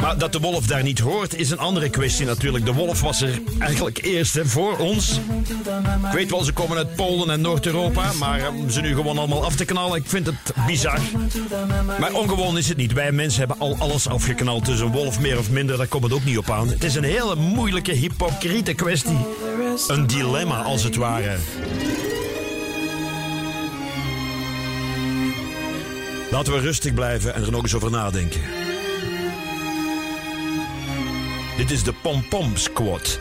Maar 0.00 0.18
dat 0.18 0.32
de 0.32 0.38
wolf 0.38 0.66
daar 0.66 0.82
niet 0.82 0.98
hoort 0.98 1.34
is 1.34 1.50
een 1.50 1.58
andere 1.58 1.88
kwestie 1.88 2.26
natuurlijk. 2.26 2.64
De 2.64 2.72
wolf 2.72 3.00
was 3.00 3.22
er 3.22 3.40
eigenlijk 3.58 4.04
eerst 4.04 4.34
hè, 4.34 4.46
voor 4.46 4.76
ons. 4.76 5.20
Ik 6.04 6.12
weet 6.12 6.30
wel, 6.30 6.42
ze 6.44 6.52
komen 6.52 6.76
uit 6.76 6.94
Polen 6.94 7.30
en 7.30 7.40
Noord-Europa, 7.40 8.12
maar 8.18 8.48
om 8.48 8.70
ze 8.70 8.80
nu 8.80 8.94
gewoon 8.94 9.18
allemaal 9.18 9.44
af 9.44 9.56
te 9.56 9.64
knallen, 9.64 9.96
ik 9.96 10.06
vind 10.06 10.26
het 10.26 10.66
bizar. 10.66 10.98
Maar 12.00 12.12
ongewoon 12.12 12.58
is 12.58 12.68
het 12.68 12.76
niet. 12.76 12.92
Wij 12.92 13.12
mensen 13.12 13.38
hebben 13.38 13.58
al 13.58 13.76
alles 13.78 14.08
afgeknald, 14.08 14.64
dus 14.64 14.80
een 14.80 14.92
wolf 14.92 15.20
meer 15.20 15.38
of 15.38 15.50
minder, 15.50 15.76
daar 15.76 15.86
komt 15.86 16.04
het 16.04 16.12
ook 16.12 16.24
niet 16.24 16.38
op 16.38 16.50
aan. 16.50 16.68
Het 16.68 16.84
is 16.84 16.94
een 16.94 17.04
hele 17.04 17.36
moeilijke, 17.36 17.92
hypocriete 17.92 18.74
kwestie. 18.74 19.18
Een 19.86 20.06
dilemma, 20.06 20.62
als 20.62 20.82
het 20.82 20.96
ware. 20.96 21.36
Laten 26.30 26.52
we 26.52 26.60
rustig 26.60 26.94
blijven 26.94 27.34
en 27.34 27.42
er 27.42 27.50
nog 27.50 27.62
eens 27.62 27.74
over 27.74 27.90
nadenken. 27.90 28.40
Dit 31.56 31.70
is 31.70 31.82
de 31.82 31.92
Pom 31.92 32.28
Pom 32.28 32.56
Squad. 32.56 33.18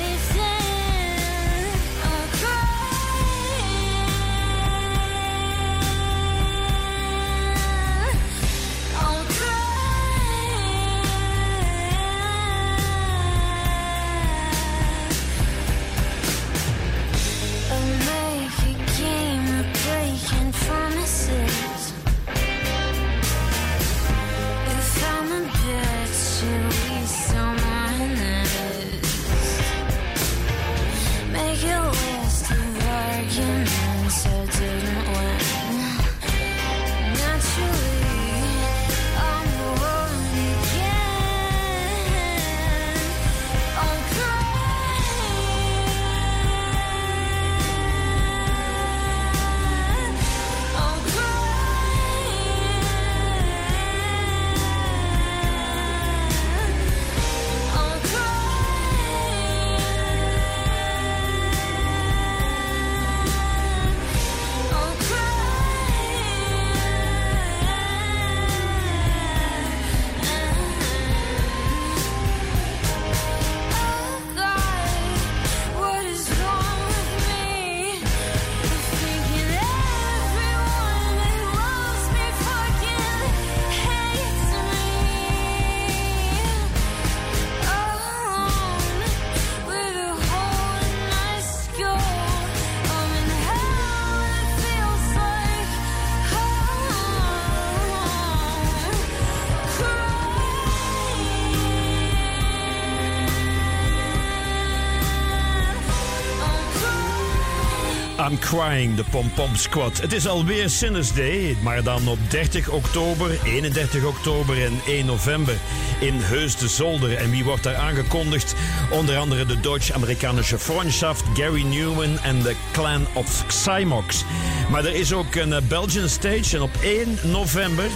Crying, 108.46 108.94
de 108.96 109.04
Pom 109.10 109.32
Pom 109.34 109.54
Squad. 109.54 110.00
Het 110.00 110.12
is 110.12 110.26
alweer 110.26 110.70
Sinners 110.70 111.12
Day, 111.12 111.56
maar 111.62 111.82
dan 111.82 112.08
op 112.08 112.18
30 112.28 112.68
oktober, 112.68 113.38
31 113.44 114.04
oktober 114.04 114.64
en 114.64 114.80
1 114.86 115.06
november 115.06 115.54
in 116.00 116.14
Heus 116.14 116.56
de 116.56 116.68
Zolder. 116.68 117.16
En 117.16 117.30
wie 117.30 117.44
wordt 117.44 117.62
daar 117.62 117.76
aangekondigd? 117.76 118.54
Onder 118.90 119.16
andere 119.16 119.46
de 119.46 119.60
Duits-Amerikanische 119.60 120.58
Freundschaft, 120.58 121.24
Gary 121.34 121.62
Newman 121.62 122.18
en 122.18 122.42
de 122.42 122.54
Clan 122.72 123.06
of 123.12 123.44
Cymox. 123.46 124.24
Maar 124.70 124.84
er 124.84 124.94
is 124.94 125.12
ook 125.12 125.34
een 125.34 125.52
eh, 125.52 125.62
Belgian 125.68 126.08
stage 126.08 126.56
en 126.56 126.62
op 126.62 126.76
1 126.82 127.18
november 127.22 127.86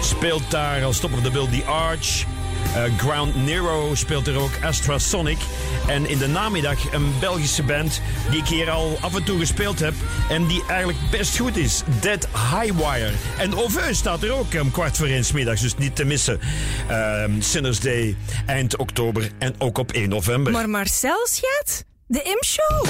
speelt 0.00 0.50
daar 0.50 0.84
als 0.84 1.00
top 1.00 1.12
of 1.12 1.22
the 1.22 1.30
bill 1.30 1.48
The 1.48 1.64
Arch... 1.64 2.24
Uh, 2.76 2.82
Ground 2.98 3.44
Nero 3.44 3.94
speelt 3.94 4.26
er 4.26 4.38
ook 4.38 4.50
Astrasonic. 4.62 5.38
En 5.86 6.08
in 6.08 6.18
de 6.18 6.26
namiddag 6.26 6.92
een 6.92 7.14
Belgische 7.20 7.62
band 7.62 8.00
die 8.30 8.40
ik 8.40 8.46
hier 8.46 8.70
al 8.70 8.98
af 9.00 9.14
en 9.14 9.24
toe 9.24 9.38
gespeeld 9.38 9.78
heb. 9.78 9.94
En 10.28 10.46
die 10.46 10.62
eigenlijk 10.68 10.98
best 11.10 11.38
goed 11.38 11.56
is. 11.56 11.82
Dead 12.00 12.28
Highwire. 12.32 13.10
En 13.38 13.56
Oveu 13.56 13.94
staat 13.94 14.22
er 14.22 14.32
ook 14.32 14.60
om 14.60 14.70
kwart 14.70 14.96
voor 14.96 15.06
één 15.06 15.24
middags. 15.34 15.60
Dus 15.60 15.76
niet 15.76 15.96
te 15.96 16.04
missen. 16.04 16.40
Ehm, 16.88 17.40
Sinners 17.40 17.80
Day 17.80 18.16
eind 18.46 18.76
oktober 18.76 19.30
en 19.38 19.54
ook 19.58 19.78
op 19.78 19.92
1 19.92 20.08
november. 20.08 20.52
Maar 20.52 20.68
Marcel, 20.68 21.26
schat? 21.30 21.84
De 22.06 22.36
M-show? 22.40 22.86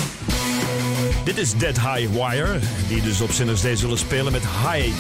Dit 1.25 1.39
is 1.39 1.55
Dead 1.55 1.81
Highwire. 1.81 2.59
Die 2.89 3.03
dus 3.03 3.21
op 3.21 3.31
Sinners 3.31 3.63
Day 3.63 3.77
zullen 3.77 3.99
spelen 3.99 4.33
met 4.33 4.43
Hyde. 4.63 4.95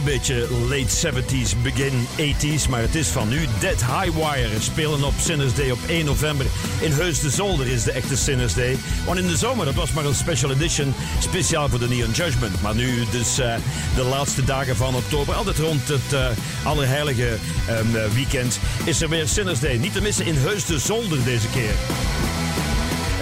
Een 0.00 0.06
beetje 0.06 0.46
late 0.68 1.12
70s, 1.12 1.62
begin 1.62 2.06
80s, 2.16 2.68
maar 2.68 2.80
het 2.80 2.94
is 2.94 3.08
van 3.08 3.28
nu. 3.28 3.46
Dead 3.58 3.84
Highwire 3.84 4.60
spelen 4.60 5.04
op 5.04 5.12
Sinners 5.20 5.54
Day 5.54 5.70
op 5.70 5.78
1 5.86 6.04
november. 6.04 6.46
In 6.80 6.92
Heus 6.92 7.20
de 7.20 7.30
Zolder 7.30 7.66
is 7.66 7.82
de 7.82 7.92
echte 7.92 8.16
Sinners 8.16 8.54
Day. 8.54 8.78
Want 9.04 9.18
in 9.18 9.26
de 9.26 9.36
zomer, 9.36 9.64
dat 9.64 9.74
was 9.74 9.92
maar 9.92 10.04
een 10.04 10.14
special 10.14 10.50
edition, 10.50 10.94
speciaal 11.18 11.68
voor 11.68 11.78
de 11.78 11.88
Neon 11.88 12.10
Judgment. 12.10 12.62
Maar 12.62 12.74
nu 12.74 13.04
dus 13.10 13.38
eh, 13.38 13.54
de 13.94 14.02
laatste 14.02 14.44
dagen 14.44 14.76
van 14.76 14.94
oktober, 14.94 15.34
altijd 15.34 15.58
rond 15.58 15.88
het 15.88 16.12
eh, 16.12 16.26
Allerheilige 16.64 17.36
ehm, 17.66 17.96
eh, 17.96 18.02
weekend, 18.14 18.58
is 18.84 19.02
er 19.02 19.08
weer 19.08 19.28
Sinners 19.28 19.60
Day. 19.60 19.76
Niet 19.76 19.92
te 19.92 20.02
missen 20.02 20.26
in 20.26 20.36
Heus 20.36 20.64
de 20.64 20.78
Zolder 20.78 21.24
deze 21.24 21.48
keer. 21.48 21.74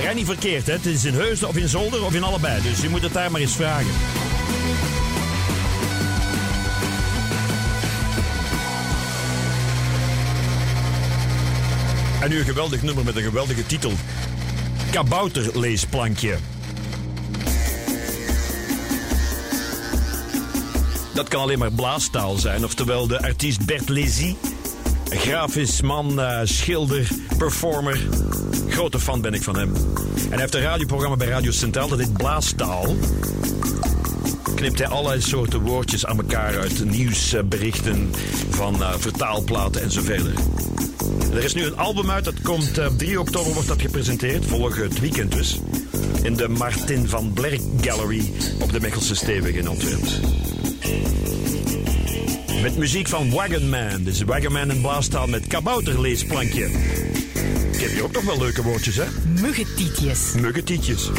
Rij 0.01 0.15
niet 0.15 0.27
verkeerd, 0.27 0.67
hè? 0.67 0.73
Het 0.73 0.87
is 0.87 1.05
in 1.05 1.15
Heusden 1.15 1.49
of 1.49 1.57
in 1.57 1.69
Zolder 1.69 2.05
of 2.05 2.15
in 2.15 2.23
allebei. 2.23 2.63
Dus 2.63 2.81
je 2.81 2.89
moet 2.89 3.03
het 3.03 3.13
daar 3.13 3.31
maar 3.31 3.41
eens 3.41 3.57
vragen. 3.57 4.18
En 12.29 12.35
nu 12.35 12.41
een 12.41 12.47
geweldig 12.47 12.83
nummer 12.83 13.05
met 13.05 13.17
een 13.17 13.23
geweldige 13.23 13.67
titel. 13.67 13.93
Kabouterleesplankje. 14.91 16.37
Dat 21.15 21.29
kan 21.29 21.41
alleen 21.41 21.59
maar 21.59 21.73
blaastaal 21.73 22.37
zijn, 22.37 22.65
oftewel 22.65 23.07
de 23.07 23.23
artiest 23.23 23.67
Bert 23.67 23.89
Lézy 23.89 24.37
Grafisch 25.11 25.81
man, 25.81 26.21
eh, 26.21 26.41
schilder, 26.45 27.09
performer. 27.39 28.07
Grote 28.69 29.01
fan 29.01 29.21
ben 29.21 29.35
ik 29.35 29.43
van 29.43 29.57
hem. 29.57 29.75
En 29.75 30.29
hij 30.29 30.39
heeft 30.39 30.55
een 30.55 30.61
radioprogramma 30.61 31.17
bij 31.17 31.29
Radio 31.29 31.51
Centraal, 31.51 31.89
dat 31.89 31.99
heet 31.99 32.13
Blaastaal. 32.13 32.97
Knipt 34.59 34.79
hij 34.79 34.89
allerlei 34.89 35.21
soorten 35.21 35.61
woordjes 35.61 36.07
aan 36.07 36.19
elkaar 36.19 36.59
uit 36.59 36.85
nieuwsberichten 36.85 38.11
van 38.51 38.83
eh, 38.83 38.95
vertaalplaten 38.99 39.83
en 39.83 39.91
zo 39.91 40.03
verder. 40.03 40.33
Er 41.33 41.45
is 41.45 41.55
nu 41.55 41.65
een 41.65 41.77
album 41.77 42.11
uit, 42.11 42.25
dat 42.25 42.43
komt 42.43 42.79
eh, 42.79 42.87
op 42.87 42.99
3 42.99 43.21
oktober, 43.21 43.53
wordt 43.53 43.69
dat 43.69 43.81
gepresenteerd, 43.81 44.47
volgend 44.47 44.99
weekend 44.99 45.33
dus. 45.33 45.61
In 46.23 46.37
de 46.37 46.49
Martin 46.49 47.09
van 47.09 47.33
Blerk 47.33 47.61
Gallery 47.81 48.33
op 48.61 48.73
de 48.73 48.81
Mechelse 48.81 49.15
Stevig 49.15 49.55
in 49.55 49.69
Antwerpen. 49.69 50.09
Met 52.63 52.77
muziek 52.77 53.09
van 53.09 53.31
Wagon 53.31 53.69
Man. 53.69 54.03
Dus 54.03 54.23
Wagon 54.23 54.53
Man 54.53 54.71
in 54.71 54.81
blaastaal 54.81 55.27
met 55.27 55.47
kabouterleesplankje. 55.47 56.65
Ik 57.73 57.81
heb 57.81 57.91
hier 57.91 58.05
ook 58.05 58.13
nog 58.13 58.25
wel 58.25 58.39
leuke 58.39 58.63
woordjes, 58.63 58.97
hè? 58.97 59.05
Muggetietjes. 59.41 60.33
Muggetietjes. 60.41 61.11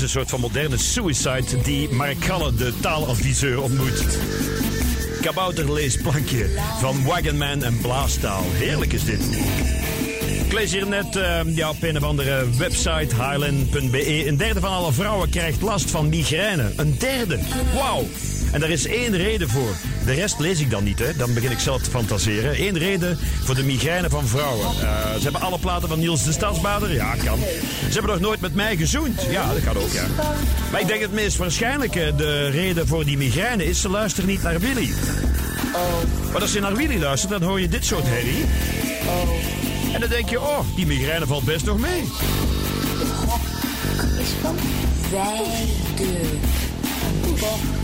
Is 0.00 0.06
een 0.06 0.20
soort 0.20 0.30
van 0.30 0.40
moderne 0.40 0.78
suicide 0.78 1.62
die 1.62 1.88
Mark 1.88 2.26
de 2.56 2.72
taaladviseur, 2.80 3.62
ontmoet. 3.62 4.18
Kabouterleesplankje 5.20 6.46
van 6.78 7.04
Wagonman 7.04 7.62
en 7.62 7.78
Blaastaal. 7.80 8.42
Heerlijk 8.50 8.92
is 8.92 9.04
dit. 9.04 9.20
Ik 10.44 10.52
lees 10.52 10.72
hier 10.72 10.86
net 10.86 11.16
eh, 11.16 11.40
ja, 11.44 11.70
op 11.70 11.82
een 11.82 11.96
of 11.96 12.02
andere 12.02 12.44
website, 12.56 13.14
highland.be. 13.14 14.26
Een 14.26 14.36
derde 14.36 14.60
van 14.60 14.70
alle 14.70 14.92
vrouwen 14.92 15.30
krijgt 15.30 15.60
last 15.60 15.90
van 15.90 16.08
migraine. 16.08 16.72
Een 16.76 16.98
derde. 16.98 17.38
Wauw. 17.74 18.06
En 18.52 18.60
daar 18.60 18.70
is 18.70 18.86
één 18.86 19.16
reden 19.16 19.48
voor. 19.48 19.74
De 20.04 20.12
rest 20.12 20.38
lees 20.38 20.60
ik 20.60 20.70
dan 20.70 20.84
niet, 20.84 20.98
hè. 20.98 21.16
Dan 21.16 21.34
begin 21.34 21.50
ik 21.50 21.58
zelf 21.58 21.82
te 21.82 21.90
fantaseren. 21.90 22.66
Eén 22.66 22.78
reden 22.78 23.18
voor 23.44 23.54
de 23.54 23.64
migraine 23.64 24.08
van 24.08 24.26
vrouwen. 24.26 24.66
Eh, 24.66 25.14
ze 25.14 25.22
hebben 25.22 25.40
alle 25.40 25.58
platen 25.58 25.88
van 25.88 25.98
Niels 25.98 26.24
de 26.24 26.32
Stadsbader. 26.32 26.92
Ja, 26.92 27.14
kan. 27.24 27.38
Ze 27.86 27.92
hebben 27.92 28.10
nog 28.10 28.20
nooit 28.20 28.40
met 28.40 28.54
mij 28.54 28.76
gezoend. 28.76 29.22
Ja, 29.30 29.52
dat 29.52 29.62
gaat 29.62 29.76
ook, 29.76 29.92
ja. 29.92 30.06
Maar 30.70 30.80
ik 30.80 30.86
denk 30.86 31.00
het 31.00 31.12
meest 31.12 31.36
waarschijnlijke, 31.36 32.12
de 32.16 32.48
reden 32.48 32.86
voor 32.86 33.04
die 33.04 33.16
migraine 33.16 33.64
is... 33.64 33.80
ze 33.80 33.88
luisteren 33.88 34.30
niet 34.30 34.42
naar 34.42 34.60
Willy. 34.60 34.90
Maar 36.32 36.40
als 36.40 36.52
je 36.52 36.60
naar 36.60 36.76
Willy 36.76 36.98
luistert, 36.98 37.30
dan 37.30 37.42
hoor 37.42 37.60
je 37.60 37.68
dit 37.68 37.84
soort 37.84 38.04
herrie. 38.06 38.44
En 39.94 40.00
dan 40.00 40.08
denk 40.08 40.28
je, 40.28 40.40
oh, 40.40 40.58
die 40.76 40.86
migraine 40.86 41.26
valt 41.26 41.44
best 41.44 41.64
nog 41.64 41.78
mee. 41.78 42.04
van. 44.42 44.56
Bok 45.10 46.00
is 46.00 47.40
hok. 47.40 47.79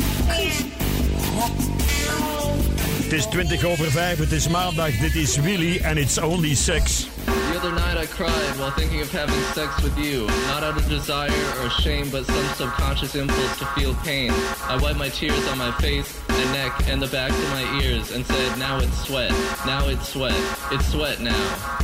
Het 3.03 3.13
is 3.13 3.27
20 3.27 3.65
over 3.65 3.91
5, 3.91 4.19
het 4.19 4.33
is 4.33 4.49
maandag, 4.49 4.91
dit 4.99 5.15
is 5.15 5.37
Willy 5.37 5.79
en 5.79 5.97
it's 5.97 6.19
only 6.19 6.55
sex. 6.55 7.07
The 7.25 7.57
other 7.57 7.73
night 7.73 7.97
I 7.97 8.07
cried 8.07 8.57
while 8.59 8.73
thinking 8.73 9.01
of 9.01 9.13
having 9.13 9.41
sex 9.55 9.83
with 9.83 9.97
you. 9.97 10.27
Not 10.49 10.63
out 10.63 10.77
of 10.77 10.89
desire 10.89 11.31
or 11.63 11.71
shame, 11.71 12.11
but 12.11 12.27
some 12.27 12.49
subconscious 12.57 13.15
impulse 13.15 13.59
to 13.59 13.65
feel 13.67 13.95
pain. 14.05 14.33
I 14.69 14.77
wiped 14.83 14.99
my 14.99 15.09
tears 15.09 15.47
on 15.49 15.59
my 15.59 15.71
face 15.81 16.21
and 16.29 16.53
neck 16.53 16.73
and 16.89 17.01
the 17.01 17.09
backs 17.09 17.39
of 17.39 17.51
my 17.51 17.81
ears 17.83 18.11
and 18.11 18.27
said, 18.27 18.59
now 18.59 18.79
it's 18.79 19.07
sweat. 19.07 19.31
Now 19.65 19.89
it's 19.89 20.09
sweat. 20.09 20.35
It's 20.73 20.87
sweat 20.89 21.21
now. 21.21 21.77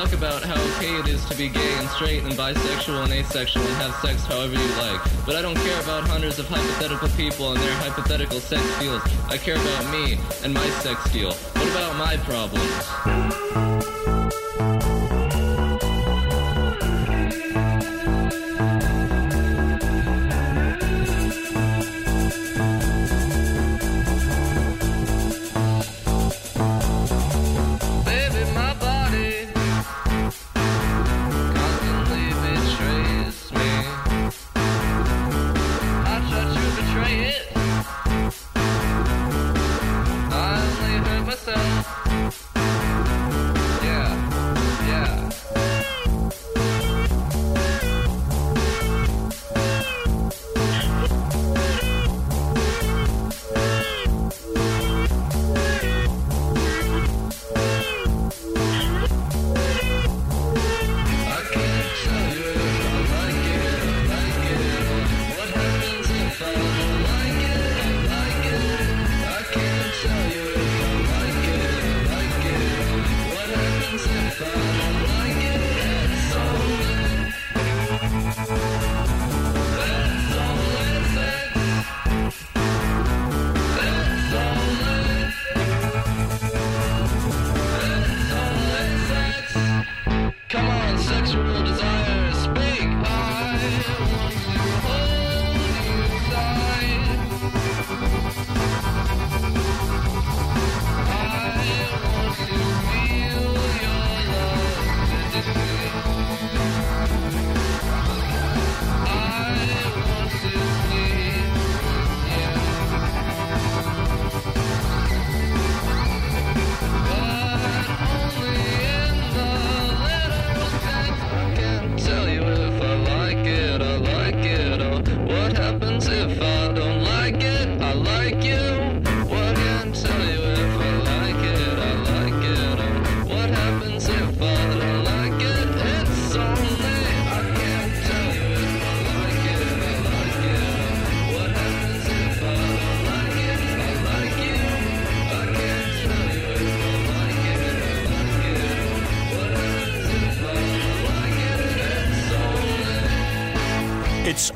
Talk 0.00 0.12
about 0.14 0.42
how 0.42 0.54
okay 0.76 0.96
it 0.96 1.08
is 1.08 1.22
to 1.26 1.36
be 1.36 1.46
gay 1.46 1.74
and 1.78 1.86
straight 1.90 2.22
and 2.22 2.32
bisexual 2.32 3.04
and 3.04 3.12
asexual 3.12 3.62
and 3.62 3.74
have 3.74 3.94
sex 3.96 4.24
however 4.24 4.54
you 4.54 4.68
like. 4.76 4.98
But 5.26 5.36
I 5.36 5.42
don't 5.42 5.56
care 5.56 5.80
about 5.82 6.08
hundreds 6.08 6.38
of 6.38 6.48
hypothetical 6.48 7.08
people 7.10 7.52
and 7.52 7.60
their 7.60 7.74
hypothetical 7.74 8.40
sex 8.40 8.62
fields. 8.76 9.04
I 9.28 9.36
care 9.36 9.56
about 9.56 9.92
me 9.92 10.18
and 10.42 10.54
my 10.54 10.66
sex 10.80 11.04
deal. 11.12 11.32
What 11.32 11.68
about 11.68 11.96
my 11.96 12.16
problems? 12.24 13.99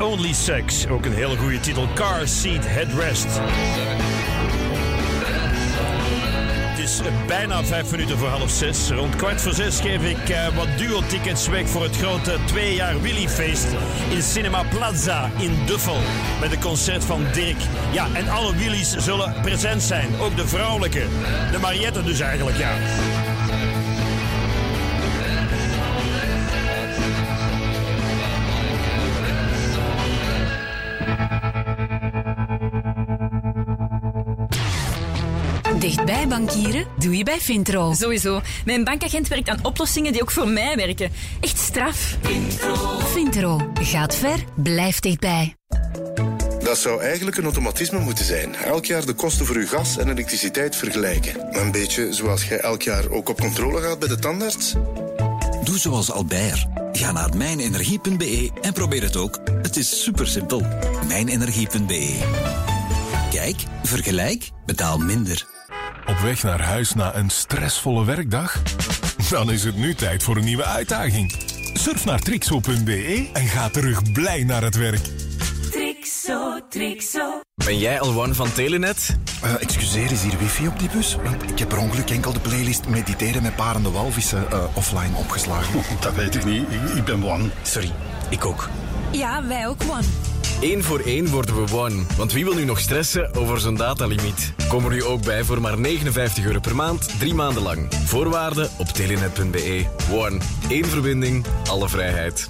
Only 0.05 0.33
Sex, 0.33 0.89
ook 0.89 1.05
een 1.05 1.13
hele 1.13 1.37
goede 1.37 1.61
titel. 1.61 1.89
Car 1.95 2.29
Seat 2.29 2.67
Headrest. 2.67 3.27
Het 6.71 6.79
is 6.79 7.01
eh, 7.01 7.27
bijna 7.27 7.65
vijf 7.65 7.91
minuten 7.91 8.19
voor 8.19 8.29
half 8.29 8.51
zes. 8.51 8.91
Rond 8.91 9.17
kwart 9.17 9.41
voor 9.41 9.53
zes 9.53 9.81
geef 9.81 10.03
ik 10.03 10.29
eh, 10.29 10.57
wat 10.57 10.69
duo-tickets 10.79 11.49
weg 11.49 11.69
voor 11.69 11.83
het 11.83 11.97
grote 11.97 12.39
twee 12.47 12.75
jaar 12.75 13.01
Willy-feest 13.01 13.67
in 14.11 14.23
Cinema 14.23 14.63
Plaza 14.71 15.31
in 15.39 15.59
Duffel. 15.67 15.99
Met 16.41 16.53
een 16.53 16.61
concert 16.61 17.05
van 17.05 17.25
Dirk. 17.33 17.59
Ja, 17.93 18.07
en 18.13 18.29
alle 18.29 18.57
Willys 18.57 18.97
zullen 18.97 19.35
present 19.43 19.83
zijn. 19.83 20.09
Ook 20.21 20.37
de 20.37 20.47
vrouwelijke. 20.47 21.07
De 21.53 21.59
Mariette 21.59 22.03
dus 22.03 22.21
eigenlijk, 22.21 22.57
ja. 22.57 22.73
Bankieren 36.29 36.87
doe 36.99 37.17
je 37.17 37.25
bij 37.25 37.41
Vintro. 37.41 37.93
Sowieso. 37.93 38.41
Mijn 38.65 38.85
bankagent 38.85 39.29
werkt 39.29 39.49
aan 39.49 39.65
oplossingen 39.65 40.13
die 40.13 40.23
ook 40.23 40.31
voor 40.31 40.49
mij 40.49 40.77
werken. 40.77 41.11
Echt 41.41 41.59
straf. 41.59 42.17
Vintro 43.13 43.71
gaat 43.81 44.17
ver, 44.17 44.45
blijft 44.55 45.03
dichtbij. 45.03 45.55
Dat 46.65 46.79
zou 46.79 47.01
eigenlijk 47.01 47.37
een 47.37 47.45
automatisme 47.45 47.99
moeten 47.99 48.25
zijn. 48.25 48.55
Elk 48.55 48.85
jaar 48.85 49.07
de 49.07 49.13
kosten 49.13 49.47
voor 49.47 49.57
uw 49.57 49.67
gas 49.67 49.99
en 49.99 50.09
elektriciteit 50.09 50.77
vergelijken. 50.77 51.61
Een 51.61 51.73
beetje 51.73 52.13
zoals 52.13 52.45
jij 52.45 52.59
elk 52.59 52.83
jaar 52.83 53.11
ook 53.11 53.29
op 53.29 53.41
controle 53.41 53.81
gaat 53.81 53.99
bij 53.99 54.09
de 54.09 54.19
tandarts. 54.19 54.75
Doe 55.65 55.79
zoals 55.79 56.11
Albert. 56.11 56.67
Ga 56.93 57.13
naar 57.13 57.37
mijnenergie.be 57.37 58.51
en 58.61 58.73
probeer 58.73 59.03
het 59.03 59.17
ook. 59.17 59.41
Het 59.63 59.77
is 59.77 60.03
super 60.03 60.27
simpel. 60.27 60.67
Mijnenergie.be. 61.09 62.19
Kijk, 63.31 63.57
vergelijk, 63.83 64.51
betaal 64.67 64.99
minder. 64.99 65.54
Weg 66.25 66.43
naar 66.43 66.61
huis 66.61 66.95
na 66.95 67.15
een 67.15 67.31
stressvolle 67.31 68.05
werkdag? 68.05 68.63
Dan 69.31 69.51
is 69.51 69.65
het 69.65 69.77
nu 69.77 69.95
tijd 69.95 70.23
voor 70.23 70.37
een 70.37 70.45
nieuwe 70.45 70.65
uitdaging. 70.65 71.35
Surf 71.75 72.05
naar 72.05 72.19
trixo.be 72.19 73.31
en 73.33 73.47
ga 73.47 73.69
terug 73.69 74.13
blij 74.13 74.45
naar 74.45 74.63
het 74.63 74.77
werk. 74.77 75.01
Trixo, 75.71 76.59
Trixo. 76.69 77.41
Ben 77.55 77.79
jij 77.79 77.99
L1 77.99 78.31
van 78.31 78.53
Telenet? 78.53 79.17
Eh, 79.43 79.63
excuseer, 79.63 80.13
is 80.13 80.23
hier 80.23 80.39
wifi 80.39 80.67
op 80.67 80.79
die 80.79 80.89
bus? 80.89 81.17
Want 81.25 81.51
ik 81.51 81.59
heb 81.59 81.69
per 81.69 81.79
ongeluk 81.79 82.11
enkel 82.11 82.33
de 82.33 82.41
playlist 82.41 82.89
Mediteren 82.89 83.43
met 83.43 83.57
parende 83.57 83.91
walvissen 83.91 84.51
eh, 84.51 84.65
offline 84.73 85.17
opgeslagen. 85.17 85.83
Dat 86.01 86.15
weet 86.15 86.35
ik 86.35 86.45
niet. 86.45 86.63
Ik, 86.63 86.97
ik 86.97 87.05
ben 87.05 87.21
bang. 87.21 87.51
Sorry, 87.63 87.93
ik 88.31 88.45
ook. 88.45 88.69
Ja, 89.11 89.47
wij 89.47 89.69
ook 89.69 89.83
One. 89.83 90.34
Eén 90.65 90.83
voor 90.83 91.01
één 91.01 91.31
worden 91.31 91.65
we 91.65 91.77
one. 91.77 92.03
Want 92.17 92.33
wie 92.33 92.45
wil 92.45 92.55
nu 92.55 92.65
nog 92.65 92.81
stressen 92.81 93.35
over 93.35 93.61
zijn 93.61 93.77
datalimiet? 93.77 94.53
Kom 94.69 94.85
er 94.85 94.91
nu 94.91 95.03
ook 95.03 95.25
bij 95.25 95.45
voor 95.45 95.61
maar 95.61 95.79
59 95.79 96.45
euro 96.45 96.61
per 96.61 96.77
maand, 96.77 97.19
drie 97.19 97.35
maanden 97.35 97.63
lang. 97.63 97.95
Voorwaarden 98.05 98.71
op 98.79 98.87
telenet.be. 98.87 99.87
One. 100.11 100.39
Eén 100.69 100.85
verbinding, 100.85 101.45
alle 101.69 101.89
vrijheid. 101.89 102.49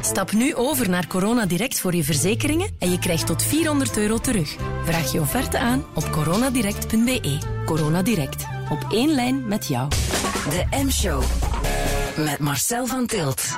Stap 0.00 0.32
nu 0.32 0.54
over 0.54 0.90
naar 0.90 1.06
Corona 1.06 1.46
Direct 1.46 1.80
voor 1.80 1.94
je 1.94 2.04
verzekeringen 2.04 2.76
en 2.78 2.90
je 2.90 2.98
krijgt 2.98 3.26
tot 3.26 3.42
400 3.42 3.96
euro 3.96 4.18
terug. 4.18 4.56
Vraag 4.84 5.12
je 5.12 5.20
offerte 5.20 5.58
aan 5.58 5.84
op 5.94 6.10
coronadirect.be. 6.10 7.38
Corona 7.64 8.02
Direct. 8.02 8.44
Op 8.70 8.92
één 8.92 9.14
lijn 9.14 9.46
met 9.46 9.66
jou. 9.66 9.88
De 10.50 10.84
M-show. 10.84 11.22
Met 12.16 12.38
Marcel 12.38 12.86
van 12.86 13.06
Tilt. 13.06 13.56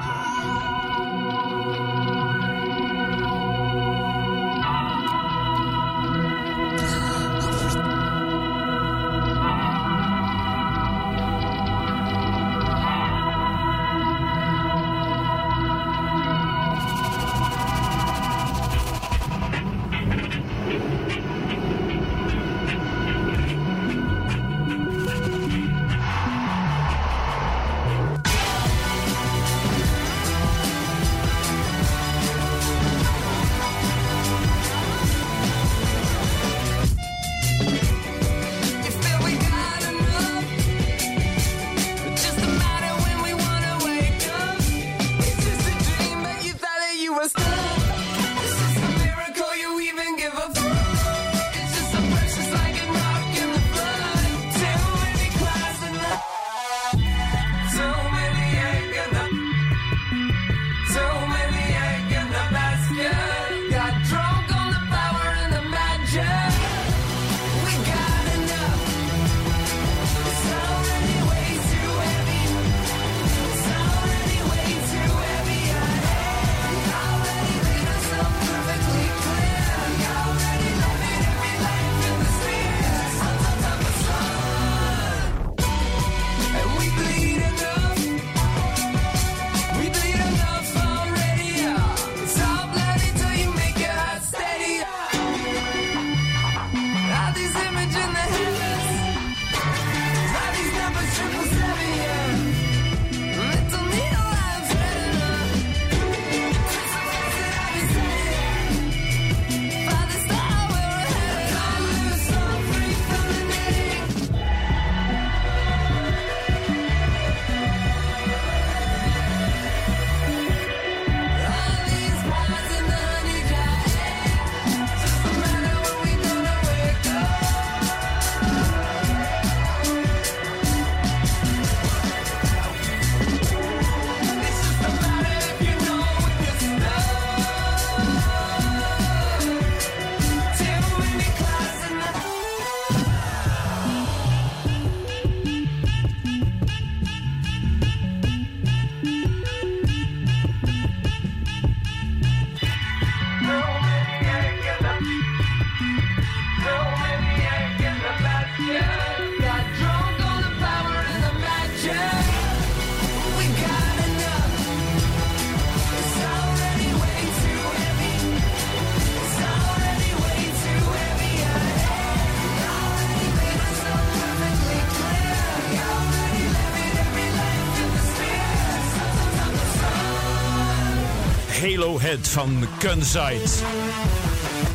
Van 182.17 182.67
Kunzite. 182.79 183.65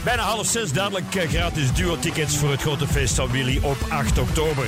Bijna 0.04 0.22
half 0.22 0.48
zes, 0.48 0.72
dadelijk 0.72 1.16
eh, 1.16 1.30
gratis 1.30 1.74
duo-tickets 1.74 2.38
voor 2.38 2.52
het 2.52 2.62
grote 2.62 2.88
feest 2.88 3.16
van 3.16 3.32
Willy 3.32 3.60
op 3.62 3.78
8 3.90 4.20
oktober. 4.20 4.66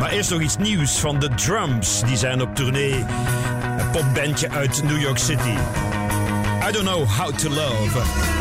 Maar 0.00 0.10
eerst 0.10 0.30
nog 0.30 0.40
iets 0.40 0.56
nieuws 0.56 0.98
van 0.98 1.18
de 1.18 1.28
Drums. 1.34 2.00
Die 2.06 2.16
zijn 2.16 2.42
op 2.42 2.54
tournee. 2.54 3.04
Een 3.78 3.90
popbandje 3.90 4.50
uit 4.50 4.82
New 4.82 5.00
York 5.00 5.18
City. 5.18 5.56
I 6.68 6.72
don't 6.72 6.86
know 6.86 7.08
how 7.08 7.32
to 7.32 7.48
love. 7.48 8.35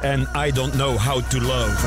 En 0.00 0.28
I 0.46 0.52
Don't 0.52 0.72
Know 0.72 0.98
How 0.98 1.22
to 1.28 1.40
Love. 1.40 1.86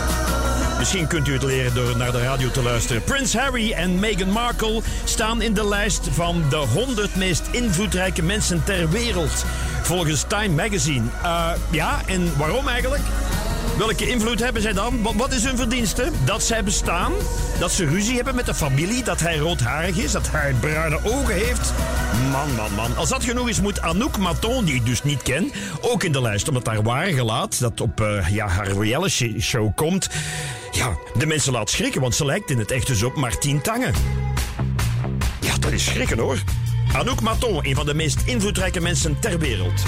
Misschien 0.77 1.07
kunt 1.07 1.27
u 1.27 1.33
het 1.33 1.43
leren 1.43 1.73
door 1.73 1.97
naar 1.97 2.11
de 2.11 2.21
radio 2.21 2.51
te 2.51 2.61
luisteren. 2.61 3.03
Prins 3.03 3.35
Harry 3.35 3.71
en 3.71 3.99
Meghan 3.99 4.29
Markle 4.29 4.81
staan 5.03 5.41
in 5.41 5.53
de 5.53 5.67
lijst 5.67 6.07
van 6.11 6.43
de 6.49 6.55
100 6.55 7.15
meest 7.15 7.43
invloedrijke 7.51 8.23
mensen 8.23 8.63
ter 8.63 8.89
wereld. 8.89 9.45
Volgens 9.81 10.25
Time 10.27 10.63
Magazine. 10.63 11.05
Uh, 11.23 11.51
ja, 11.71 12.01
en 12.05 12.37
waarom 12.37 12.67
eigenlijk? 12.67 13.03
Welke 13.77 14.09
invloed 14.09 14.39
hebben 14.39 14.61
zij 14.61 14.73
dan? 14.73 15.17
Wat 15.17 15.33
is 15.33 15.43
hun 15.43 15.57
verdienste? 15.57 16.09
Dat 16.25 16.43
zij 16.43 16.63
bestaan, 16.63 17.11
dat 17.59 17.71
ze 17.71 17.85
ruzie 17.85 18.15
hebben 18.15 18.35
met 18.35 18.45
de 18.45 18.53
familie, 18.53 19.03
dat 19.03 19.19
hij 19.19 19.37
roodharig 19.37 19.97
is, 19.97 20.11
dat 20.11 20.31
hij 20.31 20.53
bruine 20.59 20.99
ogen 21.03 21.33
heeft. 21.33 21.73
Man, 22.31 22.55
man, 22.55 22.73
man. 22.73 22.95
Als 22.95 23.09
dat 23.09 23.23
genoeg 23.23 23.49
is, 23.49 23.61
moet 23.61 23.81
Anouk 23.81 24.17
Maton, 24.17 24.65
die 24.65 24.75
ik 24.75 24.85
dus 24.85 25.03
niet 25.03 25.21
ken, 25.21 25.51
ook 25.81 26.03
in 26.03 26.11
de 26.11 26.21
lijst. 26.21 26.47
Omdat 26.47 26.65
haar 26.65 26.83
ware 26.83 27.13
gelaat, 27.13 27.59
dat 27.59 27.81
op 27.81 28.01
uh, 28.01 28.29
ja, 28.29 28.47
haar 28.47 28.71
reality 28.71 29.39
show 29.39 29.75
komt, 29.75 30.09
ja, 30.71 30.97
de 31.17 31.25
mensen 31.25 31.51
laat 31.51 31.69
schrikken, 31.69 32.01
want 32.01 32.15
ze 32.15 32.25
lijkt 32.25 32.49
in 32.49 32.59
het 32.59 32.71
echt 32.71 32.87
dus 32.87 33.03
op 33.03 33.15
Martien 33.15 33.61
Tangen. 33.61 33.93
Ja, 35.39 35.57
dat 35.59 35.71
is 35.71 35.85
schrikken 35.85 36.19
hoor. 36.19 36.37
Anouk 36.93 37.21
Maton, 37.21 37.65
een 37.65 37.75
van 37.75 37.85
de 37.85 37.93
meest 37.93 38.21
invloedrijke 38.25 38.79
mensen 38.81 39.19
ter 39.19 39.39
wereld. 39.39 39.83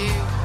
You. 0.00 0.39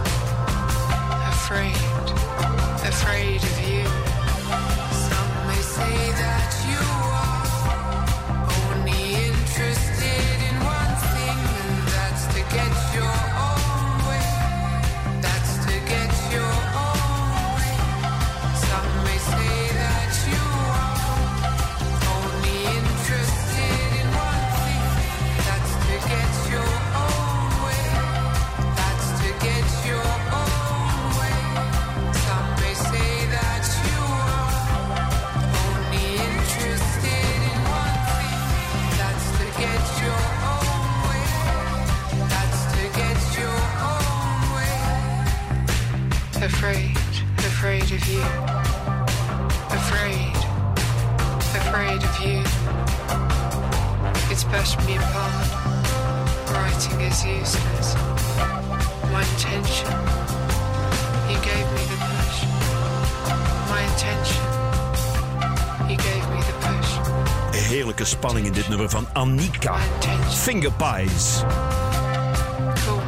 Finger 70.45 70.71
Pies. 70.71 71.41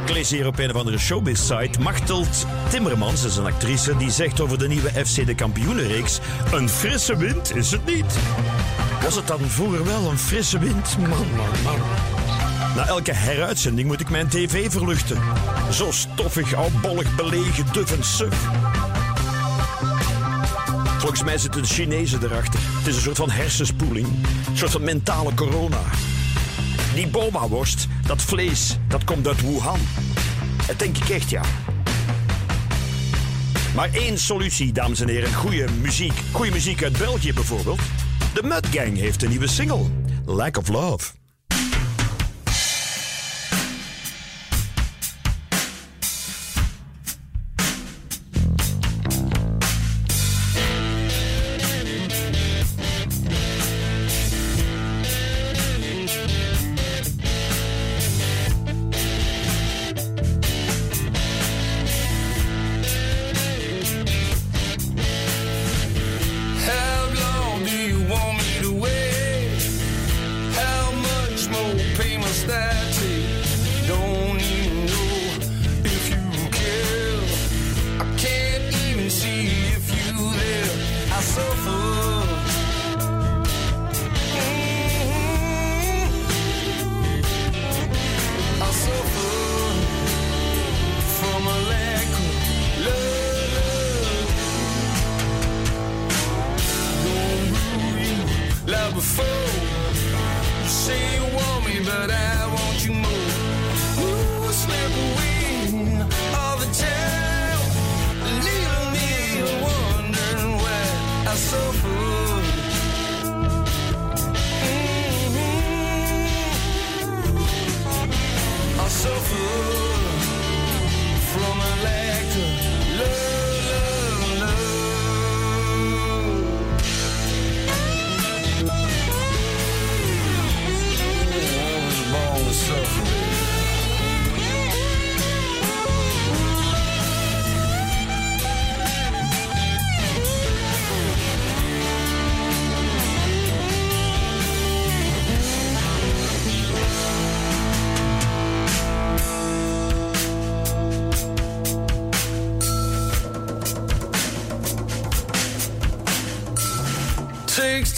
Ik 0.04 0.12
lees 0.12 0.30
hier 0.30 0.46
op 0.46 0.58
een 0.58 0.70
of 0.70 0.76
andere 0.76 0.98
showbiz-site. 0.98 1.80
Machteld 1.80 2.46
Timmermans 2.68 3.24
is 3.24 3.36
een 3.36 3.46
actrice 3.46 3.96
die 3.96 4.10
zegt 4.10 4.40
over 4.40 4.58
de 4.58 4.68
nieuwe 4.68 4.88
FC 4.88 5.26
de 5.26 5.34
Kampioenenreeks... 5.34 6.20
Een 6.52 6.68
frisse 6.68 7.16
wind 7.16 7.56
is 7.56 7.70
het 7.70 7.86
niet. 7.86 8.18
Was 9.02 9.14
het 9.14 9.26
dan 9.26 9.40
vroeger 9.40 9.84
wel 9.84 10.10
een 10.10 10.18
frisse 10.18 10.58
wind? 10.58 10.98
Man, 10.98 11.08
man, 11.08 11.62
man. 11.64 11.80
Na 12.76 12.86
elke 12.86 13.12
heruitzending 13.12 13.88
moet 13.88 14.00
ik 14.00 14.10
mijn 14.10 14.28
tv 14.28 14.70
verluchten. 14.70 15.18
Zo 15.72 15.90
stoffig, 15.90 16.54
oudbollig, 16.54 17.16
belegen, 17.16 17.64
duf 17.72 17.96
en 17.96 18.04
suf. 18.04 18.48
Volgens 20.98 21.22
mij 21.22 21.38
zitten 21.38 21.62
de 21.62 21.68
Chinezen 21.68 22.22
erachter. 22.22 22.60
Het 22.62 22.86
is 22.86 22.96
een 22.96 23.02
soort 23.02 23.16
van 23.16 23.30
hersenspoeling. 23.30 24.06
Een 24.50 24.56
soort 24.56 24.70
van 24.70 24.84
mentale 24.84 25.34
corona. 25.34 25.80
Die 26.98 27.08
boma-worst, 27.08 27.86
dat 28.06 28.22
vlees, 28.22 28.78
dat 28.88 29.04
komt 29.04 29.26
uit 29.26 29.40
Wuhan. 29.40 29.78
Dat 30.66 30.78
denk 30.78 30.96
ik 30.96 31.08
echt, 31.08 31.30
ja. 31.30 31.42
Maar 33.74 33.88
één 33.92 34.18
solutie, 34.18 34.72
dames 34.72 35.00
en 35.00 35.08
heren. 35.08 35.34
Goede 35.34 35.64
muziek. 35.80 36.12
Goede 36.32 36.50
muziek 36.50 36.82
uit 36.82 36.98
België 36.98 37.32
bijvoorbeeld. 37.32 37.80
De 38.34 38.42
Mud 38.42 38.66
Gang 38.70 38.96
heeft 38.96 39.22
een 39.22 39.28
nieuwe 39.28 39.46
single. 39.46 39.84
Lack 40.24 40.56
of 40.56 40.68
Love. 40.68 41.17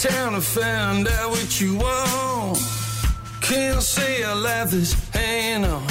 Takes 0.01 0.15
time 0.15 0.33
to 0.33 0.41
find 0.41 1.07
out 1.07 1.29
what 1.29 1.61
you 1.61 1.75
want. 1.75 2.57
Can't 3.39 3.83
say 3.83 4.23
I 4.23 4.33
left 4.33 4.71
this 4.71 4.93
hand 5.09 5.65
on. 5.65 5.85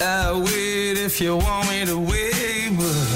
I'll 0.00 0.40
wait 0.40 0.98
if 0.98 1.20
you 1.20 1.36
want 1.36 1.68
me 1.70 1.84
to 1.84 1.96
wait, 1.96 2.76
but 2.76 3.15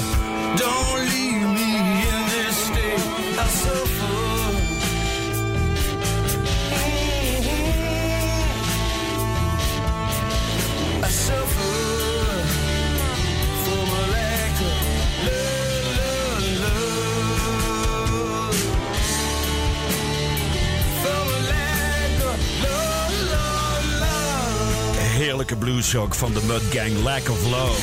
Heerlijke 25.59 26.15
van 26.15 26.33
de 26.33 26.41
Mud 26.47 26.61
Gang, 26.69 27.03
Lack 27.03 27.29
of 27.29 27.43
Love. 27.49 27.81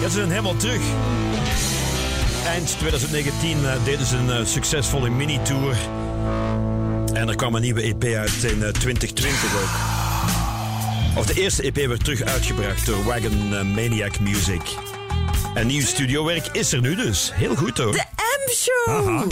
Ja, 0.00 0.08
ze 0.08 0.14
zijn 0.14 0.30
helemaal 0.30 0.56
terug. 0.56 0.80
Eind 2.46 2.78
2019 2.78 3.64
eh, 3.64 3.72
deden 3.84 4.06
ze 4.06 4.16
een 4.16 4.30
eh, 4.30 4.44
succesvolle 4.44 5.10
mini-tour. 5.10 5.76
En 7.12 7.28
er 7.28 7.36
kwam 7.36 7.54
een 7.54 7.62
nieuwe 7.62 7.82
EP 7.82 8.04
uit 8.04 8.44
in 8.44 8.62
eh, 8.62 8.68
2020 8.68 9.54
ook. 9.54 9.98
Of 11.18 11.26
de 11.26 11.40
eerste 11.40 11.62
EP 11.62 11.86
werd 11.86 12.04
terug 12.04 12.22
uitgebracht 12.22 12.86
door 12.86 13.04
Wagon 13.04 13.54
eh, 13.54 13.62
Maniac 13.62 14.20
Music. 14.20 14.62
En 15.54 15.66
nieuw 15.66 15.84
studiowerk 15.84 16.46
is 16.52 16.72
er 16.72 16.80
nu 16.80 16.94
dus. 16.94 17.30
Heel 17.34 17.56
goed 17.56 17.78
hoor. 17.78 17.92
De 17.92 18.04
M-show! 18.46 19.30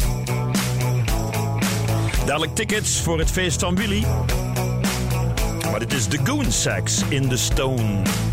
Dadelijk 2.27 2.55
tickets 2.55 3.01
voor 3.01 3.19
het 3.19 3.31
feest 3.31 3.61
van 3.61 3.77
Willy. 3.77 4.05
Maar 5.79 5.87
it 5.87 5.93
is 5.93 6.09
the 6.09 6.19
Goon 6.19 6.51
Sax 6.51 7.03
in 7.11 7.29
the 7.29 7.37
Stone. 7.37 8.28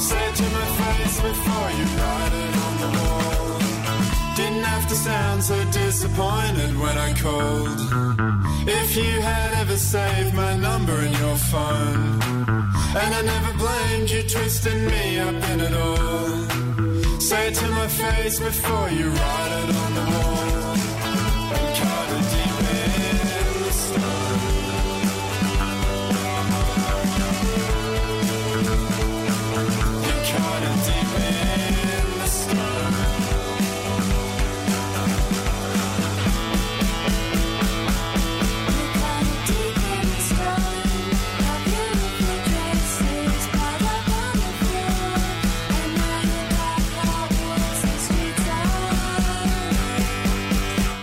Say 0.00 0.22
it 0.28 0.34
to 0.36 0.46
my 0.58 0.68
face 0.80 1.20
before 1.20 1.70
you 1.78 1.84
write 1.98 2.34
it 2.44 2.54
on 2.66 2.74
the 2.82 2.90
wall. 2.98 3.58
Didn't 4.36 4.62
have 4.62 4.88
to 4.88 4.94
sound 4.94 5.42
so 5.44 5.56
disappointed 5.70 6.78
when 6.78 6.96
I 6.96 7.12
called. 7.24 7.78
If 8.66 8.96
you 8.96 9.20
had 9.20 9.52
ever 9.60 9.76
saved 9.76 10.34
my 10.34 10.56
number 10.56 10.98
in 11.02 11.12
your 11.12 11.36
phone, 11.36 12.20
and 13.02 13.10
I 13.18 13.22
never 13.22 13.52
blamed 13.58 14.10
you, 14.10 14.22
twisting 14.22 14.86
me 14.86 15.18
up 15.18 15.42
in 15.50 15.60
it 15.60 15.74
all. 15.74 17.20
Say 17.20 17.48
it 17.48 17.54
to 17.56 17.68
my 17.68 17.88
face 17.88 18.38
before 18.40 18.88
you 18.90 19.10
write 19.10 19.52
it 19.62 19.76
on 19.82 19.94
the 19.94 20.04
wall. 20.12 20.67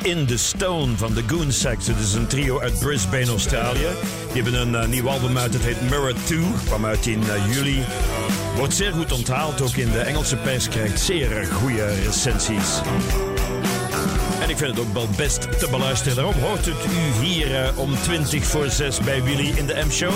In 0.06 0.26
the 0.26 0.38
Stone 0.38 0.98
van 0.98 1.14
de 1.14 1.46
Sax. 1.48 1.88
Het 1.88 2.00
is 2.00 2.14
een 2.14 2.28
trio 2.28 2.60
uit 2.60 2.80
Brisbane, 2.80 3.26
Australië. 3.26 3.88
Die 4.34 4.42
hebben 4.42 4.62
een 4.62 4.76
eh, 4.76 4.88
nieuw 4.88 5.10
album 5.10 5.38
uit. 5.38 5.54
Het 5.54 5.64
heet 5.64 5.82
Mirror 5.82 6.14
2. 6.24 6.40
Kwam 6.66 6.86
uit 6.86 7.06
in 7.06 7.24
eh, 7.30 7.54
juli. 7.54 7.84
Wordt 8.58 8.74
zeer 8.74 8.92
goed 8.92 9.12
onthaald. 9.12 9.62
Ook 9.62 9.76
in 9.76 9.92
de 9.92 10.00
Engelse 10.00 10.36
pers 10.36 10.70
krijgt 10.70 11.00
zeer 11.00 11.46
goede 11.46 11.86
recensies. 12.04 12.82
En 14.42 14.50
ik 14.50 14.58
vind 14.58 14.78
het 14.78 14.80
ook 14.80 14.94
wel 14.94 15.08
best 15.18 15.60
te 15.60 15.68
beluisteren. 15.70 16.16
Daarom 16.16 16.36
hoort 16.42 16.66
het 16.66 16.86
u 16.86 17.26
hier 17.26 17.56
eh, 17.56 17.78
om 17.78 17.96
20 18.02 18.46
voor 18.46 18.70
6 18.70 19.00
bij 19.00 19.24
Willy 19.24 19.54
in 19.56 19.66
de 19.66 19.84
M-show. 19.88 20.14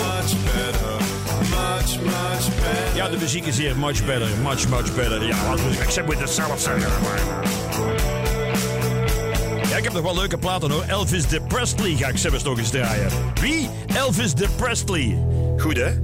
Ja, 2.94 3.08
de 3.08 3.16
muziek 3.20 3.46
is 3.46 3.58
hier 3.58 3.76
much 3.76 4.04
better. 4.04 4.28
Much, 4.42 4.68
much 4.68 4.94
better. 4.94 5.26
Ja, 5.26 5.48
wat 5.48 5.62
moet 5.62 5.72
ik? 5.72 5.96
Ik 5.96 6.04
moet 6.04 6.20
het 6.20 6.30
zelf 6.30 6.60
zeggen. 6.60 6.90
Ik 9.80 9.86
heb 9.86 9.94
nog 9.94 10.04
wel 10.04 10.14
leuke 10.14 10.38
platen 10.38 10.70
hoor. 10.70 10.82
Elvis 10.82 11.26
de 11.26 11.40
Presley 11.40 11.96
ga 11.96 12.08
ik 12.08 12.16
zelfs 12.16 12.42
nog 12.42 12.58
eens 12.58 12.70
draaien. 12.70 13.10
Wie? 13.40 13.70
Elvis 13.94 14.34
de 14.34 14.48
Presley. 14.56 15.18
Goed 15.56 15.76
hè? 15.76 16.00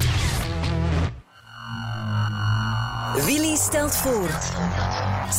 Willy 3.24 3.56
stelt 3.56 3.96
voor. 3.96 4.28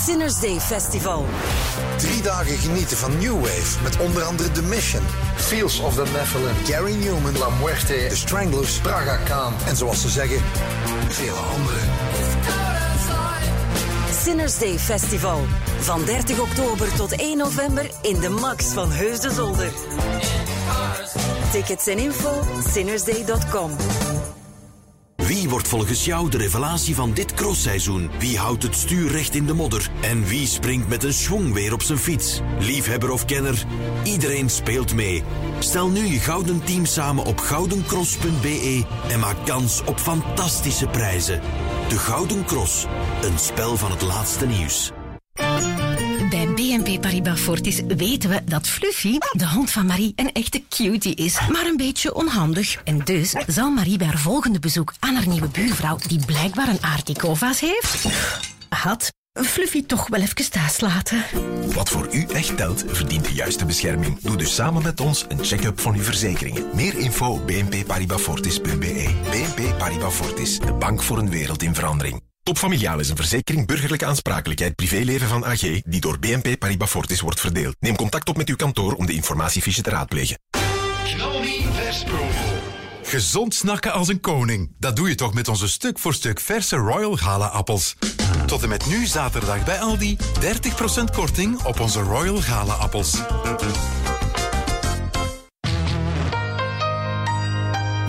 Sinners 0.06 0.40
Day 0.40 0.60
Festival. 0.60 1.26
Drie 1.98 2.22
dagen 2.22 2.58
genieten 2.58 2.98
van 2.98 3.18
New 3.18 3.40
Wave 3.40 3.84
met 3.84 3.98
onder 4.00 4.24
andere 4.24 4.52
The 4.52 4.64
Mission, 4.64 5.04
Fields 5.36 5.80
of 5.80 5.96
the 5.96 6.04
Nephilim, 6.14 6.56
Gary 6.66 6.96
Newman, 6.96 7.38
La 7.38 7.50
Muerte, 7.50 8.06
The 8.10 8.16
Stranglers, 8.16 8.80
Praga 8.80 9.16
Khan 9.16 9.54
en 9.68 9.76
zoals 9.76 10.02
ze 10.02 10.10
zeggen, 10.10 10.42
vele 11.10 11.32
anderen. 11.32 12.67
Sinners 14.28 14.60
Day 14.60 14.78
Festival. 14.78 15.40
Van 15.80 16.04
30 16.06 16.40
oktober 16.40 16.96
tot 16.96 17.16
1 17.16 17.38
november 17.38 17.92
in 18.02 18.20
de 18.20 18.30
Max 18.30 18.66
van 18.66 18.92
Heus 18.92 19.20
de 19.20 19.32
Zolder. 19.32 19.72
Tickets 21.52 21.88
en 21.88 21.98
info 21.98 22.42
sinnersday.com. 22.68 23.72
Wie 25.28 25.50
wordt 25.50 25.68
volgens 25.68 26.06
jou 26.06 26.30
de 26.30 26.38
revelatie 26.38 26.96
van 26.96 27.14
dit 27.14 27.34
crossseizoen? 27.34 28.10
Wie 28.20 28.38
houdt 28.38 28.64
het 28.64 28.76
stuur 28.76 29.12
recht 29.12 29.36
in 29.36 29.46
de 29.46 29.54
modder? 29.54 29.90
En 30.02 30.26
wie 30.26 30.48
springt 30.48 30.88
met 30.88 31.04
een 31.04 31.14
schwung 31.14 31.54
weer 31.54 31.74
op 31.74 31.82
zijn 31.82 31.98
fiets? 31.98 32.42
Liefhebber 32.60 33.12
of 33.12 33.26
kenner? 33.26 33.66
Iedereen 34.04 34.50
speelt 34.50 34.94
mee. 34.94 35.24
Stel 35.60 35.90
nu 35.90 36.06
je 36.06 36.20
gouden 36.20 36.64
team 36.64 36.86
samen 36.86 37.26
op 37.26 37.40
goudencross.be 37.40 38.86
en 39.10 39.20
maak 39.20 39.46
kans 39.46 39.82
op 39.86 40.00
fantastische 40.00 40.88
prijzen. 40.88 41.42
De 41.90 41.98
Gouden 41.98 42.46
Cross, 42.46 42.86
een 43.22 43.40
spel 43.40 43.78
van 43.78 43.92
het 43.92 44.02
laatste 44.02 44.46
nieuws. 44.46 44.92
BNP 46.68 47.02
Paribas 47.02 47.40
Fortis 47.40 47.82
weten 47.88 48.30
we 48.30 48.44
dat 48.44 48.68
Fluffy, 48.68 49.18
de 49.32 49.48
hond 49.48 49.72
van 49.72 49.86
Marie, 49.86 50.14
een 50.16 50.32
echte 50.32 50.64
cutie 50.70 51.16
is, 51.16 51.40
maar 51.52 51.66
een 51.66 51.78
beetje 51.78 52.14
onhandig. 52.14 52.82
En 52.84 53.00
dus 53.04 53.34
zal 53.48 53.72
Marie 53.72 53.98
bij 53.98 54.08
haar 54.08 54.18
volgende 54.18 54.60
bezoek 54.60 54.94
aan 55.00 55.16
haar 55.16 55.28
nieuwe 55.28 55.48
buurvrouw, 55.48 55.98
die 56.08 56.26
blijkbaar 56.26 56.68
een 56.68 56.84
aardikova's 56.84 57.60
heeft, 57.60 58.06
had 58.70 59.12
Fluffy 59.34 59.86
toch 59.86 60.08
wel 60.08 60.22
even 60.22 60.52
thuis 60.52 60.80
laten. 60.80 61.24
Wat 61.74 61.90
voor 61.90 62.08
u 62.12 62.26
echt 62.26 62.58
telt, 62.58 62.84
verdient 62.88 63.26
de 63.26 63.34
juiste 63.34 63.66
bescherming. 63.66 64.20
Doe 64.20 64.38
dus 64.38 64.56
samen 64.56 64.84
met 64.84 65.00
ons 65.00 65.26
een 65.28 65.44
check-up 65.44 65.80
van 65.80 65.96
uw 65.96 66.04
verzekeringen. 66.04 66.66
Meer 66.74 66.98
info 66.98 67.40
bnpparibasfortis.be. 67.46 69.14
BNP 69.32 69.78
Paribas 69.78 70.14
Fortis, 70.14 70.60
de 70.60 70.74
bank 70.74 71.04
voor 71.04 71.18
een 71.18 71.30
wereld 71.30 71.64
in 71.64 71.76
verandering. 71.76 72.27
Topfamiliaal 72.48 73.00
is 73.00 73.10
een 73.10 73.16
verzekering 73.16 73.68
burgerlijke 73.68 74.06
aansprakelijkheid 74.06 74.76
privéleven 74.76 75.28
van 75.28 75.46
AG 75.46 75.60
die 75.86 76.02
door 76.02 76.20
BNP 76.20 76.60
Paribas 76.60 76.90
Fortis 76.90 77.22
wordt 77.22 77.40
verdeeld. 77.40 77.76
Neem 77.80 77.96
contact 77.96 78.30
op 78.30 78.38
met 78.38 78.50
uw 78.50 78.56
kantoor 78.56 78.94
om 78.94 79.06
de 79.06 79.14
informatiefiche 79.14 79.82
te 79.82 79.90
raadplegen. 79.90 80.40
Gezond 83.04 83.56
snakken 83.56 83.92
als 83.92 84.08
een 84.08 84.20
koning. 84.20 84.76
Dat 84.80 84.96
doe 84.96 85.10
je 85.10 85.16
toch 85.16 85.34
met 85.34 85.48
onze 85.48 85.68
stuk 85.68 86.00
voor 86.00 86.14
stuk 86.14 86.40
verse 86.40 86.76
Royal 86.76 87.16
Gala 87.16 87.46
appels. 87.46 87.96
Tot 88.46 88.64
en 88.64 88.70
met 88.70 88.86
nu 88.86 89.06
zaterdag 89.06 89.64
bij 89.64 89.80
Aldi 89.80 90.18
30% 90.18 91.04
korting 91.16 91.64
op 91.64 91.80
onze 91.80 92.02
Royal 92.02 92.42
Gala 92.42 92.74
appels. 92.74 93.22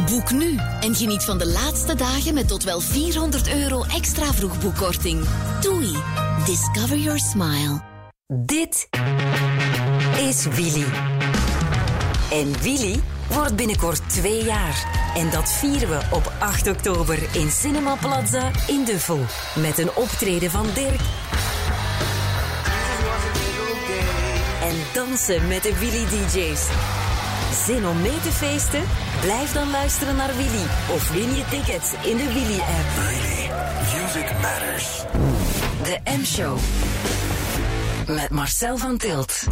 Boek 0.09 0.31
nu 0.31 0.59
en 0.81 0.95
geniet 0.95 1.25
van 1.25 1.39
de 1.39 1.47
laatste 1.47 1.95
dagen 1.95 2.35
met 2.35 2.49
tot 2.49 2.65
wel 2.65 2.81
400 2.81 3.55
euro 3.55 3.83
extra 3.83 4.33
vroegboekkorting. 4.33 5.25
Doei. 5.61 5.97
Discover 6.45 6.97
your 6.97 7.19
smile. 7.19 7.81
Dit 8.27 8.89
is 10.19 10.47
Willy. 10.47 10.85
En 12.31 12.61
Willy 12.63 13.01
wordt 13.31 13.57
binnenkort 13.57 14.09
twee 14.09 14.45
jaar. 14.45 14.87
En 15.17 15.31
dat 15.31 15.53
vieren 15.53 15.89
we 15.89 16.01
op 16.11 16.33
8 16.39 16.69
oktober 16.69 17.19
in 17.33 17.51
Cinema 17.51 17.95
Plaza 17.95 18.51
in 18.67 18.85
Duffel. 18.85 19.21
Met 19.55 19.79
een 19.79 19.91
optreden 19.95 20.51
van 20.51 20.67
Dirk. 20.75 21.01
En 24.63 24.77
dansen 24.95 25.49
met 25.49 25.63
de 25.63 25.79
Willy 25.79 26.05
DJ's. 26.05 26.67
Zin 27.53 27.87
om 27.87 28.01
mee 28.01 28.21
te 28.21 28.31
feesten? 28.33 28.83
Blijf 29.21 29.53
dan 29.53 29.71
luisteren 29.71 30.17
naar 30.17 30.37
Willy 30.37 30.67
of 30.95 31.11
win 31.11 31.35
je 31.35 31.45
tickets 31.51 31.93
in 32.05 32.17
de 32.17 32.33
Willy-app. 32.33 32.87
Music 34.03 34.31
matters. 34.41 35.03
De 35.83 35.99
M-show. 36.19 36.59
Met 38.07 38.31
Marcel 38.31 38.77
van 38.77 38.97
Tilt. 38.97 39.47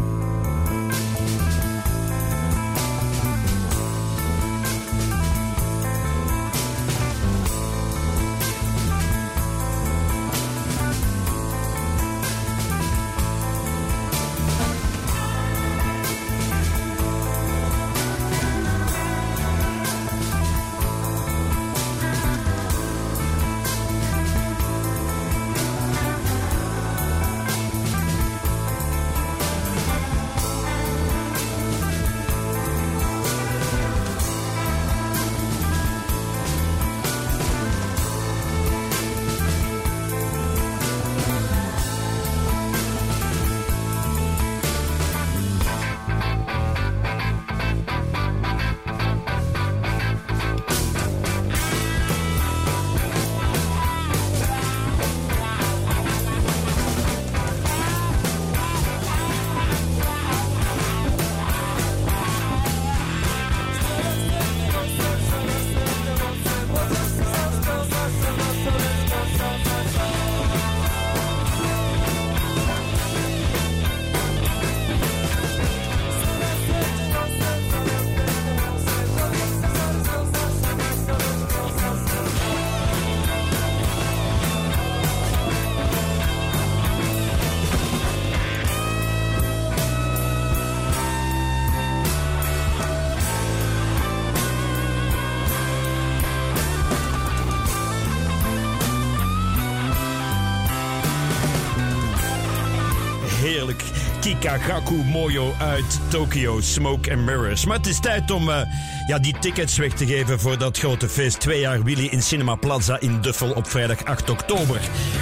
Kikagaku 104.67 104.95
Moyo 104.95 105.53
uit 105.59 106.01
Tokyo, 106.09 106.61
Smoke 106.61 107.11
and 107.11 107.21
Mirrors. 107.21 107.65
Maar 107.67 107.77
het 107.77 107.87
is 107.87 108.01
tijd 108.01 108.31
om 108.31 108.51
eh, 108.51 108.61
ja, 109.07 109.19
die 109.19 109.35
tickets 109.41 109.77
weg 109.77 109.93
te 109.93 110.07
geven 110.07 110.41
voor 110.41 110.59
dat 110.59 110.79
grote 110.79 111.09
feest. 111.09 111.41
Twee 111.41 111.61
jaar 111.61 111.83
Willy 111.83 112.07
in 112.07 112.23
Cinema 112.23 112.55
Plaza 112.55 113.01
in 113.01 113.21
Duffel 113.21 113.53
op 113.53 113.67
vrijdag 113.69 114.05
8 114.05 114.31
oktober. 114.31 114.81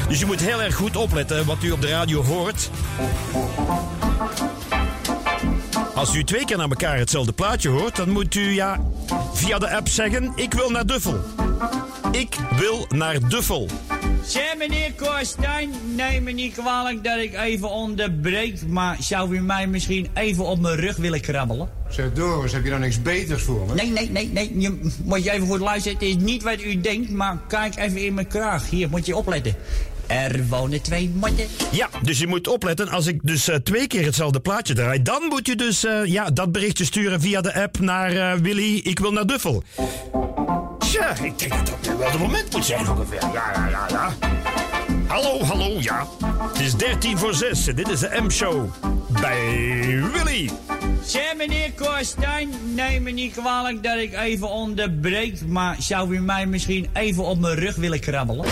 Dus 0.08 0.18
je 0.18 0.26
moet 0.26 0.40
heel 0.40 0.62
erg 0.62 0.74
goed 0.74 0.96
opletten 0.96 1.46
wat 1.46 1.62
u 1.62 1.70
op 1.70 1.80
de 1.80 1.88
radio 1.88 2.22
hoort. 2.22 2.70
Als 5.94 6.14
u 6.14 6.24
twee 6.24 6.44
keer 6.44 6.56
naar 6.56 6.68
elkaar 6.68 6.98
hetzelfde 6.98 7.32
plaatje 7.32 7.68
hoort, 7.68 7.96
dan 7.96 8.10
moet 8.10 8.34
u 8.34 8.50
ja, 8.54 8.80
via 9.32 9.58
de 9.58 9.70
app 9.76 9.88
zeggen: 9.88 10.32
Ik 10.36 10.54
wil 10.54 10.70
naar 10.70 10.86
Duffel. 10.86 11.20
Ik 12.10 12.36
wil 12.56 12.86
naar 12.88 13.28
Duffel. 13.28 13.68
Zeg 14.26 14.56
meneer 14.58 14.92
Korstijn, 14.92 15.70
neem 15.94 16.22
me 16.22 16.30
niet 16.30 16.54
kwalijk 16.54 17.04
dat 17.04 17.18
ik 17.18 17.34
even 17.34 17.70
onderbreek, 17.70 18.66
maar 18.66 18.96
zou 19.00 19.36
u 19.36 19.40
mij 19.40 19.66
misschien 19.66 20.08
even 20.14 20.44
op 20.44 20.60
mijn 20.60 20.76
rug 20.76 20.96
willen 20.96 21.20
krabbelen? 21.20 21.68
Zeg 21.88 22.12
Doris, 22.12 22.52
heb 22.52 22.64
je 22.64 22.70
dan 22.70 22.80
niks 22.80 23.02
beters 23.02 23.42
voor 23.42 23.66
me? 23.66 23.74
Nee, 23.74 23.90
nee, 23.90 24.10
nee, 24.10 24.30
nee, 24.32 24.60
je 24.60 24.90
moet 25.04 25.24
je 25.24 25.30
even 25.30 25.46
goed 25.46 25.60
luisteren. 25.60 25.98
Het 25.98 26.06
is 26.08 26.16
niet 26.16 26.42
wat 26.42 26.62
u 26.62 26.80
denkt, 26.80 27.10
maar 27.10 27.38
kijk 27.48 27.76
even 27.76 28.04
in 28.04 28.14
mijn 28.14 28.26
kraag. 28.26 28.70
Hier, 28.70 28.88
moet 28.88 29.06
je 29.06 29.16
opletten. 29.16 29.56
Er 30.06 30.46
wonen 30.48 30.82
twee 30.82 31.10
mannen. 31.14 31.46
Ja, 31.70 31.88
dus 32.02 32.18
je 32.18 32.26
moet 32.26 32.48
opletten. 32.48 32.88
Als 32.88 33.06
ik 33.06 33.20
dus 33.22 33.48
eh, 33.48 33.56
twee 33.56 33.86
keer 33.86 34.04
hetzelfde 34.04 34.40
plaatje 34.40 34.74
draai, 34.74 35.02
dan 35.02 35.22
moet 35.28 35.46
je 35.46 35.56
dus 35.56 35.84
eh, 35.84 36.04
ja, 36.04 36.30
dat 36.30 36.52
berichtje 36.52 36.84
sturen 36.84 37.20
via 37.20 37.40
de 37.40 37.54
app 37.62 37.78
naar 37.78 38.12
eh, 38.12 38.40
Willy, 38.40 38.80
ik 38.84 38.98
wil 38.98 39.12
naar 39.12 39.26
Duffel. 39.26 39.62
Ik 41.22 41.38
denk 41.38 41.66
dat 41.66 41.66
dat 41.66 41.96
wel 41.98 42.10
het 42.10 42.18
moment 42.18 42.52
moet 42.52 42.64
zijn 42.64 42.90
ongeveer. 42.90 43.20
Ja, 43.20 43.52
ja, 43.54 43.68
ja, 43.68 43.86
ja. 43.88 44.12
Hallo, 45.06 45.42
hallo, 45.42 45.76
ja. 45.80 46.06
Het 46.52 46.60
is 46.60 46.76
13 46.76 47.18
voor 47.18 47.34
6 47.34 47.66
en 47.66 47.76
dit 47.76 47.88
is 47.88 48.00
de 48.00 48.20
M-show 48.22 48.70
bij 49.20 49.38
Willy. 50.12 50.50
Zeg 51.04 51.36
meneer 51.36 51.72
Korstijn, 51.72 52.50
neem 52.74 53.02
me 53.02 53.10
niet 53.10 53.32
kwalijk 53.32 53.82
dat 53.82 53.96
ik 53.96 54.14
even 54.14 54.48
onderbreek, 54.48 55.46
maar 55.46 55.76
zou 55.78 56.14
u 56.14 56.20
mij 56.20 56.46
misschien 56.46 56.88
even 56.92 57.24
op 57.24 57.38
mijn 57.38 57.54
rug 57.54 57.76
willen 57.76 58.00
krabbelen? 58.00 58.46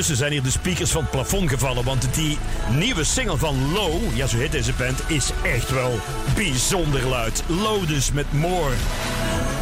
Intussen 0.00 0.26
zijn 0.26 0.40
hier 0.40 0.52
de 0.52 0.58
speakers 0.58 0.90
van 0.90 1.02
het 1.02 1.10
plafond 1.10 1.50
gevallen, 1.50 1.84
want 1.84 2.14
die 2.14 2.38
nieuwe 2.70 3.04
single 3.04 3.36
van 3.36 3.72
Low, 3.72 4.16
ja 4.16 4.26
zo 4.26 4.36
heet 4.36 4.52
deze 4.52 4.72
band, 4.72 5.02
is 5.06 5.30
echt 5.42 5.70
wel 5.70 5.98
bijzonder 6.34 7.06
luid. 7.06 7.42
Low 7.46 7.86
dus 7.88 8.12
met 8.12 8.32
More. 8.32 8.72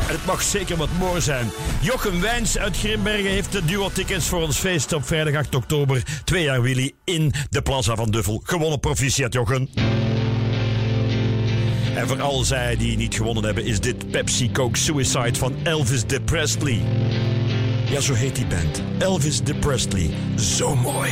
En 0.07 0.15
het 0.15 0.25
mag 0.27 0.43
zeker 0.43 0.77
wat 0.77 0.89
more 0.99 1.21
zijn. 1.21 1.51
Jochem 1.81 2.21
Wijns 2.21 2.59
uit 2.59 2.77
Grimbergen 2.77 3.31
heeft 3.31 3.53
de 3.53 3.65
duo-tickets 3.65 4.27
voor 4.27 4.43
ons 4.43 4.57
feest 4.59 4.93
op 4.93 5.07
vrijdag 5.07 5.35
8 5.35 5.55
oktober. 5.55 6.03
Twee 6.25 6.43
jaar 6.43 6.63
Willy 6.63 6.93
in 7.05 7.33
de 7.51 7.63
Plaza 7.63 7.95
van 7.95 8.11
Duffel. 8.11 8.41
Gewonnen 8.45 8.81
proficiat, 8.81 9.33
Jochen. 9.33 9.69
En 11.95 12.09
voor 12.09 12.21
al 12.21 12.45
zij 12.45 12.77
die 12.77 12.97
niet 12.97 13.15
gewonnen 13.15 13.45
hebben, 13.45 13.65
is 13.65 13.81
dit 13.81 14.11
Pepsi 14.11 14.53
Coke 14.53 14.79
Suicide 14.79 15.39
van 15.39 15.55
Elvis 15.63 16.07
de 16.07 16.21
Presley. 16.21 16.83
Ja, 17.91 18.01
zo 18.01 18.15
heet 18.15 18.35
die 18.35 18.47
band. 18.47 18.83
Elvis 18.99 19.43
de 19.43 19.55
Presley. 19.55 20.11
Zo 20.37 20.77
mooi. 20.77 21.11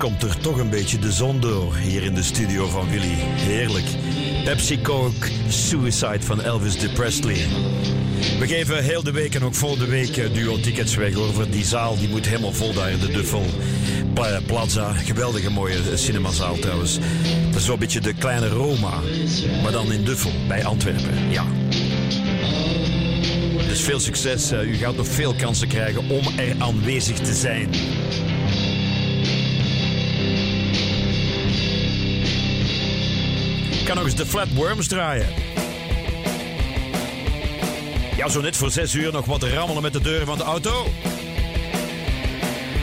Komt 0.00 0.22
er 0.22 0.36
toch 0.38 0.58
een 0.58 0.70
beetje 0.70 0.98
de 0.98 1.12
zon 1.12 1.40
door 1.40 1.76
hier 1.76 2.02
in 2.02 2.14
de 2.14 2.22
studio 2.22 2.66
van 2.68 2.90
Willy. 2.90 3.14
Heerlijk. 3.18 3.84
Pepsi 4.44 4.80
Coke 4.82 5.28
Suicide 5.48 6.20
van 6.20 6.42
Elvis 6.42 6.78
de 6.78 6.88
Presley. 6.88 7.36
We 8.38 8.46
geven 8.46 8.84
heel 8.84 9.02
de 9.02 9.10
week 9.10 9.34
en 9.34 9.42
ook 9.44 9.54
volgende 9.54 9.86
week 9.86 10.16
eh, 10.16 10.32
duo-tickets 10.34 10.94
weg 10.94 11.14
over. 11.14 11.50
Die 11.50 11.64
zaal 11.64 11.98
die 11.98 12.08
moet 12.08 12.26
helemaal 12.26 12.52
vol 12.52 12.72
daar 12.72 12.90
in 12.90 12.98
de 12.98 13.10
Duffel 13.12 13.44
Pla- 14.14 14.40
Plaza. 14.46 14.92
Geweldige 14.92 15.50
mooie 15.50 15.74
eh, 15.76 15.96
cinemazaal 15.96 16.58
trouwens. 16.58 16.98
Dat 17.50 17.60
is 17.60 17.64
zo'n 17.66 17.78
beetje 17.78 18.00
de 18.00 18.14
kleine 18.14 18.48
Roma. 18.48 19.00
Maar 19.62 19.72
dan 19.72 19.92
in 19.92 20.04
Duffel, 20.04 20.32
bij 20.48 20.64
Antwerpen. 20.64 21.30
Ja. 21.30 21.44
Dus 23.68 23.80
veel 23.80 24.00
succes. 24.00 24.50
eh, 24.50 24.62
U 24.62 24.74
gaat 24.74 24.96
nog 24.96 25.08
veel 25.08 25.34
kansen 25.34 25.68
krijgen 25.68 26.08
om 26.08 26.22
er 26.38 26.54
aanwezig 26.58 27.18
te 27.18 27.34
zijn. 27.34 27.68
Kan 33.94 33.98
nog 33.98 34.08
eens 34.08 34.20
de 34.20 34.26
Flatworms 34.26 34.86
draaien. 34.86 35.26
Ja, 38.16 38.28
zo 38.28 38.40
net 38.40 38.56
voor 38.56 38.70
zes 38.70 38.94
uur 38.94 39.12
nog 39.12 39.24
wat 39.24 39.42
rammelen 39.42 39.82
met 39.82 39.92
de 39.92 40.00
deur 40.00 40.24
van 40.26 40.38
de 40.38 40.44
auto. 40.44 40.86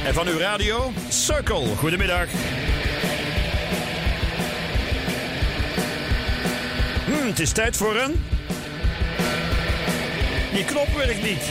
En 0.06 0.14
van 0.14 0.28
uw 0.28 0.38
radio, 0.38 0.92
Circle. 1.10 1.76
Goedemiddag. 1.76 2.28
Hmm, 7.06 7.28
het 7.28 7.40
is 7.40 7.52
tijd 7.52 7.78
voor 7.78 7.96
een... 7.96 8.24
Die 10.54 10.66
knop 10.66 10.88
werkt 10.96 11.24
niet. 11.24 11.44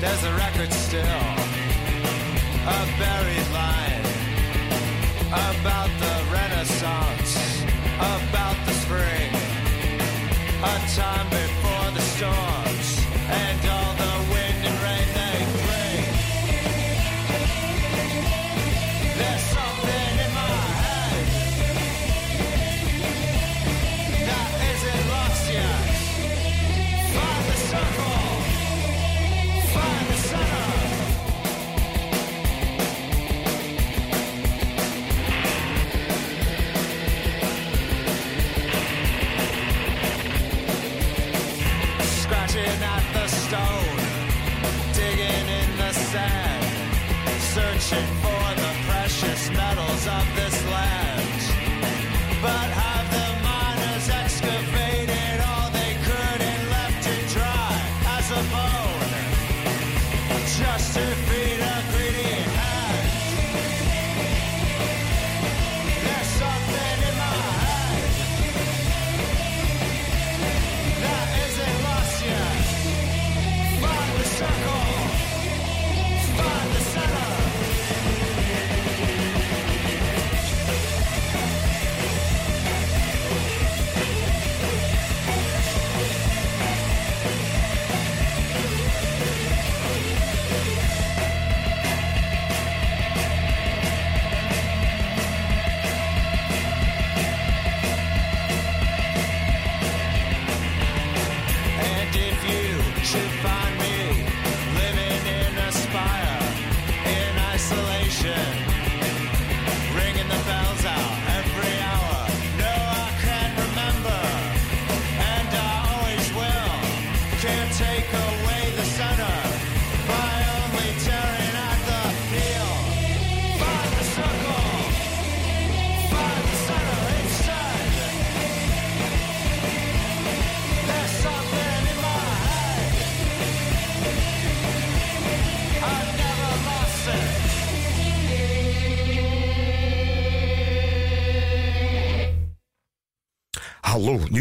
There's 0.00 0.24
a 0.24 0.32
record 0.34 0.72
still, 0.72 1.02
a 1.02 2.80
buried 2.98 3.48
line 3.52 4.04
about 5.28 5.90
the 5.98 6.14
Renaissance, 6.32 7.62
about 7.96 8.56
the 8.66 8.72
spring, 8.72 9.30
a 10.62 10.78
time 10.94 11.28
before 11.30 11.90
the 11.92 12.00
storms, 12.00 12.47
walls 49.88 50.06
of 50.06 50.36
this 50.36 50.57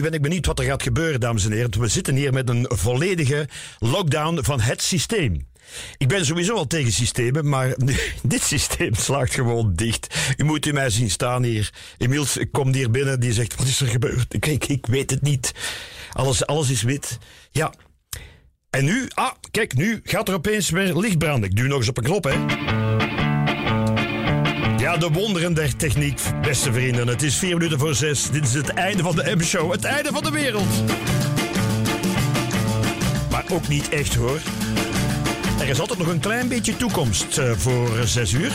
ben 0.10 0.16
ik 0.16 0.22
benieuwd 0.22 0.46
wat 0.46 0.60
er 0.60 0.66
gaat 0.66 0.84
gebeuren, 0.84 1.20
dames 1.20 1.46
en 1.46 1.52
heren. 1.52 1.80
We 1.80 1.88
zitten 1.88 2.16
hier 2.16 2.34
met 2.34 2.50
een 2.50 2.66
volledige 2.70 3.48
lockdown 3.80 4.40
van 4.44 4.60
het 4.60 4.82
systeem. 4.82 5.48
Ik 5.98 6.08
ben 6.08 6.26
sowieso 6.26 6.56
al 6.56 6.68
tegen 6.68 6.92
systemen, 6.92 7.50
maar 7.50 7.76
dit 8.24 8.42
systeem 8.42 8.94
slaagt 8.94 9.34
gewoon 9.34 9.74
dicht. 9.76 10.16
U 10.38 10.44
moet 10.44 10.66
u 10.66 10.74
mij 10.74 10.90
zien 10.90 11.10
staan 11.10 11.44
hier. 11.44 11.74
Emiels 11.98 12.38
komt 12.52 12.76
hier 12.76 12.92
binnen, 12.92 13.20
die 13.20 13.34
zegt, 13.34 13.56
wat 13.56 13.68
is 13.68 13.82
er 13.82 13.88
gebeurd? 13.88 14.40
Kijk, 14.40 14.68
ik 14.68 14.86
weet 14.86 15.10
het 15.10 15.22
niet. 15.22 15.52
Alles, 16.12 16.46
alles 16.46 16.70
is 16.70 16.82
wit. 16.82 17.18
Ja. 17.52 17.74
En 18.70 18.86
nu, 18.86 19.08
ah, 19.14 19.32
kijk, 19.52 19.76
nu 19.76 20.00
gaat 20.04 20.28
er 20.28 20.34
opeens 20.34 20.70
weer 20.70 20.96
licht 20.96 21.18
branden. 21.18 21.50
Ik 21.50 21.56
duw 21.56 21.68
nog 21.68 21.78
eens 21.78 21.90
op 21.90 21.98
een 21.98 22.04
knop, 22.04 22.24
hè. 22.24 22.97
Ja, 24.88 24.98
de 24.98 25.10
wonderen 25.10 25.54
der 25.54 25.76
techniek, 25.76 26.22
beste 26.42 26.74
vrienden. 26.74 27.08
Het 27.08 27.24
is 27.24 27.36
vier 27.36 27.58
minuten 27.58 27.80
voor 27.80 27.96
zes. 27.96 28.30
Dit 28.30 28.44
is 28.44 28.54
het 28.54 28.70
einde 28.70 29.04
van 29.04 29.16
de 29.16 29.36
M-show. 29.36 29.72
Het 29.72 29.84
einde 29.84 30.10
van 30.14 30.24
de 30.24 30.32
wereld. 30.32 30.68
Maar 33.32 33.44
ook 33.52 33.68
niet 33.68 33.90
echt, 33.90 34.16
hoor. 34.16 34.40
Er 35.60 35.68
is 35.68 35.80
altijd 35.80 36.00
nog 36.00 36.08
een 36.08 36.20
klein 36.20 36.48
beetje 36.48 36.78
toekomst 36.78 37.38
eh, 37.38 37.52
voor 37.58 37.90
zes 38.06 38.32
uur. 38.32 38.52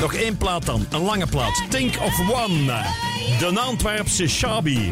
Nog 0.00 0.14
één 0.14 0.36
plaat 0.36 0.66
dan, 0.66 0.86
een 0.90 1.02
lange 1.02 1.26
plaat. 1.26 1.62
Think 1.68 1.94
of 2.02 2.20
One. 2.20 2.64
De 3.38 3.60
Antwerpse 3.60 4.28
Shabi. 4.28 4.90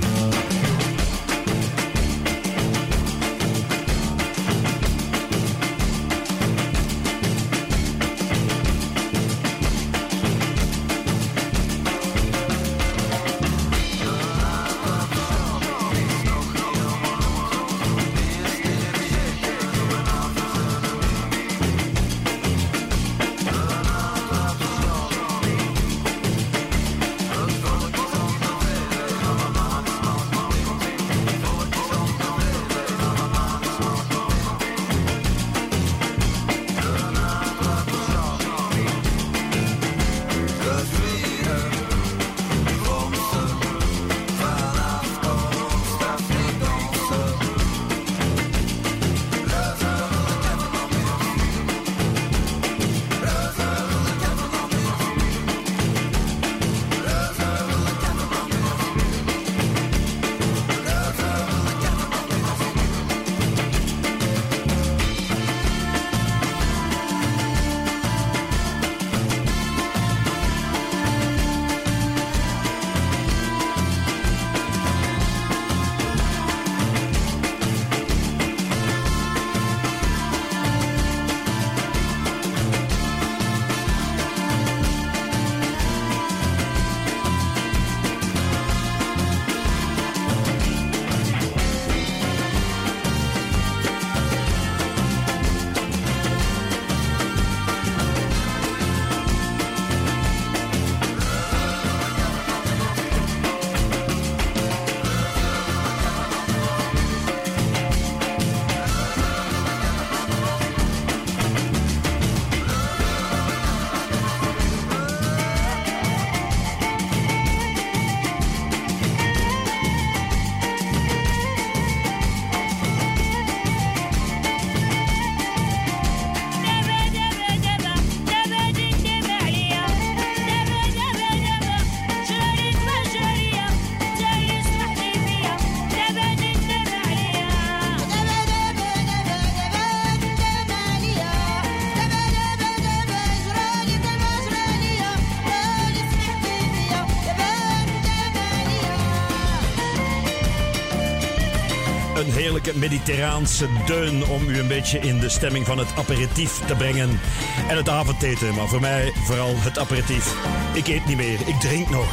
Mediterraanse 153.06 153.66
deun 153.86 154.26
om 154.26 154.48
u 154.48 154.58
een 154.58 154.68
beetje 154.68 154.98
in 154.98 155.18
de 155.18 155.28
stemming 155.28 155.66
van 155.66 155.78
het 155.78 155.88
aperitief 155.96 156.52
te 156.66 156.74
brengen. 156.74 157.20
En 157.68 157.76
het 157.76 157.88
avondeten, 157.88 158.54
maar 158.54 158.68
voor 158.68 158.80
mij 158.80 159.12
vooral 159.24 159.54
het 159.56 159.78
aperitief. 159.78 160.34
Ik 160.74 160.86
eet 160.88 161.06
niet 161.06 161.16
meer, 161.16 161.40
ik 161.46 161.60
drink 161.60 161.90
nog. 161.90 162.06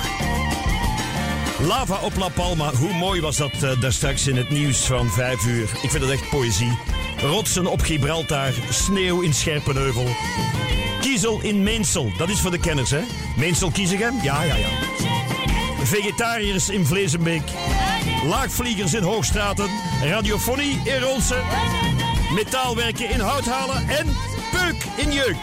Lava 1.67 1.95
op 1.95 2.15
La 2.15 2.29
Palma, 2.29 2.73
hoe 2.73 2.93
mooi 2.93 3.21
was 3.21 3.37
dat 3.37 3.51
uh, 3.63 3.81
daar 3.81 3.93
straks 3.93 4.27
in 4.27 4.35
het 4.35 4.49
nieuws 4.49 4.77
van 4.77 5.09
5 5.09 5.45
uur. 5.45 5.69
Ik 5.81 5.89
vind 5.89 6.03
dat 6.03 6.11
echt 6.11 6.29
poëzie. 6.29 6.77
Rotsen 7.21 7.65
op 7.65 7.81
Gibraltar, 7.81 8.51
sneeuw 8.69 9.21
in 9.21 9.33
Scherpenheuvel. 9.33 10.07
Kiezel 11.01 11.39
in 11.41 11.63
Meensel, 11.63 12.11
dat 12.17 12.29
is 12.29 12.39
voor 12.39 12.51
de 12.51 12.59
kenners, 12.59 12.89
hè? 12.89 13.01
Meensel 13.37 13.71
Kiezegem? 13.71 14.15
Ja, 14.23 14.43
ja, 14.43 14.55
ja. 14.55 14.69
Vegetariërs 15.83 16.69
in 16.69 16.85
Vlezenbeek. 16.85 17.43
Laagvliegers 18.25 18.93
in 18.93 19.03
Hoogstraten. 19.03 19.69
Radiofonie 20.01 20.81
in 20.83 21.01
Ronsen. 21.01 21.43
Metaalwerken 22.33 23.09
in 23.09 23.19
Houthalen. 23.19 23.87
En 23.87 24.07
Peuk 24.51 24.83
in 24.95 25.11
Jeuk. 25.11 25.35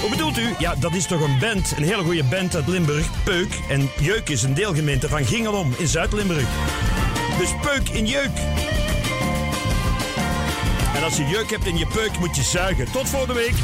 Hoe 0.00 0.10
bedoelt 0.10 0.38
u? 0.38 0.54
Ja, 0.58 0.74
dat 0.74 0.94
is 0.94 1.06
toch 1.06 1.20
een 1.20 1.38
band, 1.38 1.72
een 1.76 1.82
hele 1.82 2.02
goede 2.02 2.24
band 2.24 2.54
uit 2.54 2.66
Limburg, 2.66 3.06
Peuk. 3.24 3.58
En 3.68 3.90
Jeuk 4.00 4.28
is 4.28 4.42
een 4.42 4.54
deelgemeente 4.54 5.08
van 5.08 5.24
Gingelom 5.24 5.74
in 5.76 5.88
Zuid-Limburg. 5.88 6.48
Dus 7.38 7.50
Peuk 7.62 7.88
in 7.88 8.06
Jeuk. 8.06 8.30
En 10.94 11.02
als 11.02 11.16
je 11.16 11.24
jeuk 11.24 11.50
hebt 11.50 11.66
in 11.66 11.78
je 11.78 11.86
peuk, 11.86 12.18
moet 12.18 12.36
je 12.36 12.42
zuigen. 12.42 12.90
Tot 12.92 13.08
volgende 13.08 13.34
week. 13.34 13.54